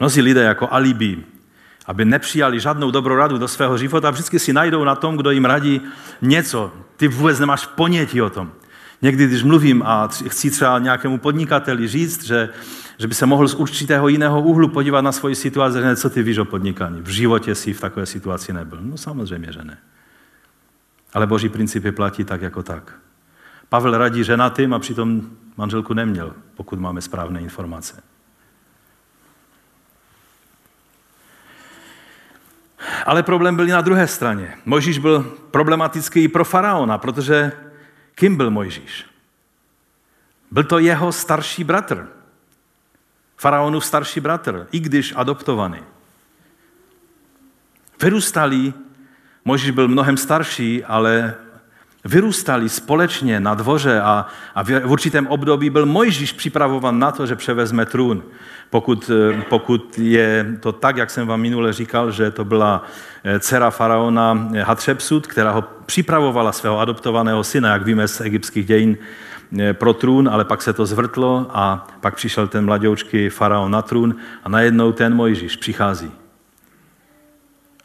Mnozí 0.01 0.23
lidé 0.23 0.43
jako 0.43 0.69
alibi, 0.71 1.25
aby 1.87 2.05
nepřijali 2.05 2.61
žádnou 2.61 2.91
dobrou 2.91 3.17
radu 3.17 3.39
do 3.39 3.49
svého 3.49 3.79
života, 3.79 4.11
vždycky 4.11 4.39
si 4.39 4.53
najdou 4.53 4.85
na 4.85 4.95
tom, 4.95 5.17
kdo 5.17 5.31
jim 5.31 5.45
radí 5.45 5.81
něco. 6.23 6.73
Ty 6.97 7.09
vůbec 7.09 7.39
nemáš 7.39 7.67
ponětí 7.67 8.23
o 8.23 8.31
tom. 8.31 8.53
Někdy, 9.03 9.27
když 9.27 9.43
mluvím 9.43 9.83
a 9.83 10.09
chci 10.09 10.51
třeba 10.51 10.79
nějakému 10.79 11.19
podnikateli 11.19 11.89
říct, 11.89 12.25
že, 12.25 12.49
že 12.99 13.07
by 13.07 13.15
se 13.15 13.27
mohl 13.27 13.49
z 13.49 13.55
určitého 13.55 14.09
jiného 14.09 14.43
úhlu 14.43 14.69
podívat 14.69 15.01
na 15.01 15.13
svoji 15.13 15.35
situaci, 15.35 15.79
že 15.83 15.97
co 15.97 16.11
ty 16.11 16.23
víš 16.23 16.39
o 16.39 16.45
podnikání. 16.45 17.01
V 17.01 17.09
životě 17.09 17.55
si 17.55 17.73
v 17.73 17.81
takové 17.81 18.07
situaci 18.07 18.53
nebyl. 18.53 18.79
No 18.83 18.97
samozřejmě, 18.97 19.53
že 19.53 19.65
ne. 19.65 19.79
Ale 21.13 21.27
boží 21.27 21.49
principy 21.49 21.93
platí 21.93 22.25
tak 22.25 22.43
jako 22.43 22.63
tak. 22.63 22.95
Pavel 23.69 23.99
radí 23.99 24.25
ženatým 24.25 24.75
a 24.75 24.79
přitom 24.79 25.23
manželku 25.57 25.95
neměl, 25.95 26.33
pokud 26.55 26.79
máme 26.79 27.01
správné 27.01 27.41
informace. 27.41 28.03
Ale 33.07 33.23
problém 33.23 33.57
byl 33.57 33.69
i 33.69 33.73
na 33.73 33.81
druhé 33.81 34.07
straně. 34.07 34.55
Mojžíš 34.65 34.99
byl 34.99 35.23
problematický 35.51 36.21
i 36.21 36.29
pro 36.29 36.45
faraona, 36.45 36.99
protože 36.99 37.53
kým 38.21 38.37
byl 38.37 38.51
Mojžíš? 38.51 39.05
Byl 40.51 40.65
to 40.65 40.79
jeho 40.79 41.13
starší 41.13 41.65
bratr. 41.65 42.09
Faraonův 43.37 43.85
starší 43.85 44.21
bratr, 44.21 44.67
i 44.73 44.81
když 44.81 45.13
adoptovaný. 45.17 45.81
Vyrůstali, 48.03 48.73
Mojžíš 49.45 49.71
byl 49.71 49.89
mnohem 49.89 50.17
starší, 50.17 50.85
ale 50.85 51.35
vyrůstali 52.05 52.69
společně 52.69 53.41
na 53.41 53.55
dvoře 53.55 54.01
a, 54.01 54.27
a 54.55 54.63
v 54.63 54.93
určitém 54.93 55.27
období 55.27 55.71
byl 55.71 55.87
Mojžíš 55.87 56.33
připravovan 56.33 56.99
na 56.99 57.13
to, 57.13 57.27
že 57.27 57.37
převezme 57.37 57.87
trůn. 57.87 58.23
Pokud, 58.71 59.11
eh, 59.11 59.43
pokud 59.49 59.99
je 59.99 60.57
to 60.61 60.73
tak, 60.73 60.97
jak 60.97 61.11
jsem 61.11 61.27
vám 61.27 61.41
minule 61.41 61.73
říkal, 61.73 62.11
že 62.11 62.31
to 62.31 62.45
byla 62.45 62.85
eh, 63.25 63.41
dcera 63.41 63.71
faraona 63.71 64.49
Hatřepsut, 64.63 65.27
která 65.27 65.51
ho 65.51 65.65
připravovala 65.87 66.53
svého 66.53 66.79
adoptovaného 66.79 67.45
syna, 67.45 67.73
jak 67.73 67.85
víme 67.85 68.09
z 68.09 68.21
egyptských 68.21 68.67
dějin, 68.67 68.97
eh, 69.59 69.73
pro 69.73 69.93
trůn, 69.93 70.29
ale 70.29 70.45
pak 70.45 70.63
se 70.63 70.73
to 70.73 70.87
zvrtlo 70.87 71.47
a 71.51 71.87
pak 72.01 72.15
přišel 72.15 72.49
ten 72.49 72.65
mladoučký 72.65 73.29
faraon 73.29 73.71
na 73.71 73.83
trůn 73.83 74.17
a 74.45 74.49
najednou 74.49 74.93
ten 74.93 75.15
Mojžíš 75.15 75.57
přichází 75.57 76.11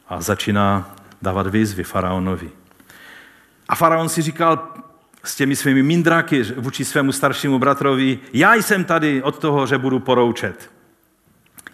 a 0.09 0.21
začíná 0.21 0.95
dávat 1.21 1.47
výzvy 1.47 1.83
faraonovi. 1.83 2.49
A 3.69 3.75
faraon 3.75 4.09
si 4.09 4.21
říkal 4.21 4.67
s 5.23 5.35
těmi 5.35 5.55
svými 5.55 5.83
mindráky 5.83 6.43
vůči 6.43 6.85
svému 6.85 7.11
staršímu 7.11 7.59
bratrovi, 7.59 8.19
já 8.33 8.55
jsem 8.55 8.83
tady 8.83 9.21
od 9.21 9.39
toho, 9.39 9.67
že 9.67 9.77
budu 9.77 9.99
poroučet. 9.99 10.74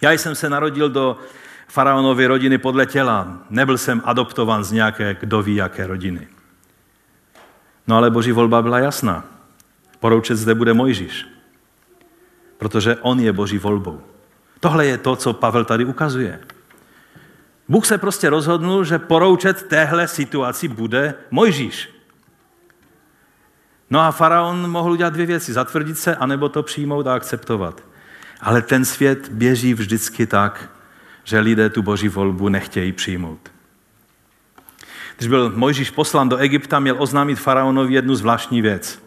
Já 0.02 0.12
jsem 0.12 0.36
se 0.36 0.49
narodil 0.49 0.89
do 0.89 1.18
faraonovy 1.68 2.28
rodiny 2.28 2.58
podle 2.58 2.86
těla. 2.86 3.38
Nebyl 3.49 3.78
jsem 3.78 4.02
adoptovan 4.06 4.64
z 4.64 4.72
nějaké 4.72 5.18
kdo 5.20 5.41
ví 5.41 5.56
jaké 5.56 5.88
rodiny. 5.88 6.28
No 7.88 7.97
ale 7.97 8.10
boží 8.10 8.32
volba 8.32 8.62
byla 8.62 8.80
jasná. 8.80 9.26
Poroučet 9.99 10.36
zde 10.36 10.56
bude 10.56 10.74
Mojžíš. 10.74 11.28
Protože 12.58 12.95
on 12.95 13.20
je 13.20 13.34
boží 13.34 13.58
volbou. 13.58 14.02
Tohle 14.60 14.86
je 14.86 14.97
to, 14.97 15.16
co 15.16 15.34
Pavel 15.34 15.66
tady 15.66 15.86
ukazuje. 15.86 16.39
Bůh 17.68 17.86
se 17.86 17.97
prostě 17.97 18.30
rozhodnul, 18.30 18.84
že 18.84 18.99
poroučet 18.99 19.64
téhle 19.64 20.08
situaci 20.08 20.68
bude 20.68 21.14
Mojžíš. 21.32 21.89
No 23.89 23.99
a 23.99 24.12
faraon 24.12 24.72
mohl 24.72 24.91
udělat 24.91 25.14
dvě 25.14 25.26
věci, 25.26 25.54
zatvrdit 25.54 25.97
se, 25.97 26.16
anebo 26.16 26.49
to 26.49 26.64
přijmout 26.64 27.08
a 27.08 27.14
akceptovat. 27.14 27.91
Ale 28.42 28.62
ten 28.62 28.86
svět 28.86 29.30
běží 29.30 29.74
vždycky 29.74 30.28
tak, 30.28 30.70
že 31.24 31.39
lidé 31.39 31.70
tu 31.70 31.82
boží 31.82 32.08
volbu 32.08 32.50
nechtějí 32.50 32.92
přijmout. 32.92 33.52
Když 35.18 35.30
byl 35.30 35.54
Mojžíš 35.56 35.89
poslan 35.89 36.30
do 36.30 36.38
Egypta, 36.38 36.80
měl 36.80 36.96
oznámit 37.00 37.36
faraonovi 37.36 37.94
jednu 37.94 38.16
zvláštní 38.16 38.62
věc. 38.62 39.04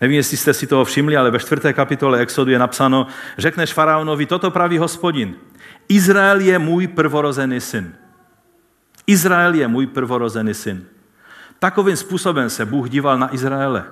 Nevím, 0.00 0.16
jestli 0.16 0.36
jste 0.36 0.54
si 0.54 0.66
toho 0.66 0.84
všimli, 0.84 1.16
ale 1.16 1.30
ve 1.30 1.38
čtvrté 1.38 1.72
kapitole 1.72 2.18
Exodu 2.18 2.50
je 2.50 2.58
napsáno, 2.58 3.06
řekneš 3.38 3.72
faraonovi, 3.72 4.26
toto 4.26 4.50
praví 4.50 4.78
hospodin. 4.78 5.34
Izrael 5.88 6.40
je 6.40 6.58
můj 6.58 6.86
prvorozený 6.86 7.60
syn. 7.60 7.94
Izrael 9.06 9.54
je 9.54 9.68
můj 9.68 9.86
prvorozený 9.86 10.54
syn. 10.54 10.84
Takovým 11.58 11.96
způsobem 11.96 12.50
se 12.50 12.66
Bůh 12.66 12.90
díval 12.90 13.18
na 13.18 13.34
Izraele. 13.34 13.84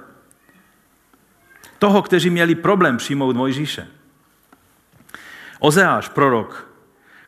Toho, 1.79 2.03
kteří 2.03 2.31
měli 2.31 2.55
problém 2.55 2.97
přijmout 2.97 3.37
Mojžíše. 3.37 3.87
Ozeáš, 5.59 6.09
prorok, 6.09 6.69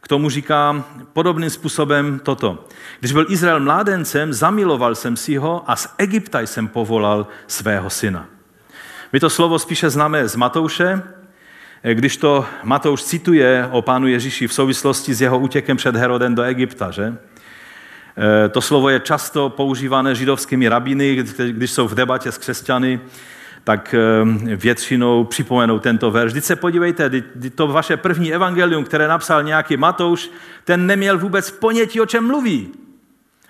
k 0.00 0.08
tomu 0.08 0.30
říká 0.30 0.84
podobným 1.12 1.50
způsobem 1.50 2.20
toto. 2.22 2.64
Když 3.00 3.12
byl 3.12 3.26
Izrael 3.28 3.60
mládencem, 3.60 4.32
zamiloval 4.32 4.94
jsem 4.94 5.16
si 5.16 5.36
ho 5.36 5.64
a 5.66 5.76
z 5.76 5.94
Egypta 5.98 6.40
jsem 6.40 6.68
povolal 6.68 7.26
svého 7.46 7.90
syna. 7.90 8.26
My 9.12 9.20
to 9.20 9.30
slovo 9.30 9.58
spíše 9.58 9.90
známe 9.90 10.28
z 10.28 10.36
Matouše, 10.36 11.02
když 11.92 12.16
to 12.16 12.46
Matouš 12.62 13.02
cituje 13.02 13.68
o 13.72 13.82
pánu 13.82 14.06
Ježíši 14.06 14.46
v 14.46 14.52
souvislosti 14.52 15.14
s 15.14 15.20
jeho 15.20 15.38
útěkem 15.38 15.76
před 15.76 15.96
Herodem 15.96 16.34
do 16.34 16.42
Egypta, 16.42 16.90
že? 16.90 17.04
E, 18.44 18.48
to 18.48 18.60
slovo 18.60 18.88
je 18.88 19.00
často 19.00 19.48
používané 19.50 20.14
židovskými 20.14 20.68
rabiny, 20.68 21.24
když 21.50 21.70
jsou 21.70 21.88
v 21.88 21.94
debatě 21.94 22.32
s 22.32 22.38
křesťany, 22.38 23.00
tak 23.64 23.94
eh, 23.94 24.56
většinou 24.56 25.24
připomenou 25.24 25.78
tento 25.78 26.10
verš. 26.10 26.32
Vždyť 26.32 26.44
se 26.44 26.56
podívejte, 26.56 27.10
to 27.54 27.66
vaše 27.66 27.96
první 27.96 28.34
evangelium, 28.34 28.84
které 28.84 29.08
napsal 29.08 29.42
nějaký 29.42 29.76
Matouš, 29.76 30.30
ten 30.64 30.86
neměl 30.86 31.18
vůbec 31.18 31.50
ponětí, 31.50 32.00
o 32.00 32.06
čem 32.06 32.26
mluví. 32.26 32.72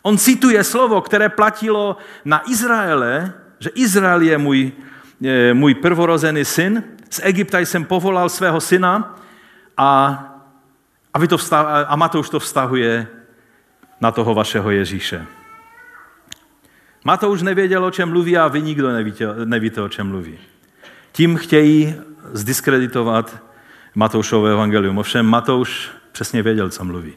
On 0.03 0.19
cituje 0.19 0.65
slovo, 0.65 1.01
které 1.01 1.29
platilo 1.29 1.97
na 2.25 2.51
Izraele, 2.51 3.33
že 3.59 3.71
Izrael 3.75 4.21
je 4.21 4.39
můj, 4.39 4.73
je 5.21 5.55
můj 5.55 5.75
prvorozený 5.75 6.45
syn, 6.45 6.83
z 7.11 7.21
Egypta 7.23 7.59
jsem 7.59 7.85
povolal 7.85 8.29
svého 8.29 8.61
syna 8.61 9.19
a, 9.77 9.91
a, 11.15 11.19
vy 11.19 11.29
to 11.29 11.39
vstav, 11.39 11.67
a 11.89 11.97
Matouš 11.97 12.29
to 12.31 12.41
vztahuje 12.41 13.07
na 14.01 14.11
toho 14.11 14.35
vašeho 14.35 14.71
Ježíše. 14.71 15.27
Matouš 17.05 17.43
nevěděl, 17.43 17.85
o 17.85 17.91
čem 17.91 18.09
mluví 18.09 18.39
a 18.39 18.49
vy 18.49 18.63
nikdo 18.63 18.93
nevíte, 18.93 19.27
nevíte 19.45 19.83
o 19.83 19.89
čem 19.89 20.09
mluví. 20.09 20.39
Tím 21.13 21.37
chtějí 21.37 21.95
zdiskreditovat 22.33 23.43
Matoušové 23.95 24.53
evangelium. 24.53 24.99
Ovšem 24.99 25.27
Matouš 25.27 25.91
přesně 26.13 26.43
věděl, 26.43 26.71
co 26.71 26.85
mluví. 26.85 27.13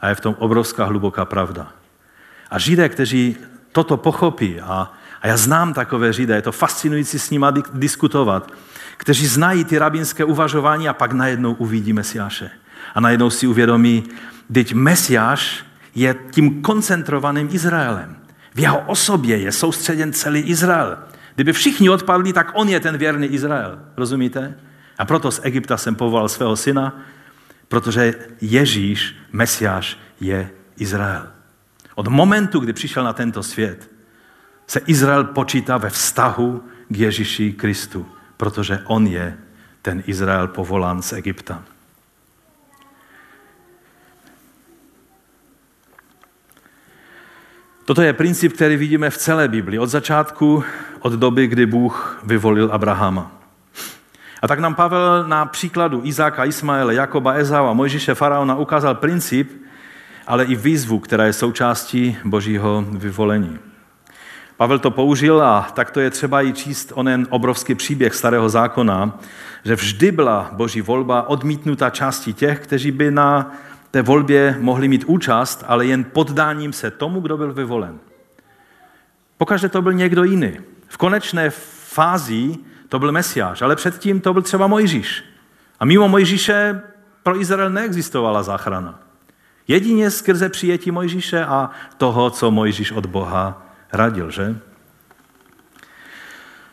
A 0.00 0.08
je 0.08 0.14
v 0.14 0.20
tom 0.20 0.36
obrovská 0.38 0.84
hluboká 0.84 1.24
pravda. 1.24 1.72
A 2.50 2.58
Židé, 2.58 2.88
kteří 2.88 3.36
toto 3.72 3.96
pochopí 3.96 4.60
a, 4.60 4.92
A 5.22 5.26
já 5.26 5.36
znám 5.36 5.74
takové 5.74 6.12
Židy, 6.12 6.32
je 6.32 6.42
to 6.42 6.52
fascinující 6.52 7.18
s 7.18 7.30
nimi 7.30 7.46
diskutovat, 7.72 8.52
kteří 8.96 9.26
znají 9.26 9.64
ty 9.64 9.78
rabinské 9.78 10.24
uvažování 10.24 10.88
a 10.88 10.92
pak 10.92 11.12
najednou 11.12 11.52
uvidí 11.54 11.92
Mesiáše. 11.92 12.50
A 12.94 13.00
najednou 13.00 13.30
si 13.30 13.46
uvědomí, 13.46 14.04
teď 14.52 14.74
Mesiáš 14.74 15.64
je 15.94 16.14
tím 16.30 16.62
koncentrovaným 16.62 17.48
Izraelem. 17.52 18.16
V 18.54 18.58
jeho 18.60 18.80
osobě 18.86 19.36
je 19.36 19.52
soustředěn 19.52 20.12
celý 20.12 20.40
Izrael. 20.40 20.98
Kdyby 21.34 21.52
všichni 21.52 21.90
odpadli, 21.90 22.32
tak 22.32 22.50
on 22.54 22.68
je 22.68 22.80
ten 22.80 22.98
věrný 22.98 23.26
Izrael. 23.26 23.78
Rozumíte? 23.96 24.54
A 24.98 25.04
proto 25.04 25.30
z 25.30 25.40
Egypta 25.42 25.76
jsem 25.76 25.94
povolal 25.94 26.28
svého 26.28 26.56
syna, 26.56 27.00
protože 27.68 28.14
Ježíš, 28.40 29.16
Mesiáš, 29.32 29.98
je 30.20 30.50
Izrael. 30.76 31.26
Od 31.94 32.08
momentu, 32.08 32.60
kdy 32.60 32.72
přišel 32.72 33.04
na 33.04 33.12
tento 33.12 33.42
svět, 33.42 33.90
se 34.66 34.80
Izrael 34.86 35.24
počítá 35.24 35.76
ve 35.76 35.90
vztahu 35.90 36.64
k 36.88 36.96
Ježíši 36.96 37.52
Kristu, 37.52 38.06
protože 38.36 38.82
on 38.84 39.06
je 39.06 39.38
ten 39.82 40.02
Izrael 40.06 40.48
povolán 40.48 41.02
z 41.02 41.12
Egypta. 41.12 41.62
Toto 47.88 48.02
je 48.02 48.12
princip, 48.12 48.52
který 48.52 48.76
vidíme 48.76 49.10
v 49.10 49.16
celé 49.16 49.48
Biblii. 49.48 49.78
Od 49.78 49.86
začátku, 49.86 50.64
od 51.00 51.12
doby, 51.12 51.46
kdy 51.46 51.66
Bůh 51.66 52.20
vyvolil 52.24 52.68
Abrahama. 52.72 53.32
A 54.42 54.48
tak 54.48 54.58
nám 54.58 54.74
Pavel 54.74 55.24
na 55.28 55.46
příkladu 55.46 56.00
Izáka, 56.04 56.44
Ismaele, 56.44 56.94
Jakoba, 56.94 57.32
Ezau 57.32 57.66
a 57.66 57.72
Mojžíše 57.72 58.14
Faraona 58.14 58.56
ukázal 58.56 58.94
princip, 58.94 59.62
ale 60.26 60.44
i 60.44 60.54
výzvu, 60.54 60.98
která 60.98 61.24
je 61.24 61.32
součástí 61.32 62.16
božího 62.24 62.84
vyvolení. 62.90 63.58
Pavel 64.56 64.78
to 64.78 64.90
použil 64.90 65.42
a 65.42 65.68
tak 65.74 65.90
to 65.90 66.00
je 66.00 66.10
třeba 66.10 66.42
i 66.42 66.52
číst 66.52 66.92
onen 66.94 67.26
obrovský 67.30 67.74
příběh 67.74 68.14
starého 68.14 68.48
zákona, 68.48 69.18
že 69.64 69.74
vždy 69.74 70.12
byla 70.12 70.50
boží 70.52 70.80
volba 70.80 71.28
odmítnuta 71.28 71.90
části 71.90 72.32
těch, 72.32 72.60
kteří 72.60 72.90
by 72.90 73.10
na 73.10 73.52
té 73.90 74.02
volbě 74.02 74.56
mohli 74.60 74.88
mít 74.88 75.04
účast, 75.06 75.64
ale 75.66 75.86
jen 75.86 76.04
poddáním 76.04 76.72
se 76.72 76.90
tomu, 76.90 77.20
kdo 77.20 77.36
byl 77.36 77.52
vyvolen. 77.52 77.98
Pokaždé 79.38 79.68
to 79.68 79.82
byl 79.82 79.92
někdo 79.92 80.24
jiný. 80.24 80.56
V 80.88 80.96
konečné 80.96 81.50
fázi 81.50 82.56
to 82.88 82.98
byl 82.98 83.12
Mesiáš, 83.12 83.62
ale 83.62 83.76
předtím 83.76 84.20
to 84.20 84.32
byl 84.32 84.42
třeba 84.42 84.66
Mojžíš. 84.66 85.24
A 85.80 85.84
mimo 85.84 86.08
Mojžíše 86.08 86.82
pro 87.22 87.40
Izrael 87.40 87.70
neexistovala 87.70 88.42
záchrana. 88.42 89.00
Jedině 89.68 90.10
skrze 90.10 90.48
přijetí 90.48 90.90
Mojžíše 90.90 91.44
a 91.44 91.70
toho, 91.96 92.30
co 92.30 92.50
Mojžíš 92.50 92.92
od 92.92 93.06
Boha 93.06 93.62
radil, 93.92 94.30
že? 94.30 94.56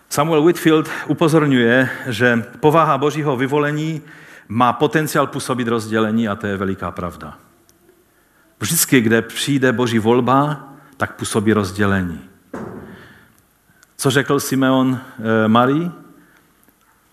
Samuel 0.09 0.43
Whitfield 0.43 0.89
upozorňuje, 1.07 1.89
že 2.07 2.43
povaha 2.59 2.97
božího 2.97 3.37
vyvolení 3.37 4.01
má 4.47 4.73
potenciál 4.73 5.27
působit 5.27 5.67
rozdělení 5.67 6.27
a 6.27 6.35
to 6.35 6.47
je 6.47 6.57
veliká 6.57 6.91
pravda. 6.91 7.37
Vždycky, 8.59 9.01
kde 9.01 9.21
přijde 9.21 9.73
boží 9.73 9.99
volba, 9.99 10.69
tak 10.97 11.15
působí 11.15 11.53
rozdělení. 11.53 12.21
Co 13.97 14.11
řekl 14.11 14.39
Simeon 14.39 14.99
e, 15.45 15.47
Marii? 15.47 15.91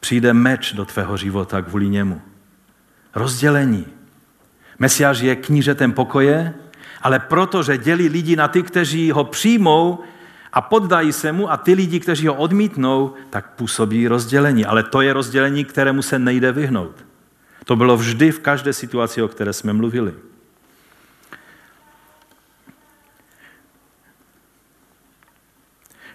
Přijde 0.00 0.32
meč 0.32 0.72
do 0.72 0.84
tvého 0.84 1.16
života 1.16 1.62
kvůli 1.62 1.88
němu. 1.88 2.22
Rozdělení. 3.14 3.86
Mesiáš 4.78 5.18
je 5.20 5.36
knížetem 5.36 5.92
pokoje, 5.92 6.54
ale 7.02 7.18
protože 7.18 7.78
dělí 7.78 8.08
lidi 8.08 8.36
na 8.36 8.48
ty, 8.48 8.62
kteří 8.62 9.10
ho 9.10 9.24
přijmou 9.24 9.98
a 10.52 10.60
poddají 10.60 11.12
se 11.12 11.32
mu 11.32 11.50
a 11.50 11.56
ty 11.56 11.74
lidi, 11.74 12.00
kteří 12.00 12.26
ho 12.26 12.34
odmítnou, 12.34 13.14
tak 13.30 13.50
působí 13.50 14.08
rozdělení. 14.08 14.66
Ale 14.66 14.82
to 14.82 15.00
je 15.00 15.12
rozdělení, 15.12 15.64
kterému 15.64 16.02
se 16.02 16.18
nejde 16.18 16.52
vyhnout. 16.52 17.11
To 17.64 17.76
bylo 17.76 17.96
vždy 17.96 18.32
v 18.32 18.40
každé 18.40 18.72
situaci, 18.72 19.22
o 19.22 19.28
které 19.28 19.52
jsme 19.52 19.72
mluvili. 19.72 20.14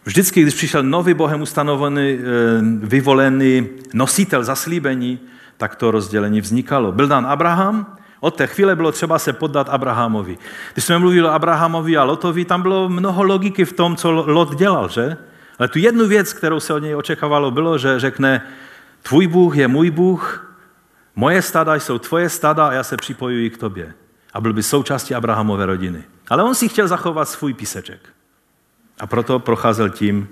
Vždycky, 0.08 0.41
když 0.41 0.54
přišel 0.54 0.84
nový 0.84 1.14
Bohem 1.14 1.41
ustanovený, 1.41 2.20
eh, 2.20 2.24
vyvolený 2.80 3.70
nositel 3.93 4.43
zaslíbení, 4.43 5.20
tak 5.58 5.76
to 5.76 5.91
rozdělení 5.91 6.41
vznikalo. 6.41 6.91
Byl 6.91 7.08
dán 7.08 7.26
Abraham, 7.26 7.98
od 8.20 8.36
té 8.36 8.48
chvíle 8.48 8.76
bylo 8.76 8.91
třeba 8.91 9.20
se 9.20 9.34
poddat 9.34 9.70
Abrahamovi. 9.70 10.38
Když 10.74 10.86
jsme 10.86 11.00
mluvili 11.00 11.28
o 11.28 11.32
Abrahamovi 11.32 11.98
a 11.98 12.04
Lotovi, 12.04 12.45
tam 12.45 12.62
bylo 12.62 12.89
mnoho 12.89 13.24
logiky 13.24 13.66
v 13.66 13.74
tom, 13.74 13.95
co 13.95 14.12
Lot 14.12 14.56
dělal, 14.56 14.89
že? 14.89 15.18
Ale 15.60 15.68
tu 15.68 15.80
jednu 15.80 16.08
věc, 16.08 16.34
kterou 16.34 16.60
se 16.60 16.74
od 16.74 16.80
něj 16.80 16.95
očekávalo, 16.95 17.52
bylo, 17.52 17.78
že 17.78 18.00
řekne, 18.00 18.41
tvůj 19.04 19.28
Bůh 19.28 19.58
je 19.58 19.68
můj 19.68 19.91
Bůh, 19.91 20.47
moje 21.18 21.41
stada 21.41 21.76
jsou 21.76 21.99
tvoje 21.99 22.30
stada 22.30 22.68
a 22.68 22.74
já 22.74 22.84
se 22.84 22.97
připojuji 22.97 23.49
k 23.49 23.57
tobě. 23.57 23.93
A 24.34 24.41
byl 24.41 24.53
by 24.53 24.63
součástí 24.63 25.15
Abrahamové 25.15 25.65
rodiny. 25.65 26.03
Ale 26.30 26.43
on 26.43 26.55
si 26.55 26.70
chtěl 26.70 26.88
zachovat 26.88 27.30
svůj 27.30 27.53
píseček. 27.53 27.99
A 28.99 29.07
proto 29.07 29.39
procházel 29.39 29.89
tím, 29.89 30.28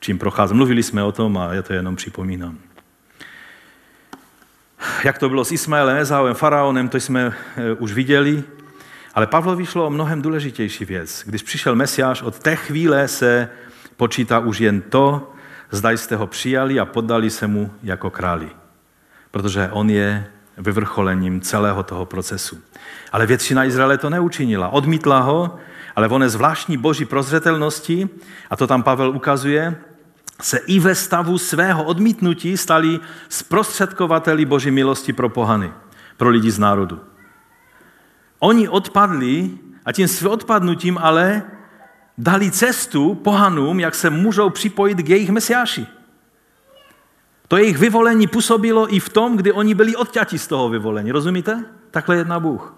čím 0.00 0.18
procházel. 0.18 0.56
Mluvili 0.56 0.82
jsme 0.82 1.02
o 1.02 1.12
tom 1.12 1.38
a 1.38 1.54
já 1.54 1.62
to 1.62 1.72
jenom 1.72 1.96
připomínám. 1.96 2.58
Jak 5.04 5.18
to 5.18 5.28
bylo 5.28 5.44
s 5.44 5.52
Ismaelem, 5.52 5.96
Ezauem, 5.96 6.34
Faraonem, 6.34 6.88
to 6.88 6.96
jsme 6.96 7.32
e, 7.56 7.72
už 7.72 7.92
viděli. 7.92 8.44
Ale 9.14 9.26
Pavlovi 9.26 9.66
šlo 9.66 9.86
o 9.86 9.90
mnohem 9.90 10.22
důležitější 10.22 10.84
věc. 10.84 11.22
Když 11.26 11.42
přišel 11.42 11.74
Mesiáš, 11.74 12.22
od 12.22 12.38
té 12.38 12.56
chvíle 12.56 13.08
se 13.08 13.48
počítá 13.96 14.38
už 14.38 14.60
jen 14.60 14.80
to, 14.80 15.32
zda 15.70 15.90
jste 15.90 16.16
ho 16.16 16.26
přijali 16.26 16.80
a 16.80 16.84
poddali 16.84 17.30
se 17.30 17.46
mu 17.46 17.74
jako 17.82 18.10
králi. 18.10 18.50
Protože 19.36 19.68
on 19.72 19.90
je 19.90 20.26
vyvrcholením 20.58 21.40
celého 21.40 21.82
toho 21.82 22.06
procesu. 22.06 22.58
Ale 23.12 23.26
většina 23.26 23.64
Izraele 23.64 23.98
to 23.98 24.10
neučinila. 24.10 24.68
Odmítla 24.68 25.20
ho, 25.20 25.56
ale 25.96 26.08
v 26.08 26.12
oné 26.12 26.28
zvláštní 26.28 26.76
boží 26.76 27.04
prozřetelnosti, 27.04 28.08
a 28.50 28.56
to 28.56 28.66
tam 28.66 28.82
Pavel 28.82 29.10
ukazuje, 29.10 29.76
se 30.42 30.58
i 30.58 30.80
ve 30.80 30.94
stavu 30.94 31.38
svého 31.38 31.84
odmítnutí 31.84 32.56
stali 32.56 33.00
zprostředkovateli 33.28 34.44
Boží 34.44 34.70
milosti 34.70 35.12
pro 35.12 35.28
pohany, 35.28 35.72
pro 36.16 36.28
lidi 36.28 36.50
z 36.50 36.58
národu. 36.58 37.00
Oni 38.38 38.68
odpadli 38.68 39.50
a 39.84 39.92
tím 39.92 40.08
svým 40.08 40.30
odpadnutím 40.30 40.98
ale 40.98 41.42
dali 42.18 42.50
cestu 42.50 43.14
pohanům, 43.14 43.80
jak 43.80 43.94
se 43.94 44.10
můžou 44.10 44.50
připojit 44.50 44.98
k 44.98 45.08
jejich 45.08 45.30
mesiáši. 45.30 45.95
To 47.48 47.56
jejich 47.56 47.78
vyvolení 47.78 48.26
působilo 48.26 48.94
i 48.94 49.00
v 49.00 49.08
tom, 49.08 49.36
kdy 49.36 49.52
oni 49.52 49.74
byli 49.74 49.96
odťati 49.96 50.38
z 50.38 50.46
toho 50.46 50.68
vyvolení. 50.68 51.12
Rozumíte? 51.12 51.64
Takhle 51.90 52.16
jedná 52.16 52.40
Bůh. 52.40 52.74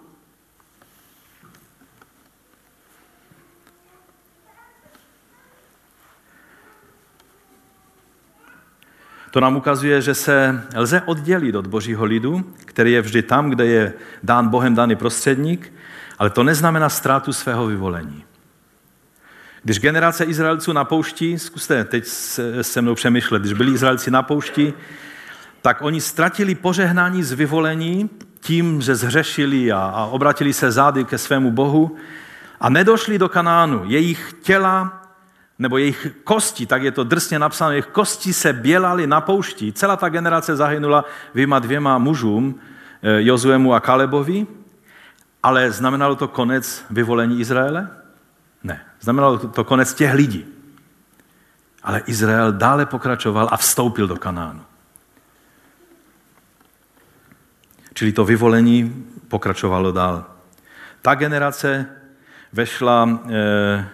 To 9.31 9.41
nám 9.41 9.57
ukazuje, 9.57 10.03
že 10.03 10.15
se 10.15 10.65
lze 10.75 11.03
oddělit 11.03 11.55
od 11.55 11.67
božího 11.67 12.05
lidu, 12.05 12.55
který 12.65 12.93
je 12.93 13.03
vždy 13.03 13.23
tam, 13.23 13.51
kde 13.51 13.67
je 13.67 13.95
dán 14.23 14.49
Bohem 14.49 14.75
daný 14.75 14.97
prostředník, 14.97 15.73
ale 16.19 16.31
to 16.31 16.43
neznamená 16.43 16.89
ztrátu 16.89 17.33
svého 17.33 17.67
vyvolení. 17.67 18.25
Když 19.63 19.81
generace 19.81 20.25
Izraelců 20.25 20.73
na 20.73 20.85
poušti, 20.85 21.39
zkuste 21.39 21.85
teď 21.85 22.05
se 22.63 22.83
mnou 22.83 22.95
přemýšlet, 22.95 23.43
když 23.43 23.53
byli 23.53 23.73
Izraelci 23.73 24.11
na 24.11 24.23
poušti, 24.23 24.75
tak 25.63 25.83
oni 25.83 26.01
ztratili 26.01 26.55
požehnání 26.55 27.23
z 27.23 27.33
vyvolení 27.33 28.11
tím, 28.41 28.83
že 28.83 28.95
zhřešili 28.95 29.73
a, 29.73 29.79
a 29.79 30.05
obratili 30.05 30.53
se 30.53 30.71
zády 30.71 31.05
ke 31.05 31.19
svému 31.19 31.51
Bohu 31.51 31.97
a 32.61 32.69
nedošli 32.69 33.19
do 33.19 33.29
Kanánu. 33.29 33.83
Jejich 33.85 34.35
těla 34.43 35.03
nebo 35.59 35.79
jejich 35.79 36.07
kosti, 36.25 36.67
tak 36.67 36.83
je 36.83 36.93
to 36.93 37.05
drsně 37.05 37.39
napsáno, 37.39 37.71
jejich 37.71 37.87
kosti 37.87 38.33
se 38.33 38.53
bělaly 38.53 39.07
na 39.07 39.21
poušti. 39.21 39.73
Celá 39.73 39.97
ta 39.97 40.09
generace 40.09 40.57
zahynula 40.57 41.05
vyma 41.35 41.59
dvěma 41.59 41.99
mužům, 41.99 42.61
eh, 43.03 43.23
Jozuemu 43.23 43.75
a 43.75 43.81
Kalebovi, 43.81 44.47
ale 45.43 45.71
znamenalo 45.71 46.17
to 46.17 46.29
konec 46.29 46.85
vyvolení 46.91 47.41
Izraele? 47.41 47.89
Znamenalo 49.01 49.39
to 49.39 49.65
konec 49.65 49.95
těch 49.95 50.15
lidí. 50.15 50.47
Ale 51.83 52.03
Izrael 52.07 52.53
dále 52.53 52.87
pokračoval 52.87 53.49
a 53.53 53.57
vstoupil 53.57 54.07
do 54.07 54.17
Kanánu. 54.17 54.63
Čili 57.95 58.13
to 58.13 58.25
vyvolení 58.25 59.07
pokračovalo 59.29 59.93
dál. 59.93 60.25
Ta 61.03 61.15
generace 61.15 61.87
vešla 62.53 63.21
eh, 63.31 63.89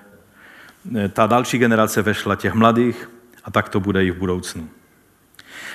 ta 1.12 1.26
další 1.26 1.58
generace 1.58 2.02
vešla 2.02 2.36
těch 2.36 2.54
mladých 2.54 3.10
a 3.44 3.50
tak 3.50 3.68
to 3.68 3.80
bude 3.80 4.04
i 4.04 4.10
v 4.10 4.16
budoucnu. 4.16 4.68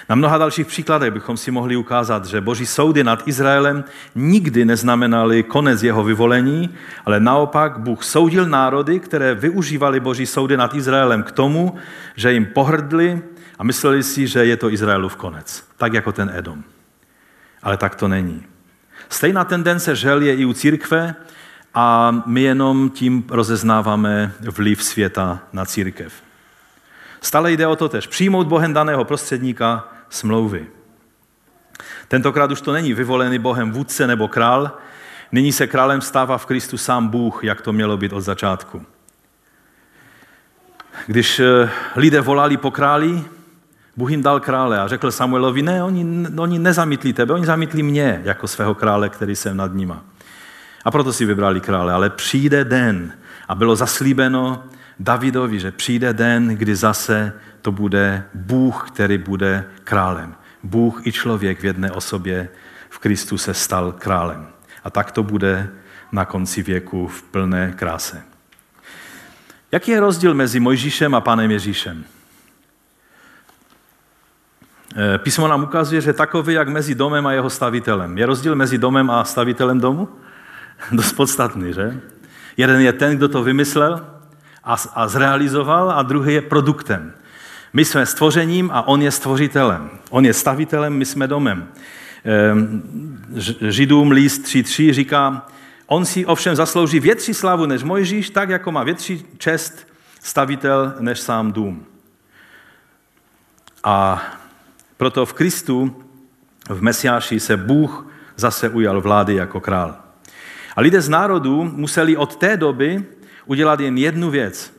Na 0.09 0.15
mnoha 0.15 0.37
dalších 0.37 0.67
příkladech 0.67 1.11
bychom 1.11 1.37
si 1.37 1.51
mohli 1.51 1.75
ukázat, 1.75 2.25
že 2.25 2.41
boží 2.41 2.65
soudy 2.65 3.03
nad 3.03 3.27
Izraelem 3.27 3.83
nikdy 4.15 4.65
neznamenaly 4.65 5.43
konec 5.43 5.83
jeho 5.83 6.03
vyvolení, 6.03 6.69
ale 7.05 7.19
naopak 7.19 7.79
Bůh 7.79 8.03
soudil 8.03 8.45
národy, 8.45 8.99
které 8.99 9.35
využívali 9.35 9.99
boží 9.99 10.25
soudy 10.25 10.57
nad 10.57 10.73
Izraelem 10.73 11.23
k 11.23 11.31
tomu, 11.31 11.75
že 12.15 12.33
jim 12.33 12.45
pohrdli 12.45 13.21
a 13.59 13.63
mysleli 13.63 14.03
si, 14.03 14.27
že 14.27 14.45
je 14.45 14.57
to 14.57 14.71
Izraelův 14.71 15.15
konec. 15.15 15.63
Tak 15.77 15.93
jako 15.93 16.11
ten 16.11 16.31
Edom. 16.35 16.63
Ale 17.63 17.77
tak 17.77 17.95
to 17.95 18.07
není. 18.07 18.43
Stejná 19.09 19.43
tendence 19.43 19.95
žel 19.95 20.21
je 20.21 20.35
i 20.35 20.45
u 20.45 20.53
církve 20.53 21.15
a 21.73 22.11
my 22.25 22.41
jenom 22.41 22.89
tím 22.89 23.23
rozeznáváme 23.29 24.33
vliv 24.39 24.83
světa 24.83 25.39
na 25.53 25.65
církev. 25.65 26.13
Stále 27.21 27.51
jde 27.51 27.67
o 27.67 27.75
to 27.75 27.89
tež. 27.89 28.07
Přijmout 28.07 28.47
Bohem 28.47 28.73
daného 28.73 29.05
prostředníka 29.05 29.87
smlouvy. 30.09 30.67
Tentokrát 32.07 32.51
už 32.51 32.61
to 32.61 32.73
není 32.73 32.93
vyvolený 32.93 33.39
Bohem 33.39 33.71
vůdce 33.71 34.07
nebo 34.07 34.27
král, 34.27 34.71
nyní 35.31 35.51
se 35.51 35.67
králem 35.67 36.01
stává 36.01 36.37
v 36.37 36.45
Kristu 36.45 36.77
sám 36.77 37.07
Bůh, 37.07 37.43
jak 37.43 37.61
to 37.61 37.73
mělo 37.73 37.97
být 37.97 38.13
od 38.13 38.21
začátku. 38.21 38.85
Když 41.07 41.39
eh, 41.39 41.69
lidé 41.95 42.21
volali 42.21 42.57
po 42.57 42.71
králi, 42.71 43.23
Bůh 43.97 44.11
jim 44.11 44.23
dal 44.23 44.39
krále 44.39 44.79
a 44.79 44.87
řekl 44.87 45.11
Samuelovi, 45.11 45.61
ne, 45.61 45.83
oni, 45.83 46.27
oni 46.37 46.59
nezamítli 46.59 47.13
tebe, 47.13 47.33
oni 47.33 47.45
zamítli 47.45 47.83
mě 47.83 48.21
jako 48.23 48.47
svého 48.47 48.75
krále, 48.75 49.09
který 49.09 49.35
jsem 49.35 49.57
nad 49.57 49.73
nima. 49.73 50.03
A 50.85 50.91
proto 50.91 51.13
si 51.13 51.25
vybrali 51.25 51.61
krále. 51.61 51.93
Ale 51.93 52.09
přijde 52.09 52.65
den, 52.65 53.13
a 53.47 53.55
bylo 53.55 53.75
zaslíbeno 53.75 54.63
Davidovi, 54.99 55.59
že 55.59 55.71
přijde 55.71 56.13
den, 56.13 56.47
kdy 56.47 56.75
zase 56.75 57.33
to 57.61 57.71
bude 57.71 58.23
Bůh, 58.33 58.91
který 58.91 59.17
bude 59.17 59.65
králem. 59.83 60.35
Bůh 60.63 61.07
i 61.07 61.11
člověk 61.11 61.59
v 61.59 61.65
jedné 61.65 61.91
osobě 61.91 62.49
v 62.89 62.99
Kristu 62.99 63.37
se 63.37 63.53
stal 63.53 63.91
králem. 63.91 64.47
A 64.83 64.89
tak 64.89 65.11
to 65.11 65.23
bude 65.23 65.69
na 66.11 66.25
konci 66.25 66.63
věku 66.63 67.07
v 67.07 67.23
plné 67.23 67.73
kráse. 67.75 68.23
Jaký 69.71 69.91
je 69.91 69.99
rozdíl 69.99 70.33
mezi 70.33 70.59
Mojžíšem 70.59 71.15
a 71.15 71.21
panem 71.21 71.51
Ježíšem? 71.51 72.03
Eh, 74.95 75.17
písmo 75.17 75.47
nám 75.47 75.63
ukazuje, 75.63 76.01
že 76.01 76.13
takový, 76.13 76.53
jak 76.53 76.69
mezi 76.69 76.95
domem 76.95 77.27
a 77.27 77.31
jeho 77.31 77.49
stavitelem. 77.49 78.17
Je 78.17 78.25
rozdíl 78.25 78.55
mezi 78.55 78.77
domem 78.77 79.11
a 79.11 79.23
stavitelem 79.23 79.79
domu? 79.79 80.09
Dost 80.91 81.13
podstatný, 81.13 81.73
že? 81.73 82.01
Jeden 82.57 82.81
je 82.81 82.93
ten, 82.93 83.17
kdo 83.17 83.27
to 83.27 83.43
vymyslel 83.43 84.18
a, 84.69 84.75
a 84.95 85.07
zrealizoval, 85.07 85.91
a 85.91 86.01
druhý 86.01 86.33
je 86.33 86.41
produktem. 86.41 87.13
My 87.73 87.85
jsme 87.85 88.05
stvořením 88.05 88.69
a 88.73 88.87
on 88.87 89.01
je 89.01 89.11
stvořitelem. 89.11 89.89
On 90.09 90.25
je 90.25 90.33
stavitelem, 90.33 90.93
my 90.93 91.05
jsme 91.05 91.27
domem. 91.27 91.67
Ehm, 92.23 92.83
Židům 93.69 94.11
list 94.11 94.41
3.3 94.41 94.93
říká, 94.93 95.47
on 95.85 96.05
si 96.05 96.25
ovšem 96.25 96.55
zaslouží 96.55 96.99
větší 96.99 97.33
slavu 97.33 97.65
než 97.65 97.83
Mojžíš, 97.83 98.29
tak 98.29 98.49
jako 98.49 98.71
má 98.71 98.83
větší 98.83 99.25
čest 99.37 99.87
stavitel 100.21 100.93
než 100.99 101.19
sám 101.19 101.51
dům. 101.51 101.85
A 103.83 104.23
proto 104.97 105.25
v 105.25 105.33
Kristu, 105.33 106.03
v 106.69 106.81
Mesiáši 106.81 107.39
se 107.39 107.57
Bůh 107.57 108.07
zase 108.35 108.69
ujal 108.69 109.01
vlády 109.01 109.35
jako 109.35 109.59
král. 109.59 109.95
A 110.75 110.81
lidé 110.81 111.01
z 111.01 111.09
národu 111.09 111.63
museli 111.63 112.17
od 112.17 112.35
té 112.35 112.57
doby 112.57 113.05
udělat 113.49 113.79
jen 113.79 113.97
jednu 113.97 114.29
věc. 114.29 114.73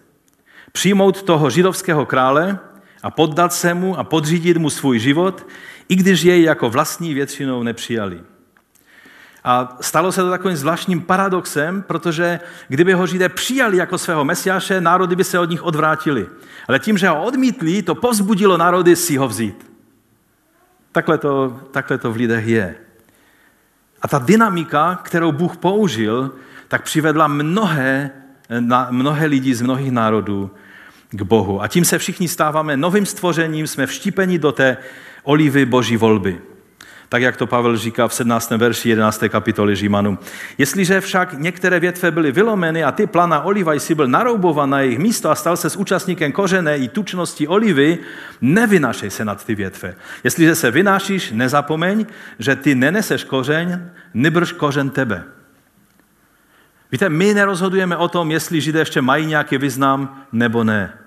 Přijmout 0.72 1.22
toho 1.22 1.50
židovského 1.50 2.06
krále 2.06 2.58
a 3.02 3.10
poddat 3.10 3.52
se 3.52 3.74
mu 3.74 3.98
a 3.98 4.04
podřídit 4.04 4.56
mu 4.56 4.70
svůj 4.70 4.98
život, 4.98 5.46
i 5.88 5.96
když 5.96 6.22
jej 6.22 6.42
jako 6.42 6.70
vlastní 6.70 7.14
většinou 7.14 7.62
nepřijali. 7.62 8.20
A 9.44 9.76
stalo 9.80 10.12
se 10.12 10.20
to 10.20 10.30
takovým 10.30 10.56
zvláštním 10.56 11.00
paradoxem, 11.00 11.82
protože 11.82 12.40
kdyby 12.68 12.92
ho 12.92 13.06
Židé 13.06 13.28
přijali 13.28 13.76
jako 13.76 13.98
svého 13.98 14.24
mesiáše, 14.24 14.80
národy 14.80 15.16
by 15.16 15.24
se 15.24 15.38
od 15.38 15.50
nich 15.50 15.62
odvrátili. 15.62 16.26
Ale 16.68 16.78
tím, 16.78 16.98
že 16.98 17.08
ho 17.08 17.24
odmítli, 17.24 17.82
to 17.82 17.94
povzbudilo 17.94 18.56
národy 18.56 18.96
si 18.96 19.16
ho 19.16 19.28
vzít. 19.28 19.70
Takhle 20.92 21.18
to, 21.18 21.60
takhle 21.70 21.98
to 21.98 22.12
v 22.12 22.16
lidech 22.16 22.46
je. 22.46 22.74
A 24.02 24.08
ta 24.08 24.18
dynamika, 24.18 25.00
kterou 25.02 25.32
Bůh 25.32 25.56
použil, 25.56 26.30
tak 26.68 26.82
přivedla 26.82 27.26
mnohé, 27.26 28.10
na, 28.58 28.88
mnohé 28.90 29.26
lidi 29.26 29.54
z 29.54 29.62
mnohých 29.62 29.90
národů 29.90 30.50
k 31.10 31.22
Bohu. 31.22 31.62
A 31.62 31.68
tím 31.68 31.84
se 31.84 31.98
všichni 31.98 32.28
stáváme 32.28 32.76
novým 32.76 33.06
stvořením, 33.06 33.66
jsme 33.66 33.86
vštípeni 33.86 34.38
do 34.38 34.52
té 34.52 34.76
olivy 35.22 35.66
Boží 35.66 35.96
volby. 35.96 36.40
Tak, 37.08 37.22
jak 37.22 37.36
to 37.36 37.46
Pavel 37.46 37.76
říká 37.76 38.08
v 38.08 38.14
17. 38.14 38.50
verši 38.50 38.88
11. 38.88 39.24
kapitoly 39.28 39.76
Římanů. 39.76 40.18
Jestliže 40.58 41.00
však 41.00 41.38
některé 41.38 41.80
větve 41.80 42.10
byly 42.10 42.32
vylomeny 42.32 42.84
a 42.84 42.92
ty 42.92 43.06
plana 43.06 43.42
oliva 43.42 43.74
jsi 43.74 43.94
byl 43.94 44.06
naroubovan 44.06 44.70
na 44.70 44.80
jejich 44.80 44.98
místo 44.98 45.30
a 45.30 45.34
stal 45.34 45.56
se 45.56 45.70
s 45.70 45.76
účastníkem 45.76 46.32
kořené 46.32 46.76
i 46.76 46.88
tučnosti 46.88 47.48
olivy, 47.48 47.98
nevynášej 48.40 49.10
se 49.10 49.24
nad 49.24 49.44
ty 49.44 49.54
větve. 49.54 49.94
Jestliže 50.24 50.54
se 50.54 50.70
vynášíš, 50.70 51.32
nezapomeň, 51.32 52.06
že 52.38 52.56
ty 52.56 52.74
neneseš 52.74 53.24
kořeň, 53.24 53.78
nebrž 54.14 54.52
kořen 54.52 54.90
tebe. 54.90 55.24
Víte, 56.92 57.08
my 57.08 57.34
nerozhodujeme 57.34 57.96
o 57.96 58.08
tom, 58.08 58.30
jestli 58.30 58.60
Židé 58.60 58.78
ještě 58.78 59.02
mají 59.02 59.26
nějaký 59.26 59.58
význam 59.58 60.26
nebo 60.32 60.64
ne. 60.64 60.98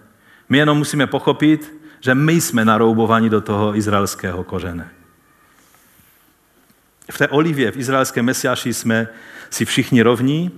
My 0.50 0.58
jenom 0.58 0.78
musíme 0.78 1.08
pochopit, 1.08 1.74
že 2.00 2.16
my 2.16 2.42
jsme 2.42 2.66
naroubovaní 2.66 3.30
do 3.30 3.42
toho 3.42 3.76
izraelského 3.76 4.44
kořene. 4.44 4.90
V 7.12 7.18
té 7.18 7.28
olivě, 7.28 7.72
v 7.72 7.78
izraelském 7.78 8.26
mesiáši 8.26 8.74
jsme 8.74 9.08
si 9.50 9.66
všichni 9.66 10.02
rovní, 10.02 10.52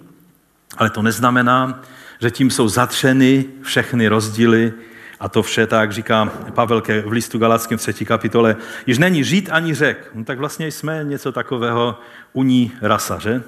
ale 0.78 0.89
to 0.89 1.01
neznamená, 1.01 1.82
že 2.19 2.32
tím 2.32 2.51
jsou 2.51 2.67
zatřeny 2.67 3.45
všechny 3.61 4.07
rozdíly 4.07 4.73
a 5.19 5.30
to 5.30 5.43
vše, 5.43 5.67
tak 5.67 5.93
říká 5.93 6.32
Pavel 6.53 6.84
v 7.05 7.11
listu 7.11 7.38
Galackém 7.38 7.78
3. 7.78 8.05
kapitole, 8.05 8.55
již 8.86 8.97
není 8.97 9.23
žít 9.23 9.49
ani 9.51 9.73
řek. 9.73 10.11
No 10.13 10.23
tak 10.23 10.39
vlastně 10.39 10.71
jsme 10.71 11.03
něco 11.03 11.32
takového 11.32 11.99
uní 12.34 12.71
rasa, 12.82 13.19
že? 13.19 13.43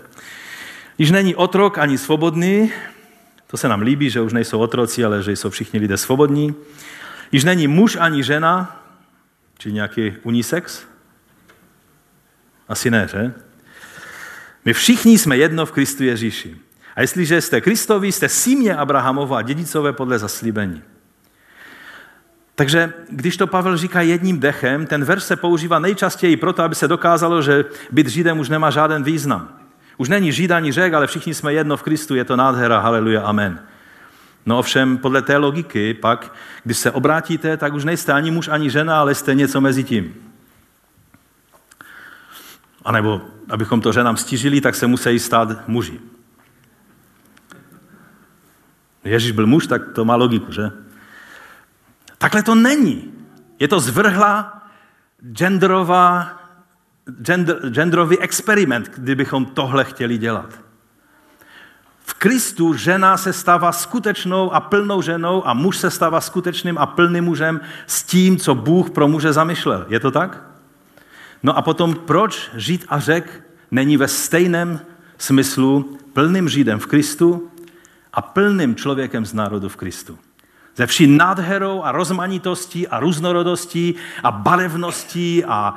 Již 0.97 1.11
není 1.11 1.35
otrok 1.35 1.77
ani 1.77 1.97
svobodný, 1.97 2.71
to 3.47 3.57
se 3.57 3.67
nám 3.67 3.81
líbí, 3.81 4.09
že 4.09 4.21
už 4.21 4.33
nejsou 4.33 4.59
otroci, 4.59 5.05
ale 5.05 5.23
že 5.23 5.31
jsou 5.31 5.49
všichni 5.49 5.79
lidé 5.79 5.97
svobodní. 5.97 6.55
Již 7.31 7.43
není 7.43 7.67
muž 7.67 7.97
ani 7.99 8.23
žena, 8.23 8.83
či 9.57 9.71
nějaký 9.71 10.13
unisex, 10.23 10.83
asi 12.67 12.91
ne, 12.91 13.07
že? 13.11 13.33
My 14.65 14.73
všichni 14.73 15.17
jsme 15.17 15.37
jedno 15.37 15.65
v 15.65 15.71
Kristu 15.71 16.03
Ježíši. 16.03 16.57
A 16.95 17.01
jestliže 17.01 17.41
jste 17.41 17.61
Kristovi, 17.61 18.11
jste 18.11 18.29
símě 18.29 18.75
Abrahamova 18.75 19.37
a 19.37 19.41
dědicové 19.41 19.93
podle 19.93 20.19
zaslíbení. 20.19 20.81
Takže 22.55 22.93
když 23.09 23.37
to 23.37 23.47
Pavel 23.47 23.77
říká 23.77 24.01
jedním 24.01 24.39
dechem, 24.39 24.85
ten 24.85 25.05
verš 25.05 25.23
se 25.23 25.35
používá 25.35 25.79
nejčastěji 25.79 26.37
proto, 26.37 26.63
aby 26.63 26.75
se 26.75 26.87
dokázalo, 26.87 27.41
že 27.41 27.65
být 27.91 28.07
Židem 28.07 28.39
už 28.39 28.49
nemá 28.49 28.69
žádný 28.69 29.03
význam. 29.03 29.66
Už 29.97 30.09
není 30.09 30.31
Žid 30.31 30.51
ani 30.51 30.71
řek, 30.71 30.93
ale 30.93 31.07
všichni 31.07 31.33
jsme 31.33 31.53
jedno 31.53 31.77
v 31.77 31.83
Kristu, 31.83 32.15
je 32.15 32.25
to 32.25 32.35
nádhera, 32.35 32.79
haleluja, 32.79 33.21
amen. 33.21 33.59
No 34.45 34.59
ovšem, 34.59 34.97
podle 34.97 35.21
té 35.21 35.37
logiky 35.37 35.93
pak, 35.93 36.33
když 36.63 36.77
se 36.77 36.91
obrátíte, 36.91 37.57
tak 37.57 37.73
už 37.73 37.83
nejste 37.83 38.13
ani 38.13 38.31
muž, 38.31 38.47
ani 38.47 38.69
žena, 38.69 38.99
ale 38.99 39.15
jste 39.15 39.35
něco 39.35 39.61
mezi 39.61 39.83
tím. 39.83 40.15
A 42.85 42.91
nebo, 42.91 43.21
abychom 43.49 43.81
to 43.81 43.91
ženám 43.91 44.17
stížili, 44.17 44.61
tak 44.61 44.75
se 44.75 44.87
musí 44.87 45.19
stát 45.19 45.67
muži. 45.67 45.99
Ježíš 49.03 49.31
byl 49.31 49.47
muž, 49.47 49.67
tak 49.67 49.81
to 49.95 50.05
má 50.05 50.15
logiku, 50.15 50.51
že? 50.51 50.71
Takhle 52.17 52.43
to 52.43 52.55
není. 52.55 53.13
Je 53.59 53.67
to 53.67 53.79
zvrhla 53.79 54.63
genderová, 55.31 56.36
gender, 57.21 57.69
genderový 57.69 58.19
experiment, 58.19 58.91
kdybychom 58.97 59.45
tohle 59.45 59.83
chtěli 59.83 60.17
dělat. 60.17 60.59
V 61.99 62.13
Kristu 62.13 62.73
žena 62.73 63.17
se 63.17 63.33
stává 63.33 63.71
skutečnou 63.71 64.53
a 64.53 64.59
plnou 64.59 65.01
ženou 65.01 65.47
a 65.47 65.53
muž 65.53 65.77
se 65.77 65.91
stává 65.91 66.21
skutečným 66.21 66.77
a 66.77 66.85
plným 66.85 67.23
mužem 67.23 67.61
s 67.87 68.03
tím, 68.03 68.37
co 68.37 68.55
Bůh 68.55 68.89
pro 68.89 69.07
muže 69.07 69.33
zamýšlel. 69.33 69.85
Je 69.89 69.99
to 69.99 70.11
tak? 70.11 70.43
No 71.43 71.57
a 71.57 71.61
potom, 71.61 71.95
proč 71.95 72.49
žít 72.55 72.85
a 72.89 72.99
řek 72.99 73.43
není 73.71 73.97
ve 73.97 74.07
stejném 74.07 74.79
smyslu 75.17 75.97
plným 76.13 76.49
Židem 76.49 76.79
v 76.79 76.85
Kristu 76.85 77.51
a 78.13 78.21
plným 78.21 78.75
člověkem 78.75 79.25
z 79.25 79.33
národu 79.33 79.69
v 79.69 79.75
Kristu? 79.75 80.17
Ze 80.75 80.85
vší 80.85 81.07
nádherou 81.07 81.83
a 81.83 81.91
rozmanitostí 81.91 82.87
a 82.87 82.99
různorodostí 82.99 83.95
a 84.23 84.31
barevností 84.31 85.45
a, 85.45 85.75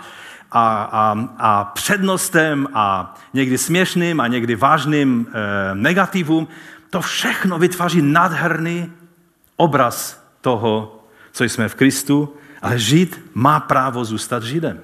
a, 0.53 0.83
a, 0.93 1.29
a 1.39 1.65
přednostem 1.65 2.69
a 2.75 3.15
někdy 3.35 3.59
směšným 3.59 4.21
a 4.21 4.27
někdy 4.27 4.55
vážným 4.57 5.27
e, 5.27 5.75
negativům, 5.75 6.49
to 6.91 7.01
všechno 7.01 7.59
vytváří 7.59 8.03
nádherný 8.03 8.93
obraz 9.57 10.25
toho, 10.41 11.05
co 11.33 11.45
jsme 11.45 11.69
v 11.69 11.75
Kristu, 11.75 12.35
ale 12.63 12.79
Žid 12.79 13.21
má 13.35 13.61
právo 13.61 14.05
zůstat 14.05 14.43
Židem. 14.43 14.81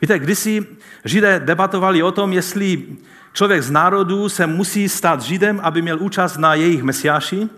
Víte, 0.00 0.18
kdysi 0.18 0.66
Židé 1.04 1.40
debatovali 1.40 2.02
o 2.02 2.12
tom, 2.12 2.32
jestli 2.32 2.86
člověk 3.32 3.62
z 3.62 3.70
národů 3.70 4.28
se 4.28 4.46
musí 4.46 4.88
stát 4.88 5.22
Židem, 5.22 5.60
aby 5.62 5.82
měl 5.82 5.98
účast 6.02 6.36
na 6.36 6.54
jejich 6.54 6.82
mesiáši, 6.82 7.48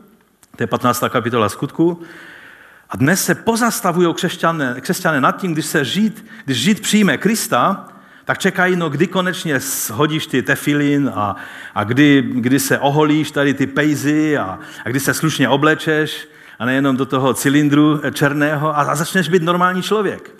to 0.57 0.63
je 0.63 0.67
15. 0.67 1.05
kapitola 1.09 1.49
skutku, 1.49 2.03
a 2.91 2.97
dnes 2.97 3.25
se 3.25 3.35
pozastavují 3.35 4.15
křesťané, 4.15 4.77
křesťané 4.81 5.21
nad 5.21 5.41
tím, 5.41 5.53
když 5.53 5.67
se 5.67 5.85
Žid, 5.85 6.25
když 6.45 6.59
Žid 6.59 6.81
přijme 6.81 7.19
Krista, 7.19 7.89
tak 8.25 8.39
čekají, 8.39 8.77
no 8.77 8.91
kdy 8.91 9.07
konečně 9.07 9.61
hodíš 9.93 10.27
ty 10.27 10.43
tefilin 10.43 11.11
a, 11.15 11.37
a 11.75 11.85
kdy, 11.85 12.25
kdy 12.35 12.61
se 12.61 12.79
oholíš 12.79 13.31
tady 13.31 13.55
ty 13.55 13.67
pejzy 13.67 14.39
a, 14.39 14.59
a 14.85 14.89
kdy 14.89 15.01
se 15.01 15.15
slušně 15.15 15.49
oblečeš 15.49 16.29
a 16.59 16.65
nejenom 16.65 16.97
do 16.97 17.07
toho 17.07 17.35
cylindru 17.35 18.01
černého 18.13 18.79
a, 18.79 18.83
a 18.83 18.95
začneš 18.95 19.29
být 19.29 19.43
normální 19.43 19.83
člověk. 19.83 20.35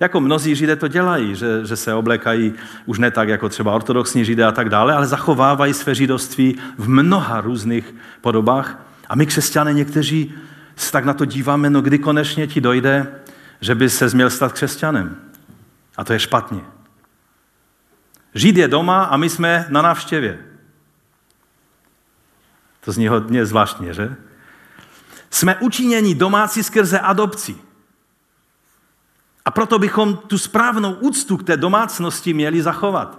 Jako 0.00 0.20
mnozí 0.20 0.54
židé 0.54 0.76
to 0.76 0.88
dělají, 0.88 1.34
že, 1.34 1.66
že 1.66 1.76
se 1.76 1.94
oblékají 1.94 2.54
už 2.86 2.98
ne 2.98 3.10
tak 3.10 3.28
jako 3.28 3.48
třeba 3.48 3.72
ortodoxní 3.72 4.24
židé 4.24 4.44
a 4.44 4.52
tak 4.52 4.68
dále, 4.68 4.94
ale 4.94 5.06
zachovávají 5.06 5.74
své 5.74 5.94
židovství 5.94 6.58
v 6.78 6.88
mnoha 6.88 7.40
různých 7.40 7.94
podobách. 8.20 8.86
A 9.08 9.16
my 9.16 9.26
křesťané 9.26 9.72
někteří 9.72 10.34
se 10.80 10.92
tak 10.92 11.04
na 11.04 11.14
to 11.14 11.24
díváme, 11.24 11.70
no 11.70 11.82
kdy 11.82 11.98
konečně 11.98 12.46
ti 12.46 12.60
dojde, 12.60 13.20
že 13.60 13.74
by 13.74 13.90
se 13.90 14.08
měl 14.08 14.30
stát 14.30 14.52
křesťanem. 14.52 15.16
A 15.96 16.04
to 16.04 16.12
je 16.12 16.18
špatně. 16.18 16.60
Žid 18.34 18.56
je 18.56 18.68
doma 18.68 19.04
a 19.04 19.16
my 19.16 19.30
jsme 19.30 19.66
na 19.68 19.82
návštěvě. 19.82 20.38
To 22.80 22.92
zní 22.92 23.08
hodně 23.08 23.46
zvláštně, 23.46 23.94
že? 23.94 24.16
Jsme 25.30 25.56
učiněni 25.56 26.14
domácí 26.14 26.62
skrze 26.62 27.00
adopci. 27.00 27.56
A 29.44 29.50
proto 29.50 29.78
bychom 29.78 30.16
tu 30.16 30.38
správnou 30.38 30.92
úctu 30.92 31.36
k 31.36 31.42
té 31.42 31.56
domácnosti 31.56 32.34
měli 32.34 32.62
zachovat. 32.62 33.18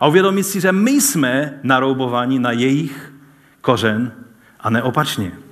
A 0.00 0.06
uvědomit 0.06 0.44
si, 0.44 0.60
že 0.60 0.72
my 0.72 0.90
jsme 0.90 1.60
naroubováni 1.62 2.38
na 2.38 2.50
jejich 2.50 3.12
kořen 3.60 4.12
a 4.60 4.70
neopačně. 4.70 5.45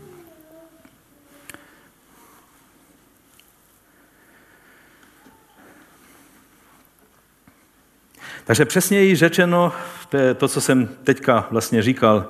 Takže 8.45 8.65
přesněji 8.65 9.17
řečeno, 9.17 9.73
to 10.09 10.17
je 10.17 10.35
to, 10.35 10.49
co 10.49 10.61
jsem 10.61 10.89
teďka 11.05 11.47
vlastně 11.51 11.83
říkal, 11.83 12.29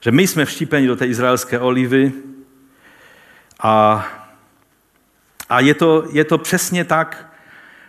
že 0.00 0.12
my 0.12 0.26
jsme 0.26 0.44
vštípeni 0.44 0.86
do 0.86 0.96
té 0.96 1.06
izraelské 1.06 1.58
olivy 1.58 2.12
a, 3.60 4.06
a 5.48 5.60
je, 5.60 5.74
to, 5.74 6.04
je 6.12 6.24
to 6.24 6.38
přesně 6.38 6.84
tak, 6.84 7.32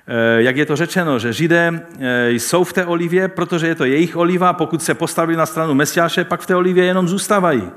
eh, 0.08 0.42
jak 0.42 0.58
je 0.58 0.66
to 0.66 0.76
řečeno, 0.76 1.20
že 1.20 1.34
Židé 1.34 1.86
eh, 2.00 2.32
jsou 2.32 2.64
v 2.64 2.74
té 2.74 2.86
olivě, 2.86 3.28
protože 3.28 3.68
je 3.68 3.76
to 3.76 3.86
jejich 3.86 4.16
oliva, 4.16 4.54
pokud 4.54 4.84
se 4.84 4.94
postavili 4.94 5.38
na 5.38 5.46
stranu 5.46 5.74
Mesiáše, 5.74 6.24
pak 6.24 6.42
v 6.42 6.46
té 6.46 6.56
olivě 6.56 6.86
jenom 6.86 7.08
zůstávají. 7.08 7.72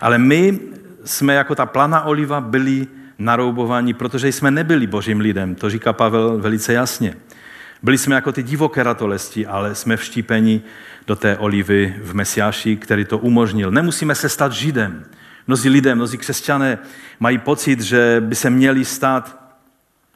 Ale 0.00 0.18
my 0.18 0.58
jsme 1.04 1.34
jako 1.34 1.54
ta 1.54 1.66
plana 1.66 2.04
oliva 2.04 2.40
byli 2.40 2.86
naroubovaní, 3.18 3.94
protože 3.94 4.28
jsme 4.28 4.50
nebyli 4.50 4.86
božím 4.86 5.20
lidem. 5.20 5.54
To 5.54 5.70
říká 5.70 5.92
Pavel 5.92 6.38
velice 6.38 6.72
jasně. 6.72 7.14
Byli 7.82 7.98
jsme 7.98 8.14
jako 8.14 8.32
ty 8.32 8.42
divoké 8.42 8.82
ratolesti, 8.82 9.46
ale 9.46 9.74
jsme 9.74 9.96
vštípeni 9.96 10.62
do 11.06 11.16
té 11.16 11.38
olivy 11.38 11.94
v 12.02 12.14
Mesiáši, 12.14 12.76
který 12.76 13.04
to 13.04 13.18
umožnil. 13.18 13.70
Nemusíme 13.70 14.14
se 14.14 14.28
stát 14.28 14.52
židem. 14.52 15.04
Mnozí 15.46 15.68
lidé, 15.68 15.94
mnozí 15.94 16.18
křesťané 16.18 16.78
mají 17.20 17.38
pocit, 17.38 17.80
že 17.80 18.16
by 18.20 18.34
se 18.34 18.50
měli 18.50 18.84
stát 18.84 19.36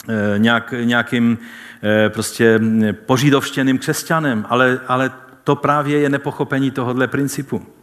eh, 0.08 0.38
nějak, 0.38 0.74
nějakým 0.84 1.38
eh, 1.82 2.10
prostě 2.10 2.60
požidovštěným 2.92 3.78
křesťanem, 3.78 4.46
ale, 4.48 4.80
ale 4.88 5.12
to 5.44 5.56
právě 5.56 5.98
je 5.98 6.08
nepochopení 6.08 6.70
tohohle 6.70 7.06
principu. 7.06 7.73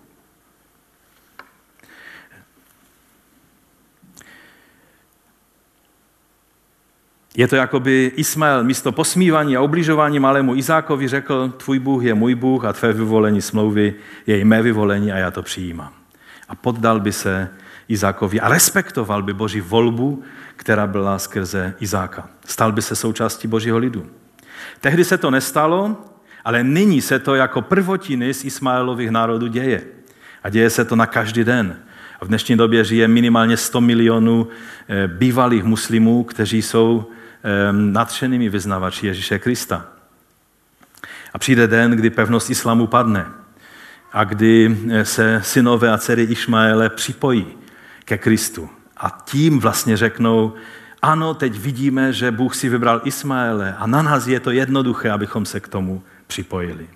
Je 7.38 7.48
to 7.48 7.56
jako 7.56 7.80
by 7.80 8.12
Ismael 8.16 8.64
místo 8.64 8.92
posmívání 8.92 9.58
a 9.58 9.62
obližování 9.62 10.20
malému 10.20 10.56
Izákovi 10.56 11.08
řekl, 11.08 11.50
tvůj 11.50 11.80
Bůh 11.80 12.04
je 12.04 12.14
můj 12.14 12.36
Bůh 12.36 12.66
a 12.66 12.74
tvé 12.74 12.94
vyvolení 12.94 13.42
smlouvy 13.42 13.94
je 14.28 14.46
mé 14.46 14.62
vyvolení 14.62 15.12
a 15.12 15.18
já 15.18 15.32
to 15.32 15.44
přijímám. 15.44 15.94
A 16.50 16.56
poddal 16.56 17.00
by 17.00 17.12
se 17.12 17.50
Izákovi 17.88 18.40
a 18.42 18.50
respektoval 18.50 19.24
by 19.24 19.34
Boží 19.34 19.62
volbu, 19.62 20.24
která 20.56 20.88
byla 20.88 21.20
skrze 21.20 21.74
Izáka. 21.80 22.30
Stal 22.46 22.72
by 22.72 22.82
se 22.82 22.96
součástí 22.96 23.48
Božího 23.48 23.78
lidu. 23.78 24.08
Tehdy 24.82 25.06
se 25.06 25.18
to 25.18 25.32
nestalo, 25.32 25.98
ale 26.46 26.64
nyní 26.64 27.02
se 27.02 27.20
to 27.20 27.36
jako 27.36 27.62
prvotiny 27.62 28.34
z 28.34 28.46
Ismaelových 28.46 29.10
národů 29.10 29.48
děje. 29.48 29.84
A 30.44 30.50
děje 30.50 30.70
se 30.70 30.86
to 30.86 30.96
na 30.96 31.06
každý 31.06 31.44
den. 31.44 31.80
A 32.20 32.26
v 32.26 32.28
dnešní 32.28 32.58
době 32.58 32.84
žije 32.84 33.08
minimálně 33.08 33.58
100 33.58 33.82
milionů 33.82 34.48
eh, 34.88 35.08
bývalých 35.08 35.64
muslimů, 35.64 36.24
kteří 36.24 36.62
jsou 36.62 37.08
nadšenými 37.72 38.50
vyznavači 38.50 39.08
Ježíše 39.08 39.40
Krista. 39.40 39.86
A 41.34 41.38
přijde 41.38 41.68
den, 41.68 41.92
kdy 41.92 42.10
pevnost 42.10 42.50
islámu 42.50 42.88
padne 42.88 43.26
a 44.12 44.24
kdy 44.24 44.78
eh, 44.90 45.06
se 45.06 45.42
synové 45.44 45.92
a 45.92 45.98
dcery 45.98 46.24
Išmaele 46.24 46.90
připojí 46.90 47.48
ke 48.06 48.18
Kristu. 48.18 48.70
A 48.98 49.10
tím 49.26 49.60
vlastně 49.60 49.98
řeknou, 49.98 50.54
ano, 51.02 51.34
teď 51.34 51.60
vidíme, 51.60 52.14
že 52.14 52.32
Bůh 52.32 52.56
si 52.56 52.70
vybral 52.70 53.02
Ismaele 53.04 53.76
a 53.78 53.88
na 53.88 54.02
nás 54.02 54.28
je 54.28 54.40
to 54.40 54.52
jednoduché, 54.52 55.12
abychom 55.12 55.46
se 55.46 55.60
k 55.60 55.68
tomu 55.68 56.04
připojili. 56.28 56.88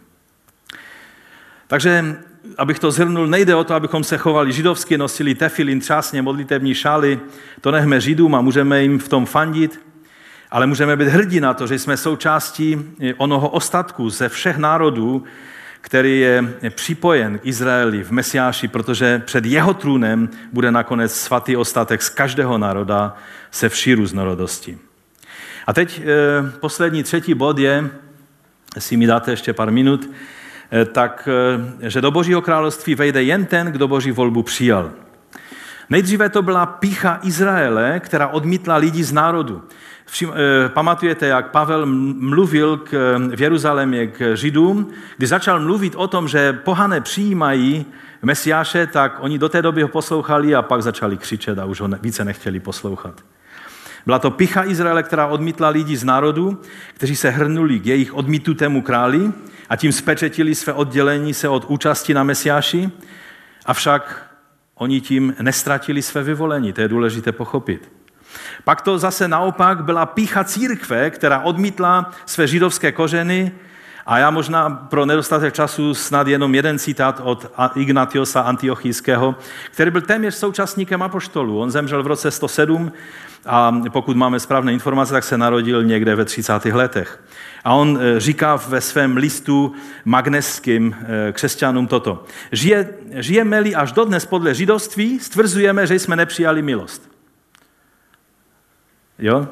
Takže, 1.67 2.15
abych 2.57 2.79
to 2.79 2.91
zhrnul, 2.91 3.27
nejde 3.27 3.55
o 3.55 3.63
to, 3.63 3.73
abychom 3.73 4.03
se 4.03 4.17
chovali 4.17 4.53
židovsky, 4.53 4.97
nosili 4.97 5.35
tefilin, 5.35 5.79
třásně, 5.79 6.21
modlitevní 6.21 6.75
šály, 6.75 7.19
to 7.61 7.71
nechme 7.71 8.01
židům 8.01 8.35
a 8.35 8.41
můžeme 8.41 8.81
jim 8.81 8.99
v 8.99 9.09
tom 9.09 9.25
fandit, 9.25 9.79
ale 10.51 10.67
můžeme 10.67 10.97
být 10.97 11.07
hrdí 11.07 11.39
na 11.39 11.53
to, 11.53 11.67
že 11.67 11.79
jsme 11.79 11.97
součástí 11.97 12.77
onoho 13.17 13.49
ostatku 13.49 14.09
ze 14.09 14.29
všech 14.29 14.57
národů, 14.57 15.23
který 15.81 16.19
je 16.19 16.43
připojen 16.69 17.39
k 17.39 17.45
Izraeli 17.45 18.03
v 18.03 18.11
Mesiáši, 18.11 18.67
protože 18.67 19.21
před 19.25 19.45
jeho 19.45 19.73
trůnem 19.73 20.29
bude 20.53 20.71
nakonec 20.71 21.15
svatý 21.15 21.57
ostatek 21.57 22.01
z 22.01 22.09
každého 22.09 22.57
národa 22.57 23.15
se 23.51 23.69
vší 23.69 23.93
různorodosti. 23.93 24.77
A 25.67 25.73
teď 25.73 26.01
eh, 26.01 26.51
poslední 26.59 27.03
třetí 27.03 27.33
bod 27.33 27.59
je, 27.59 27.89
jestli 28.75 28.97
mi 28.97 29.07
dáte 29.07 29.31
ještě 29.31 29.53
pár 29.53 29.71
minut, 29.71 30.09
eh, 30.71 30.85
tak, 30.85 31.29
eh, 31.81 31.89
že 31.89 32.01
do 32.01 32.11
Božího 32.11 32.41
království 32.41 32.95
vejde 32.95 33.23
jen 33.23 33.45
ten, 33.45 33.67
kdo 33.67 33.87
Boží 33.87 34.11
volbu 34.11 34.43
přijal. 34.43 34.91
Nejdříve 35.89 36.29
to 36.29 36.41
byla 36.41 36.65
pícha 36.65 37.19
Izraele, 37.23 37.99
která 37.99 38.27
odmítla 38.27 38.75
lidi 38.75 39.03
z 39.03 39.11
národu. 39.11 39.63
Eh, 40.23 40.69
pamatujete, 40.69 41.27
jak 41.27 41.51
Pavel 41.51 41.85
mluvil 41.85 42.77
k, 42.77 43.17
v 43.35 43.41
Jeruzalémě 43.41 44.07
k 44.07 44.35
Židům, 44.35 44.91
když 45.17 45.29
začal 45.29 45.59
mluvit 45.59 45.95
o 45.95 46.07
tom, 46.07 46.27
že 46.27 46.53
pohané 46.53 47.01
přijímají 47.01 47.85
Mesiáše, 48.21 48.87
tak 48.87 49.17
oni 49.19 49.37
do 49.37 49.49
té 49.49 49.61
doby 49.61 49.81
ho 49.81 49.87
poslouchali 49.87 50.55
a 50.55 50.61
pak 50.61 50.81
začali 50.81 51.17
křičet 51.17 51.59
a 51.59 51.65
už 51.65 51.81
ho 51.81 51.89
více 52.01 52.25
nechtěli 52.25 52.59
poslouchat. 52.59 53.21
Byla 54.05 54.19
to 54.19 54.31
picha 54.31 54.63
Izraele, 54.63 55.03
která 55.03 55.27
odmítla 55.27 55.69
lidi 55.69 55.97
z 55.97 56.03
národu, 56.03 56.61
kteří 56.93 57.15
se 57.15 57.29
hrnuli 57.29 57.79
k 57.79 57.85
jejich 57.85 58.13
odmítutému 58.13 58.81
králi 58.81 59.31
a 59.69 59.75
tím 59.75 59.91
spečetili 59.91 60.55
své 60.55 60.73
oddělení 60.73 61.33
se 61.33 61.49
od 61.49 61.65
účasti 61.67 62.13
na 62.13 62.23
Mesiáši, 62.23 62.89
avšak 63.65 64.29
oni 64.75 65.01
tím 65.01 65.35
nestratili 65.41 66.01
své 66.01 66.23
vyvolení. 66.23 66.73
To 66.73 66.81
je 66.81 66.87
důležité 66.87 67.31
pochopit. 67.31 67.94
Pak 68.63 68.81
to 68.81 68.97
zase 68.97 69.27
naopak 69.27 69.83
byla 69.83 70.05
pícha 70.05 70.43
církve, 70.43 71.09
která 71.09 71.39
odmítla 71.39 72.11
své 72.25 72.47
židovské 72.47 72.91
kořeny 72.91 73.51
a 74.05 74.17
já 74.17 74.31
možná 74.31 74.69
pro 74.69 75.05
nedostatek 75.05 75.53
času 75.53 75.93
snad 75.93 76.27
jenom 76.27 76.55
jeden 76.55 76.79
citát 76.79 77.21
od 77.23 77.51
Ignatiosa 77.75 78.41
Antiochijského, 78.41 79.36
který 79.71 79.91
byl 79.91 80.01
téměř 80.01 80.36
současníkem 80.36 81.01
apoštolů. 81.01 81.59
On 81.59 81.71
zemřel 81.71 82.03
v 82.03 82.07
roce 82.07 82.31
107 82.31 82.91
a 83.45 83.81
pokud 83.91 84.17
máme 84.17 84.39
správné 84.39 84.73
informace, 84.73 85.13
tak 85.13 85.23
se 85.23 85.38
narodil 85.38 85.83
někde 85.83 86.15
ve 86.15 86.25
30. 86.25 86.65
letech. 86.65 87.23
A 87.63 87.73
on 87.73 87.99
e, 88.01 88.19
říká 88.19 88.55
ve 88.55 88.81
svém 88.81 89.17
listu 89.17 89.73
magneským 90.05 90.95
e, 91.29 91.31
křesťanům 91.31 91.88
toto. 91.88 92.23
Žije, 92.51 92.89
žijeme-li 93.11 93.75
až 93.75 93.91
dodnes 93.91 94.25
podle 94.25 94.53
židovství, 94.53 95.19
stvrzujeme, 95.19 95.88
že 95.88 95.95
jsme 95.95 96.15
nepřijali 96.15 96.61
milost. 96.61 97.14
Jo? 99.20 99.47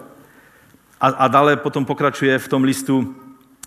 A, 1.02 1.08
a 1.08 1.28
dále 1.28 1.56
potom 1.56 1.86
pokračuje 1.86 2.40
v 2.40 2.48
tom 2.48 2.64
listu, 2.64 3.16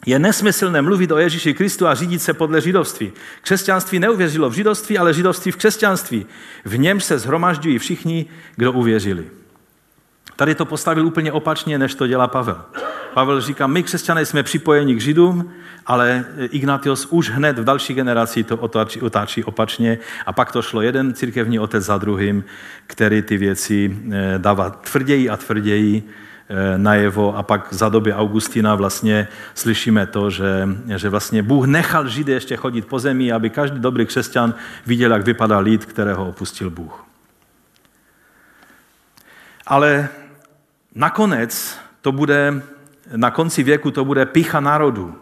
Je 0.07 0.19
nesmyslné 0.19 0.83
mluvit 0.83 1.13
o 1.13 1.19
Ježíši 1.19 1.55
Kristu 1.55 1.87
a 1.87 1.95
řídit 1.95 2.23
se 2.23 2.35
podle 2.35 2.61
židovství. 2.61 3.13
Křesťanství 3.43 3.99
neuvěřilo 3.99 4.51
v 4.51 4.53
židovství, 4.53 4.99
ale 4.99 5.15
židovství 5.15 5.53
v 5.53 5.57
křesťanství. 5.57 6.27
V 6.65 6.79
němž 6.79 7.05
se 7.05 7.19
zhromažďují 7.19 7.79
všichni, 7.79 8.27
kdo 8.57 8.73
uvěřili. 8.73 9.25
Tady 10.37 10.55
to 10.55 10.65
postavil 10.65 11.07
úplně 11.07 11.33
opačně, 11.33 11.79
než 11.79 11.95
to 11.95 12.07
dělá 12.07 12.29
Pavel. 12.29 12.65
Pavel 13.15 13.41
říká, 13.41 13.67
my 13.67 13.83
křesťané 13.83 14.27
jsme 14.27 14.43
připojeni 14.43 14.95
k 14.95 15.01
židům, 15.01 15.53
ale 15.87 16.25
Ignatios 16.51 17.07
už 17.11 17.31
hned 17.31 17.59
v 17.59 17.65
další 17.65 17.95
generaci 17.95 18.45
to 18.45 18.57
otáčí, 18.57 19.01
otáčí 19.01 19.45
opačně 19.45 19.99
a 20.27 20.33
pak 20.33 20.53
to 20.53 20.63
šlo 20.63 20.83
jeden 20.83 21.15
církevní 21.15 21.59
otec 21.59 21.85
za 21.85 21.99
druhým, 21.99 22.45
který 22.87 23.23
ty 23.23 23.37
věci 23.37 23.99
eh, 24.13 24.35
dává 24.39 24.71
tvrději 24.71 25.31
a 25.31 25.37
tvrději 25.37 26.03
eh, 26.49 26.79
najevo 26.79 27.37
a 27.37 27.43
pak 27.43 27.69
za 27.71 27.89
doby 27.89 28.13
Augustina 28.15 28.75
vlastně 28.75 29.29
slyšíme 29.55 30.07
to, 30.07 30.31
že, 30.31 30.69
že 30.97 31.09
vlastně 31.09 31.43
Bůh 31.43 31.67
nechal 31.67 32.09
Židy 32.09 32.33
ještě 32.33 32.57
chodit 32.57 32.87
po 32.87 32.99
zemi, 32.99 33.33
aby 33.33 33.51
každý 33.51 33.81
dobrý 33.81 34.07
křesťan 34.07 34.55
viděl, 34.87 35.13
jak 35.13 35.25
vypadá 35.25 35.59
lid, 35.59 35.85
kterého 35.85 36.29
opustil 36.29 36.71
Bůh. 36.71 37.05
Ale 39.67 40.09
nakonec 40.97 41.79
to 42.01 42.13
bude, 42.13 42.63
na 43.17 43.31
konci 43.31 43.63
věku 43.63 43.91
to 43.91 44.05
bude 44.05 44.27
pícha 44.27 44.61
národů, 44.61 45.15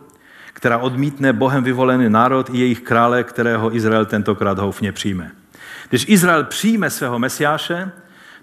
která 0.53 0.79
odmítne 0.79 1.33
Bohem 1.33 1.65
vyvolený 1.65 2.11
národ 2.11 2.51
i 2.53 2.59
jejich 2.59 2.81
krále, 2.81 3.25
kterého 3.25 3.77
Izrael 3.77 4.07
tentokrát 4.07 4.59
houfně 4.59 4.93
přijme. 4.93 5.31
Když 5.89 6.09
Izrael 6.09 6.45
přijme 6.45 6.91
svého 6.91 7.19
mesiáše, 7.19 7.91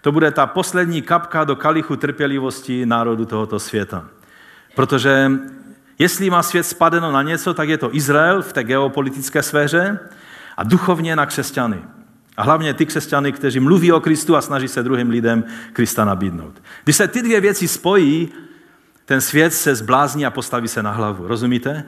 to 0.02 0.12
bude 0.12 0.32
ta 0.32 0.46
poslední 0.46 1.02
kapka 1.02 1.44
do 1.44 1.56
kalichu 1.56 1.96
trpělivosti 1.96 2.86
národu 2.86 3.26
tohoto 3.26 3.60
světa. 3.60 4.06
Protože 4.76 5.32
jestli 6.00 6.30
má 6.30 6.44
svět 6.44 6.64
spadeno 6.64 7.12
na 7.12 7.22
něco, 7.22 7.54
tak 7.54 7.70
je 7.70 7.78
to 7.78 7.96
Izrael 7.96 8.42
v 8.42 8.54
té 8.54 8.64
geopolitické 8.64 9.44
sféře 9.44 10.00
a 10.58 10.64
duchovně 10.64 11.16
na 11.16 11.26
křesťany. 11.26 11.82
A 12.42 12.44
hlavně 12.44 12.74
ty 12.74 12.86
křesťany, 12.86 13.32
kteří 13.32 13.60
mluví 13.60 13.92
o 13.92 14.00
Kristu 14.00 14.36
a 14.36 14.42
snaží 14.42 14.68
se 14.68 14.84
druhým 14.84 15.10
lidem 15.10 15.44
Krista 15.74 16.06
nabídnout. 16.06 16.62
Když 16.84 16.96
se 16.96 17.08
ty 17.08 17.22
dvě 17.22 17.42
věci 17.42 17.68
spojí, 17.68 18.30
ten 19.06 19.22
svět 19.22 19.54
se 19.54 19.76
zblázní 19.76 20.26
a 20.26 20.30
postaví 20.32 20.68
se 20.68 20.84
na 20.84 20.92
hlavu. 20.92 21.28
Rozumíte? 21.28 21.84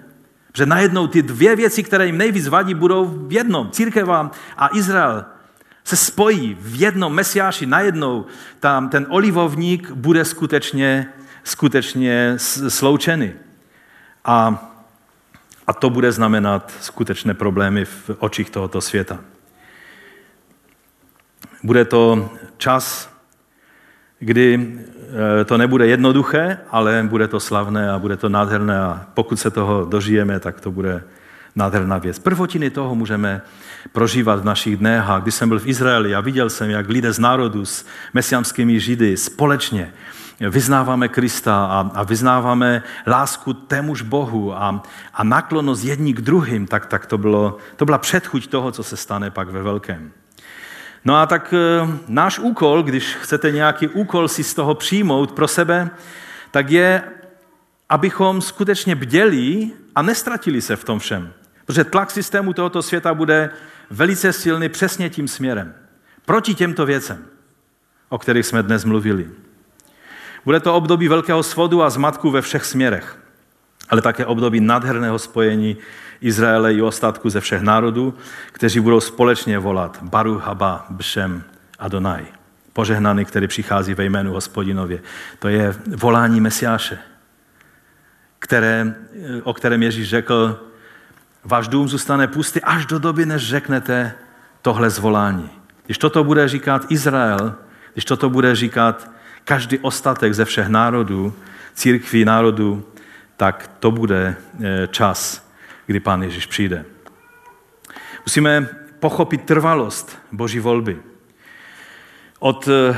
Že 0.56 0.66
najednou 0.66 1.08
ty 1.08 1.22
dvě 1.22 1.56
věci, 1.56 1.84
které 1.84 2.06
jim 2.06 2.18
nejvíc 2.18 2.48
vadí, 2.48 2.74
budou 2.74 3.06
v 3.06 3.34
jednom. 3.34 3.70
Církev 3.72 4.10
a 4.58 4.70
Izrael 4.74 5.26
se 5.84 5.96
spojí 5.96 6.58
v 6.62 6.82
jednom 6.82 7.14
mesiáši, 7.14 7.66
najednou 7.66 8.26
tam 8.60 8.90
ten 8.90 9.06
olivovník 9.10 9.92
bude 9.92 10.26
skutečně, 10.26 11.08
skutečně 11.44 12.34
sloučený. 12.68 13.32
A, 14.26 14.70
a 15.68 15.74
to 15.74 15.90
bude 15.90 16.12
znamenat 16.12 16.74
skutečné 16.82 17.34
problémy 17.34 17.86
v 17.86 18.10
očích 18.20 18.50
tohoto 18.50 18.82
světa. 18.82 19.20
Bude 21.64 21.86
to 21.86 22.30
čas, 22.58 23.10
kdy 24.20 24.78
eh, 25.40 25.46
to 25.46 25.58
nebude 25.58 25.88
jednoduché, 25.88 26.58
ale 26.72 27.04
bude 27.08 27.28
to 27.28 27.40
slavné 27.40 27.92
a 27.92 28.00
bude 28.00 28.18
to 28.18 28.30
nádherné 28.30 28.80
a 28.80 29.06
pokud 29.14 29.40
se 29.40 29.52
toho 29.52 29.86
dožijeme, 29.86 30.40
tak 30.40 30.62
to 30.62 30.72
bude 30.72 31.04
nádherná 31.56 31.98
věc. 31.98 32.20
Prvotiny 32.20 32.70
toho 32.70 32.96
můžeme 32.96 33.42
prožívat 33.92 34.40
v 34.40 34.46
našich 34.46 34.78
dnech. 34.78 35.04
A 35.08 35.20
když 35.20 35.36
jsem 35.36 35.50
byl 35.50 35.60
v 35.60 35.68
Izraeli 35.68 36.16
a 36.16 36.22
viděl 36.22 36.50
jsem, 36.50 36.70
jak 36.70 36.90
lidé 36.90 37.14
z 37.14 37.20
národu 37.20 37.66
s 37.66 37.86
mesiamskými 38.14 38.80
židy 38.80 39.18
společně 39.18 39.94
vyznáváme 40.40 41.08
Krista 41.08 41.66
a, 41.66 41.92
a 41.94 42.04
vyznáváme 42.04 42.84
lásku 43.08 43.54
témuž 43.54 44.02
Bohu 44.02 44.54
a, 44.54 44.84
a 45.14 45.24
naklonost 45.24 45.84
jední 45.84 46.14
k 46.14 46.22
druhým, 46.22 46.68
tak, 46.68 46.86
tak 46.86 47.06
to, 47.06 47.18
bylo, 47.18 47.58
to 47.76 47.86
byla 47.86 47.98
předchuť 47.98 48.48
toho, 48.48 48.72
co 48.72 48.84
se 48.84 48.98
stane 48.98 49.32
pak 49.32 49.50
ve 49.50 49.64
velkém. 49.64 50.12
No 51.06 51.16
a 51.16 51.26
tak 51.26 51.54
e, 51.54 51.58
náš 52.08 52.40
úkol, 52.40 52.84
když 52.84 53.16
chcete 53.16 53.52
nějaký 53.52 53.88
úkol 53.88 54.28
si 54.28 54.44
z 54.44 54.54
toho 54.54 54.76
přijmout 54.76 55.32
pro 55.32 55.48
sebe, 55.48 55.90
tak 56.52 56.70
je, 56.70 57.04
abychom 57.90 58.42
skutečně 58.42 58.96
bděli 58.96 59.72
a 59.96 60.02
nestratili 60.02 60.62
se 60.62 60.76
v 60.76 60.84
tom 60.84 61.00
všem. 61.00 61.34
Protože 61.66 61.84
tlak 61.84 62.12
systému 62.12 62.54
tohoto 62.54 62.82
světa 62.82 63.14
bude 63.14 63.50
velice 63.90 64.34
silný 64.34 64.70
přesně 64.70 65.10
tím 65.10 65.28
směrem. 65.28 65.74
Proti 66.26 66.54
těmto 66.56 66.86
věcem, 66.86 67.26
o 68.10 68.18
kterých 68.18 68.46
jsme 68.46 68.64
dnes 68.64 68.86
mluvili. 68.86 69.30
Bude 70.46 70.60
to 70.60 70.76
období 70.76 71.08
velkého 71.08 71.44
svodu 71.44 71.84
a 71.84 71.90
zmatku 71.90 72.32
ve 72.32 72.42
všech 72.42 72.66
směrech, 72.66 73.18
ale 73.90 74.02
také 74.02 74.26
období 74.26 74.60
nádherného 74.60 75.20
spojení 75.20 75.78
Izraele 76.24 76.74
i 76.74 76.82
ostatku 76.82 77.30
ze 77.30 77.42
všech 77.42 77.62
národů, 77.62 78.14
kteří 78.52 78.80
budou 78.80 79.00
společně 79.00 79.60
volat 79.60 79.98
Baru 80.02 80.38
Haba 80.38 80.86
Bšem 80.90 81.44
Adonai. 81.80 82.26
Požehnaný, 82.74 83.26
který 83.26 83.48
přichází 83.48 83.94
ve 83.94 84.06
jménu 84.06 84.34
hospodinově. 84.34 85.00
To 85.40 85.48
je 85.48 85.76
volání 85.96 86.42
Mesiáše, 86.42 86.98
které, 88.40 88.96
o 89.44 89.54
kterém 89.54 89.84
Ježíš 89.84 90.10
řekl, 90.10 90.60
váš 91.44 91.68
dům 91.68 91.88
zůstane 91.88 92.28
pustý 92.28 92.62
až 92.62 92.86
do 92.86 93.00
doby, 93.00 93.26
než 93.26 93.48
řeknete 93.48 94.14
tohle 94.62 94.90
zvolání. 94.90 95.50
Když 95.86 95.98
toto 95.98 96.24
bude 96.24 96.48
říkat 96.48 96.86
Izrael, 96.90 97.56
když 97.94 98.06
toto 98.06 98.30
bude 98.30 98.56
říkat 98.56 99.12
každý 99.44 99.80
ostatek 99.80 100.34
ze 100.34 100.46
všech 100.46 100.68
národů, 100.68 101.34
církví 101.74 102.26
národů, 102.26 102.86
tak 103.38 103.70
to 103.80 103.92
bude 103.92 104.36
eh, 104.64 104.88
čas, 104.88 105.50
kdy 105.86 106.00
Pán 106.00 106.24
Ježíš 106.24 106.46
přijde. 106.46 106.86
Musíme 108.26 108.68
pochopit 109.00 109.44
trvalost 109.44 110.20
Boží 110.32 110.60
volby. 110.60 110.98
Od 112.40 112.68
eh, 112.68 112.98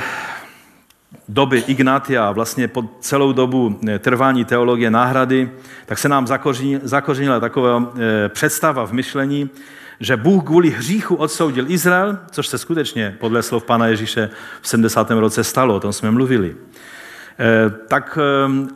doby 1.30 1.64
Ignatia, 1.68 2.32
vlastně 2.32 2.68
po 2.68 2.84
celou 3.00 3.32
dobu 3.32 3.80
eh, 3.90 4.00
trvání 4.00 4.46
teologie 4.46 4.92
náhrady, 4.92 5.52
tak 5.86 5.98
se 5.98 6.10
nám 6.10 6.28
zakořenila 6.84 7.40
taková 7.40 7.94
eh, 7.96 8.30
představa 8.30 8.86
v 8.86 8.94
myšlení, 8.94 9.50
že 10.00 10.18
Bůh 10.18 10.44
kvůli 10.44 10.70
hříchu 10.70 11.16
odsoudil 11.16 11.72
Izrael, 11.72 12.18
což 12.32 12.48
se 12.48 12.58
skutečně 12.58 13.18
podle 13.20 13.44
slov 13.44 13.64
Pana 13.64 13.88
Ježíše 13.88 14.30
v 14.62 14.68
70. 14.68 15.12
roce 15.12 15.44
stalo, 15.44 15.76
o 15.76 15.80
tom 15.80 15.94
jsme 15.94 16.12
mluvili. 16.12 16.56
Eh, 17.40 17.70
tak 17.88 18.18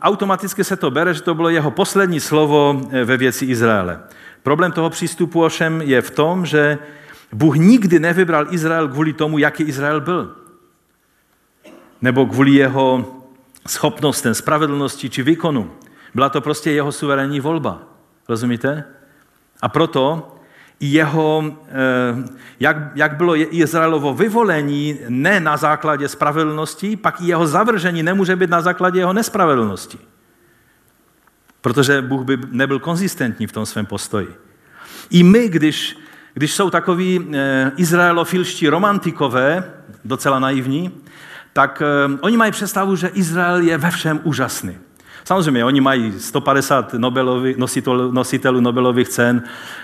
automaticky 0.02 0.64
se 0.64 0.76
to 0.76 0.90
bere, 0.90 1.14
že 1.14 1.22
to 1.22 1.34
bylo 1.34 1.48
jeho 1.48 1.70
poslední 1.70 2.20
slovo 2.20 2.80
ve 3.04 3.16
věci 3.16 3.44
Izraele. 3.44 4.00
Problém 4.42 4.72
toho 4.72 4.90
přístupu 4.90 5.44
ovšem 5.44 5.82
je 5.82 6.02
v 6.02 6.10
tom, 6.10 6.46
že 6.46 6.78
Bůh 7.32 7.56
nikdy 7.56 7.98
nevybral 7.98 8.46
Izrael 8.50 8.88
kvůli 8.88 9.12
tomu, 9.12 9.38
jaký 9.38 9.62
Izrael 9.62 10.00
byl 10.00 10.36
nebo 12.02 12.26
kvůli 12.26 12.50
jeho 12.50 13.04
schopnostem, 13.68 14.34
spravedlnosti 14.34 15.10
či 15.10 15.22
výkonu. 15.22 15.70
Byla 16.14 16.28
to 16.28 16.40
prostě 16.40 16.70
jeho 16.70 16.92
suverénní 16.92 17.40
volba. 17.40 17.82
Rozumíte? 18.28 18.84
A 19.62 19.68
proto 19.68 20.34
jeho, 20.80 21.56
eh, 21.68 22.28
jak, 22.60 22.76
jak 22.94 23.16
bylo 23.16 23.36
Izraelovo 23.36 24.14
vyvolení 24.14 24.98
ne 25.08 25.40
na 25.40 25.56
základě 25.56 26.08
spravedlnosti, 26.08 26.96
pak 26.96 27.20
i 27.20 27.26
jeho 27.26 27.46
zavržení 27.46 28.02
nemůže 28.02 28.36
být 28.36 28.50
na 28.50 28.60
základě 28.60 28.98
jeho 28.98 29.12
nespravedlnosti. 29.12 29.98
Protože 31.60 32.02
Bůh 32.02 32.24
by 32.24 32.38
nebyl 32.50 32.78
konzistentní 32.78 33.46
v 33.46 33.52
tom 33.52 33.66
svém 33.66 33.86
postoji. 33.86 34.28
I 35.10 35.22
my, 35.22 35.48
když, 35.48 35.98
když 36.34 36.54
jsou 36.54 36.70
takoví 36.70 37.28
eh, 37.32 37.72
izraelofilští 37.76 38.68
romantikové, 38.68 39.64
docela 40.04 40.38
naivní, 40.38 40.92
tak 41.52 41.82
uh, 42.08 42.18
oni 42.20 42.36
mají 42.36 42.52
představu, 42.52 42.96
že 42.96 43.08
Izrael 43.08 43.60
je 43.60 43.78
ve 43.78 43.90
všem 43.90 44.20
úžasný. 44.22 44.78
Samozřejmě, 45.30 45.64
oni 45.64 45.80
mají 45.80 46.12
150 46.18 46.94
Nobelovi, 46.94 47.54
nositelů, 47.58 48.12
nositelů 48.12 48.60
Nobelových 48.60 49.08
cen 49.08 49.42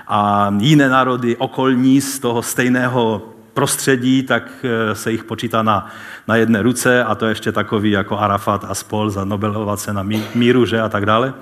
a 0.08 0.50
jiné 0.58 0.88
národy 0.88 1.36
okolní 1.36 2.00
z 2.00 2.18
toho 2.18 2.42
stejného 2.42 3.22
prostředí, 3.54 4.22
tak 4.22 4.42
eh, 4.64 4.94
se 4.94 5.12
jich 5.12 5.24
počítá 5.24 5.62
na, 5.62 5.86
na 6.28 6.36
jedné 6.36 6.62
ruce 6.62 7.04
a 7.04 7.14
to 7.14 7.26
ještě 7.26 7.52
takový 7.52 7.90
jako 7.90 8.18
Arafat 8.18 8.66
a 8.68 8.74
spol 8.74 9.10
za 9.10 9.24
Nobelova 9.24 9.76
cena 9.76 10.02
míru, 10.34 10.66
že 10.66 10.80
a 10.80 10.88
tak 10.88 11.06
dále. 11.06 11.34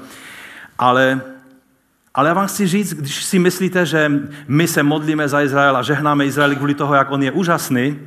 Ale, 0.78 1.20
ale 2.14 2.28
já 2.28 2.34
vám 2.34 2.46
chci 2.46 2.66
říct, 2.66 2.94
když 2.94 3.24
si 3.24 3.38
myslíte, 3.38 3.86
že 3.86 4.12
my 4.48 4.68
se 4.68 4.82
modlíme 4.82 5.28
za 5.28 5.40
Izrael 5.40 5.76
a 5.76 5.82
žehnáme 5.82 6.26
Izraeli 6.26 6.56
kvůli 6.56 6.74
toho, 6.74 6.94
jak 6.94 7.10
on 7.10 7.22
je 7.22 7.32
úžasný, 7.32 7.98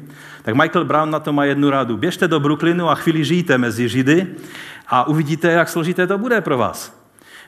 tak 0.41 0.55
Michael 0.55 0.85
Brown 0.85 1.11
na 1.11 1.19
to 1.19 1.33
má 1.33 1.45
jednu 1.45 1.69
radu. 1.69 1.97
Běžte 1.97 2.27
do 2.27 2.39
Brooklynu 2.39 2.89
a 2.89 2.95
chvíli 2.95 3.25
žijte 3.25 3.57
mezi 3.57 3.89
Židy 3.89 4.27
a 4.87 5.07
uvidíte, 5.07 5.51
jak 5.51 5.69
složité 5.69 6.07
to 6.07 6.17
bude 6.17 6.41
pro 6.41 6.57
vás. 6.57 6.97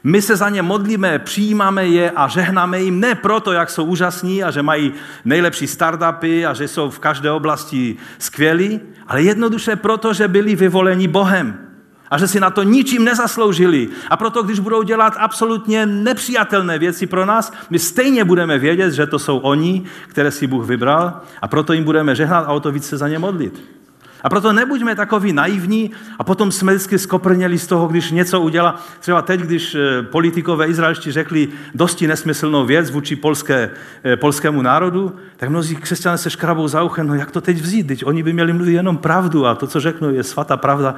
My 0.04 0.22
se 0.22 0.36
za 0.36 0.50
ně 0.50 0.62
modlíme, 0.62 1.20
přijímáme 1.20 1.88
je 1.88 2.12
a 2.12 2.28
žehnáme 2.28 2.82
jim 2.82 3.00
ne 3.00 3.16
proto, 3.16 3.52
jak 3.52 3.70
jsou 3.70 3.84
úžasní 3.84 4.44
a 4.44 4.52
že 4.52 4.62
mají 4.62 4.94
nejlepší 5.26 5.68
startupy 5.68 6.46
a 6.46 6.54
že 6.54 6.68
jsou 6.68 6.90
v 6.90 7.00
každé 7.00 7.32
oblasti 7.32 7.98
skvělí, 8.20 8.80
ale 9.08 9.22
jednoduše 9.22 9.76
proto, 9.76 10.14
že 10.14 10.28
byli 10.28 10.56
vyvoleni 10.56 11.08
Bohem. 11.08 11.66
a 12.12 12.18
že 12.18 12.28
si 12.28 12.40
na 12.40 12.50
to 12.50 12.64
ničím 12.64 13.06
nezasloužili. 13.06 13.90
A 14.10 14.18
proto, 14.18 14.44
když 14.44 14.60
budou 14.60 14.84
dělat 14.84 15.14
absolutně 15.18 15.86
nepřijatelné 15.86 16.80
věci 16.80 17.08
pro 17.08 17.26
nás, 17.26 17.54
my 17.70 17.80
stejně 17.80 18.26
budeme 18.26 18.60
vědět, 18.60 18.92
že 18.92 19.06
to 19.06 19.20
jsou 19.20 19.38
oni, 19.38 19.84
které 20.08 20.32
si 20.32 20.48
Bůh 20.48 20.66
vybral 20.66 21.22
a 21.42 21.48
proto 21.48 21.74
jim 21.74 21.84
budeme 21.84 22.16
žehnat 22.16 22.46
a 22.48 22.52
o 22.52 22.60
to 22.60 22.72
víc 22.72 22.88
se 22.88 22.98
za 22.98 23.08
ně 23.08 23.20
modlit. 23.20 23.79
A 24.24 24.30
proto 24.30 24.54
nebuďme 24.54 24.96
takový 24.96 25.34
naivní 25.34 25.92
a 26.20 26.24
potom 26.24 26.52
jsme 26.52 26.74
vždycky 26.74 27.00
skoprněli 27.00 27.60
z 27.60 27.68
toho, 27.68 27.88
když 27.88 28.12
něco 28.12 28.42
udělá. 28.42 28.82
Třeba 29.00 29.22
teď, 29.22 29.42
když 29.42 29.76
eh, 29.76 30.04
politikové 30.04 30.68
izraelští 30.68 31.12
řekli 31.12 31.48
dosti 31.76 32.08
nesmyslnou 32.08 32.66
věc 32.66 32.90
vůči 32.90 33.16
polské, 33.16 33.70
eh, 34.04 34.16
polskému 34.16 34.62
národu, 34.62 35.16
tak 35.38 35.50
mnozí 35.50 35.76
křesťané 35.76 36.18
se 36.18 36.30
škrabou 36.30 36.68
za 36.68 36.84
uchem, 36.84 37.08
no 37.08 37.16
jak 37.16 37.32
to 37.32 37.42
teď 37.42 37.58
vzít, 37.58 37.88
teď 37.88 38.06
oni 38.06 38.24
by 38.24 38.34
měli 38.34 38.54
mluvit 38.54 38.74
jenom 38.74 38.98
pravdu 38.98 39.46
a 39.46 39.56
to, 39.56 39.68
co 39.68 39.80
řeknou, 39.80 40.10
je 40.10 40.24
svatá 40.24 40.58
pravda. 40.58 40.96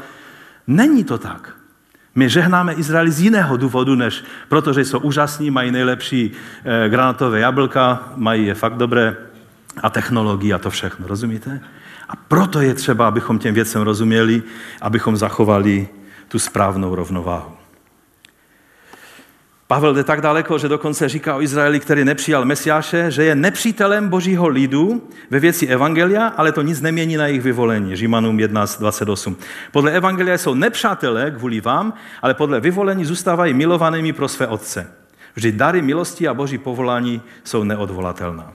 Není 0.67 1.03
to 1.03 1.17
tak. 1.17 1.55
My 2.15 2.29
žehnáme 2.29 2.73
Izraeli 2.73 3.11
z 3.11 3.21
jiného 3.21 3.57
důvodu, 3.57 3.95
než 3.95 4.23
protože 4.49 4.85
jsou 4.85 4.99
úžasní, 4.99 5.51
mají 5.51 5.71
nejlepší 5.71 6.31
eh, 6.65 6.89
granatové 6.89 7.39
jablka, 7.39 8.03
mají 8.15 8.45
je 8.45 8.53
fakt 8.53 8.77
dobré 8.77 9.15
a 9.83 9.89
technologie 9.89 10.53
a 10.53 10.57
to 10.59 10.69
všechno, 10.69 11.07
rozumíte? 11.07 11.61
A 12.11 12.15
proto 12.15 12.61
je 12.61 12.73
třeba, 12.73 13.07
abychom 13.07 13.39
těm 13.39 13.53
věcem 13.53 13.81
rozuměli, 13.81 14.43
abychom 14.81 15.17
zachovali 15.17 15.87
tu 16.27 16.39
správnou 16.39 16.95
rovnováhu. 16.95 17.51
Pavel 19.67 19.93
jde 19.93 20.03
tak 20.03 20.21
daleko, 20.21 20.57
že 20.57 20.67
dokonce 20.67 21.09
říká 21.09 21.35
o 21.35 21.41
Izraeli, 21.41 21.79
který 21.79 22.05
nepřijal 22.05 22.45
Mesiáše, 22.45 23.11
že 23.11 23.23
je 23.23 23.35
nepřítelem 23.35 24.09
božího 24.09 24.47
lidu 24.47 25.07
ve 25.29 25.39
věci 25.39 25.67
Evangelia, 25.67 26.27
ale 26.27 26.51
to 26.51 26.61
nic 26.61 26.81
nemění 26.81 27.17
na 27.17 27.27
jejich 27.27 27.41
vyvolení. 27.41 27.95
Římanům 27.95 28.37
11.28. 28.37 29.35
Podle 29.71 29.91
Evangelia 29.91 30.37
jsou 30.37 30.53
nepřátelé 30.53 31.31
kvůli 31.31 31.61
vám, 31.61 31.93
ale 32.21 32.33
podle 32.33 32.59
vyvolení 32.59 33.05
zůstávají 33.05 33.53
milovanými 33.53 34.13
pro 34.13 34.27
své 34.27 34.47
otce. 34.47 34.91
Vždy 35.35 35.51
dary 35.51 35.81
milosti 35.81 36.27
a 36.27 36.33
boží 36.33 36.57
povolání 36.57 37.21
jsou 37.43 37.63
neodvolatelná. 37.63 38.53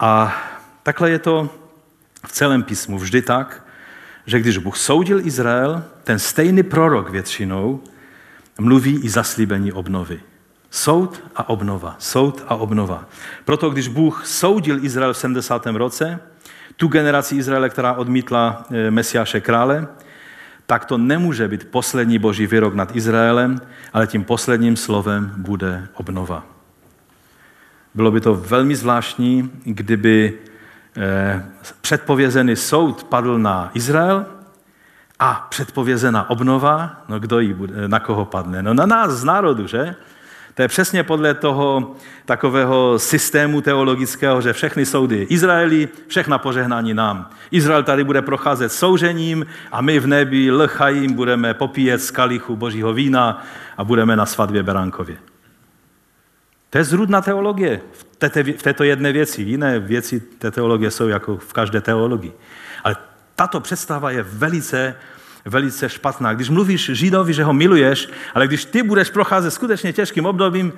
A 0.00 0.36
takhle 0.86 1.10
je 1.10 1.18
to 1.18 1.50
v 2.26 2.32
celém 2.32 2.62
písmu 2.62 2.98
vždy 2.98 3.22
tak, 3.22 3.64
že 4.26 4.40
když 4.40 4.58
Bůh 4.58 4.76
soudil 4.76 5.26
Izrael, 5.26 5.82
ten 6.04 6.18
stejný 6.18 6.62
prorok 6.62 7.10
většinou 7.10 7.82
mluví 8.58 9.00
i 9.02 9.08
zaslíbení 9.08 9.72
obnovy. 9.72 10.20
Soud 10.70 11.22
a 11.36 11.48
obnova, 11.48 11.96
soud 11.98 12.44
a 12.48 12.54
obnova. 12.54 13.08
Proto 13.44 13.70
když 13.70 13.88
Bůh 13.88 14.26
soudil 14.26 14.84
Izrael 14.84 15.14
v 15.14 15.18
70. 15.18 15.66
roce, 15.66 16.20
tu 16.76 16.88
generaci 16.88 17.36
Izraele, 17.36 17.68
která 17.68 17.92
odmítla 17.92 18.66
eh, 18.70 18.90
Mesiáše 18.90 19.40
krále, 19.40 19.86
tak 20.66 20.84
to 20.84 20.98
nemůže 20.98 21.48
být 21.48 21.68
poslední 21.70 22.18
boží 22.18 22.46
výrok 22.46 22.74
nad 22.74 22.96
Izraelem, 22.96 23.60
ale 23.92 24.06
tím 24.06 24.24
posledním 24.24 24.76
slovem 24.76 25.32
bude 25.36 25.88
obnova. 25.94 26.46
Bylo 27.94 28.10
by 28.10 28.20
to 28.20 28.34
velmi 28.34 28.76
zvláštní, 28.76 29.50
kdyby 29.64 30.38
předpovězený 31.80 32.56
soud 32.56 33.04
padl 33.04 33.38
na 33.38 33.70
Izrael 33.74 34.26
a 35.18 35.46
předpovězená 35.50 36.30
obnova, 36.30 37.02
no 37.08 37.18
kdo 37.18 37.40
jí 37.40 37.52
bude, 37.52 37.88
na 37.88 38.00
koho 38.00 38.24
padne? 38.24 38.62
No 38.62 38.74
na 38.74 38.86
nás 38.86 39.10
z 39.10 39.24
národu, 39.24 39.66
že? 39.66 39.94
To 40.54 40.62
je 40.62 40.68
přesně 40.68 41.02
podle 41.02 41.34
toho 41.34 41.94
takového 42.24 42.98
systému 42.98 43.60
teologického, 43.60 44.40
že 44.40 44.52
všechny 44.52 44.86
soudy 44.86 45.26
Izraeli, 45.30 45.88
všechna 46.08 46.38
požehnání 46.38 46.94
nám. 46.94 47.30
Izrael 47.50 47.82
tady 47.82 48.04
bude 48.04 48.22
procházet 48.22 48.72
soužením 48.72 49.46
a 49.72 49.80
my 49.80 49.98
v 49.98 50.06
nebi 50.06 50.50
lchajím 50.50 51.12
budeme 51.12 51.54
popíjet 51.54 52.02
z 52.02 52.10
kalichu 52.10 52.56
božího 52.56 52.92
vína 52.92 53.44
a 53.76 53.84
budeme 53.84 54.16
na 54.16 54.26
svatbě 54.26 54.62
Beránkově. 54.62 55.16
To 56.76 56.80
je 56.80 56.84
zrůdná 56.84 57.20
teologie 57.20 57.80
v, 57.92 58.62
této, 58.62 58.84
jedné 58.84 59.12
věci. 59.12 59.42
Jiné 59.42 59.78
věci 59.78 60.20
té 60.20 60.50
teologie 60.50 60.90
jsou 60.90 61.08
jako 61.08 61.36
v 61.36 61.52
každé 61.52 61.80
teologii. 61.80 62.32
Ale 62.84 62.96
tato 63.34 63.60
představa 63.60 64.10
je 64.10 64.22
velice, 64.22 64.94
velice 65.44 65.88
špatná. 65.88 66.34
Když 66.34 66.48
mluvíš 66.48 66.90
Židovi, 66.92 67.32
že 67.32 67.44
ho 67.44 67.52
miluješ, 67.52 68.08
ale 68.34 68.46
když 68.46 68.64
ty 68.64 68.82
budeš 68.82 69.10
procházet 69.10 69.50
skutečně 69.50 69.92
těžkým 69.92 70.26
obdobím, 70.26 70.72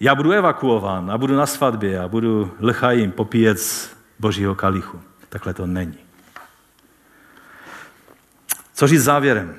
já 0.00 0.14
budu 0.14 0.32
evakuován 0.32 1.10
a 1.10 1.18
budu 1.18 1.36
na 1.36 1.46
svatbě 1.46 2.00
a 2.00 2.08
budu 2.08 2.52
lchajím 2.60 3.10
popíjet 3.10 3.60
z 3.60 3.90
božího 4.18 4.54
kalichu. 4.54 5.00
Takhle 5.28 5.54
to 5.54 5.66
není. 5.66 5.98
Co 8.74 8.86
říct 8.86 9.02
závěrem? 9.02 9.54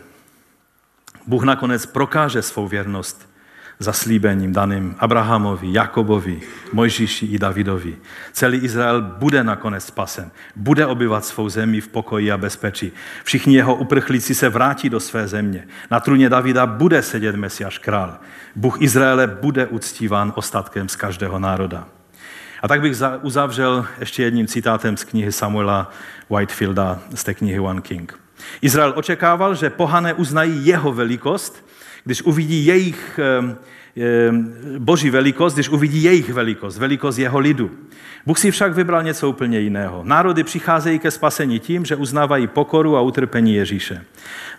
Bůh 1.28 1.44
nakonec 1.44 1.86
prokáže 1.86 2.42
svou 2.42 2.68
věrnost 2.68 3.33
zaslíbením 3.80 4.54
daným 4.54 4.96
Abrahamovi, 5.00 5.74
Jakobovi, 5.74 6.42
Mojžíši 6.74 7.26
i 7.26 7.40
Davidovi. 7.40 7.96
Celý 8.32 8.58
Izrael 8.58 9.02
bude 9.02 9.44
nakonec 9.44 9.86
spasen, 9.86 10.32
bude 10.56 10.86
obyvat 10.86 11.26
svou 11.26 11.50
zemi 11.50 11.82
v 11.82 11.88
pokoji 11.88 12.32
a 12.32 12.38
bezpečí. 12.38 12.92
Všichni 13.24 13.56
jeho 13.56 13.76
uprchlíci 13.76 14.36
se 14.36 14.50
vrátí 14.50 14.90
do 14.90 15.00
své 15.00 15.28
země. 15.28 15.68
Na 15.92 16.00
trůně 16.00 16.30
Davida 16.30 16.66
bude 16.66 17.02
sedět 17.02 17.36
Mesiáš 17.36 17.78
král. 17.78 18.18
Bůh 18.56 18.82
Izraele 18.82 19.28
bude 19.28 19.68
uctíván 19.68 20.34
ostatkem 20.36 20.90
z 20.90 20.96
každého 20.96 21.40
národa. 21.40 21.88
A 22.62 22.68
tak 22.68 22.82
bych 22.82 22.98
uzavřel 23.22 23.86
ještě 24.00 24.24
jedním 24.24 24.48
citátem 24.48 24.98
z 24.98 25.04
knihy 25.04 25.32
Samuela 25.32 25.92
Whitefielda 26.30 27.00
z 27.16 27.24
té 27.24 27.34
knihy 27.34 27.60
One 27.60 27.82
King. 27.82 28.20
Izrael 28.62 28.94
očekával, 28.96 29.56
že 29.56 29.70
pohané 29.70 30.14
uznají 30.14 30.66
jeho 30.66 30.92
velikost, 30.94 31.63
když 32.04 32.22
uvidí 32.22 32.66
jejich 32.66 33.20
boží 34.78 35.10
velikost, 35.10 35.54
když 35.54 35.70
uvidí 35.70 36.04
jejich 36.04 36.30
velikost, 36.34 36.78
velikost 36.78 37.18
jeho 37.18 37.40
lidu. 37.40 37.72
Bůh 38.26 38.40
si 38.40 38.52
však 38.52 38.76
vybral 38.76 39.04
něco 39.04 39.30
úplně 39.30 39.60
jiného. 39.60 40.02
Národy 40.04 40.44
přicházejí 40.44 41.00
ke 41.00 41.12
spasení 41.12 41.60
tím, 41.60 41.86
že 41.86 41.96
uznávají 41.96 42.48
pokoru 42.48 42.98
a 42.98 43.02
utrpení 43.02 43.56
Ježíše. 43.56 44.06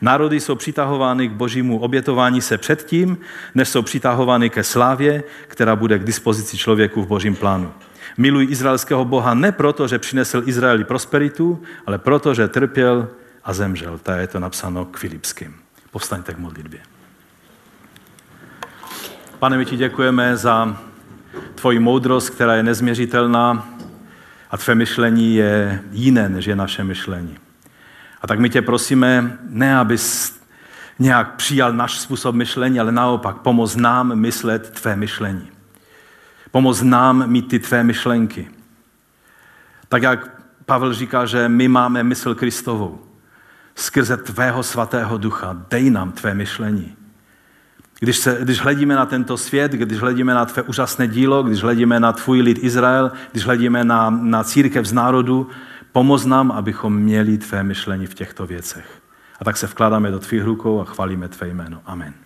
Národy 0.01 0.40
jsou 0.40 0.55
přitahovány 0.55 1.28
k 1.28 1.32
božímu 1.32 1.78
obětování 1.78 2.40
se 2.40 2.59
předtím, 2.59 3.18
než 3.55 3.68
jsou 3.68 3.82
přitahovány 3.82 4.51
ke 4.51 4.64
slávě, 4.64 5.22
která 5.49 5.76
bude 5.76 5.99
k 5.99 6.05
dispozici 6.05 6.59
člověku 6.59 7.03
v 7.03 7.07
božím 7.07 7.36
plánu. 7.36 7.72
Milují 8.18 8.49
izraelského 8.49 9.05
Boha 9.05 9.34
ne 9.34 9.53
proto, 9.53 9.88
že 9.88 9.99
přinesl 9.99 10.42
Izraeli 10.47 10.84
prosperitu, 10.84 11.62
ale 11.86 11.99
proto, 11.99 12.34
že 12.34 12.49
trpěl 12.49 13.09
a 13.45 13.53
zemřel. 13.53 13.99
Tak 14.03 14.20
je 14.20 14.26
to 14.26 14.40
napsáno 14.40 14.84
k 14.84 14.97
Filipským. 14.97 15.55
Povstaňte 15.90 16.34
k 16.34 16.38
modlitbě. 16.38 16.80
Pane, 19.45 19.59
my 19.59 19.64
ti 19.64 19.76
děkujeme 19.76 20.36
za 20.36 20.76
tvoji 21.55 21.78
moudrost, 21.78 22.30
která 22.30 22.55
je 22.55 22.62
nezměřitelná 22.62 23.68
a 24.51 24.57
tvé 24.57 24.74
myšlení 24.74 25.34
je 25.34 25.82
jiné, 25.90 26.28
než 26.28 26.47
je 26.47 26.57
naše 26.57 26.84
myšlení. 26.84 27.38
A 28.22 28.26
tak 28.26 28.38
my 28.38 28.51
tě 28.51 28.62
prosíme, 28.62 29.38
ne 29.49 29.78
abys 29.78 30.36
nějak 30.99 31.34
přijal 31.34 31.72
náš 31.72 31.99
způsob 31.99 32.34
myšlení, 32.34 32.80
ale 32.80 32.92
naopak 32.92 33.36
pomoz 33.36 33.76
nám 33.76 34.14
myslet 34.14 34.70
tvé 34.70 34.97
myšlení. 34.97 35.51
Pomoz 36.51 36.82
nám 36.82 37.30
mít 37.30 37.49
ty 37.49 37.59
tvé 37.59 37.84
myšlenky. 37.84 38.49
Tak 39.88 40.03
jak 40.03 40.42
Pavel 40.66 40.95
říká, 40.95 41.26
že 41.26 41.49
my 41.49 41.68
máme 41.68 42.03
mysl 42.03 42.34
Kristovou. 42.34 42.99
Skrze 43.74 44.16
tvého 44.16 44.62
svatého 44.62 45.18
ducha 45.18 45.56
dej 45.70 45.90
nám 45.90 46.12
tvé 46.12 46.35
myšlení. 46.35 46.97
Když, 48.00 48.16
se, 48.16 48.38
když 48.42 48.60
hledíme 48.60 48.94
na 48.94 49.06
tento 49.06 49.36
svět, 49.36 49.72
když 49.72 49.98
hledíme 49.98 50.34
na 50.34 50.44
tvé 50.44 50.62
úžasné 50.62 51.08
dílo, 51.08 51.42
když 51.42 51.62
hledíme 51.62 52.00
na 52.00 52.12
tvůj 52.12 52.40
lid 52.40 52.64
Izrael, 52.64 53.12
když 53.32 53.44
hledíme 53.44 53.84
na, 53.84 54.10
na 54.10 54.44
církev 54.44 54.86
z 54.86 54.92
národu, 54.92 55.48
pomoz 55.92 56.24
nám, 56.24 56.52
abychom 56.52 56.96
měli 56.96 57.38
tvé 57.38 57.62
myšlení 57.62 58.06
v 58.06 58.14
těchto 58.14 58.46
věcech. 58.46 59.02
A 59.40 59.44
tak 59.44 59.56
se 59.56 59.66
vkládáme 59.66 60.10
do 60.10 60.18
tvých 60.18 60.44
rukou 60.44 60.80
a 60.80 60.84
chválíme 60.84 61.28
tvé 61.28 61.48
jméno. 61.48 61.80
Amen. 61.86 62.23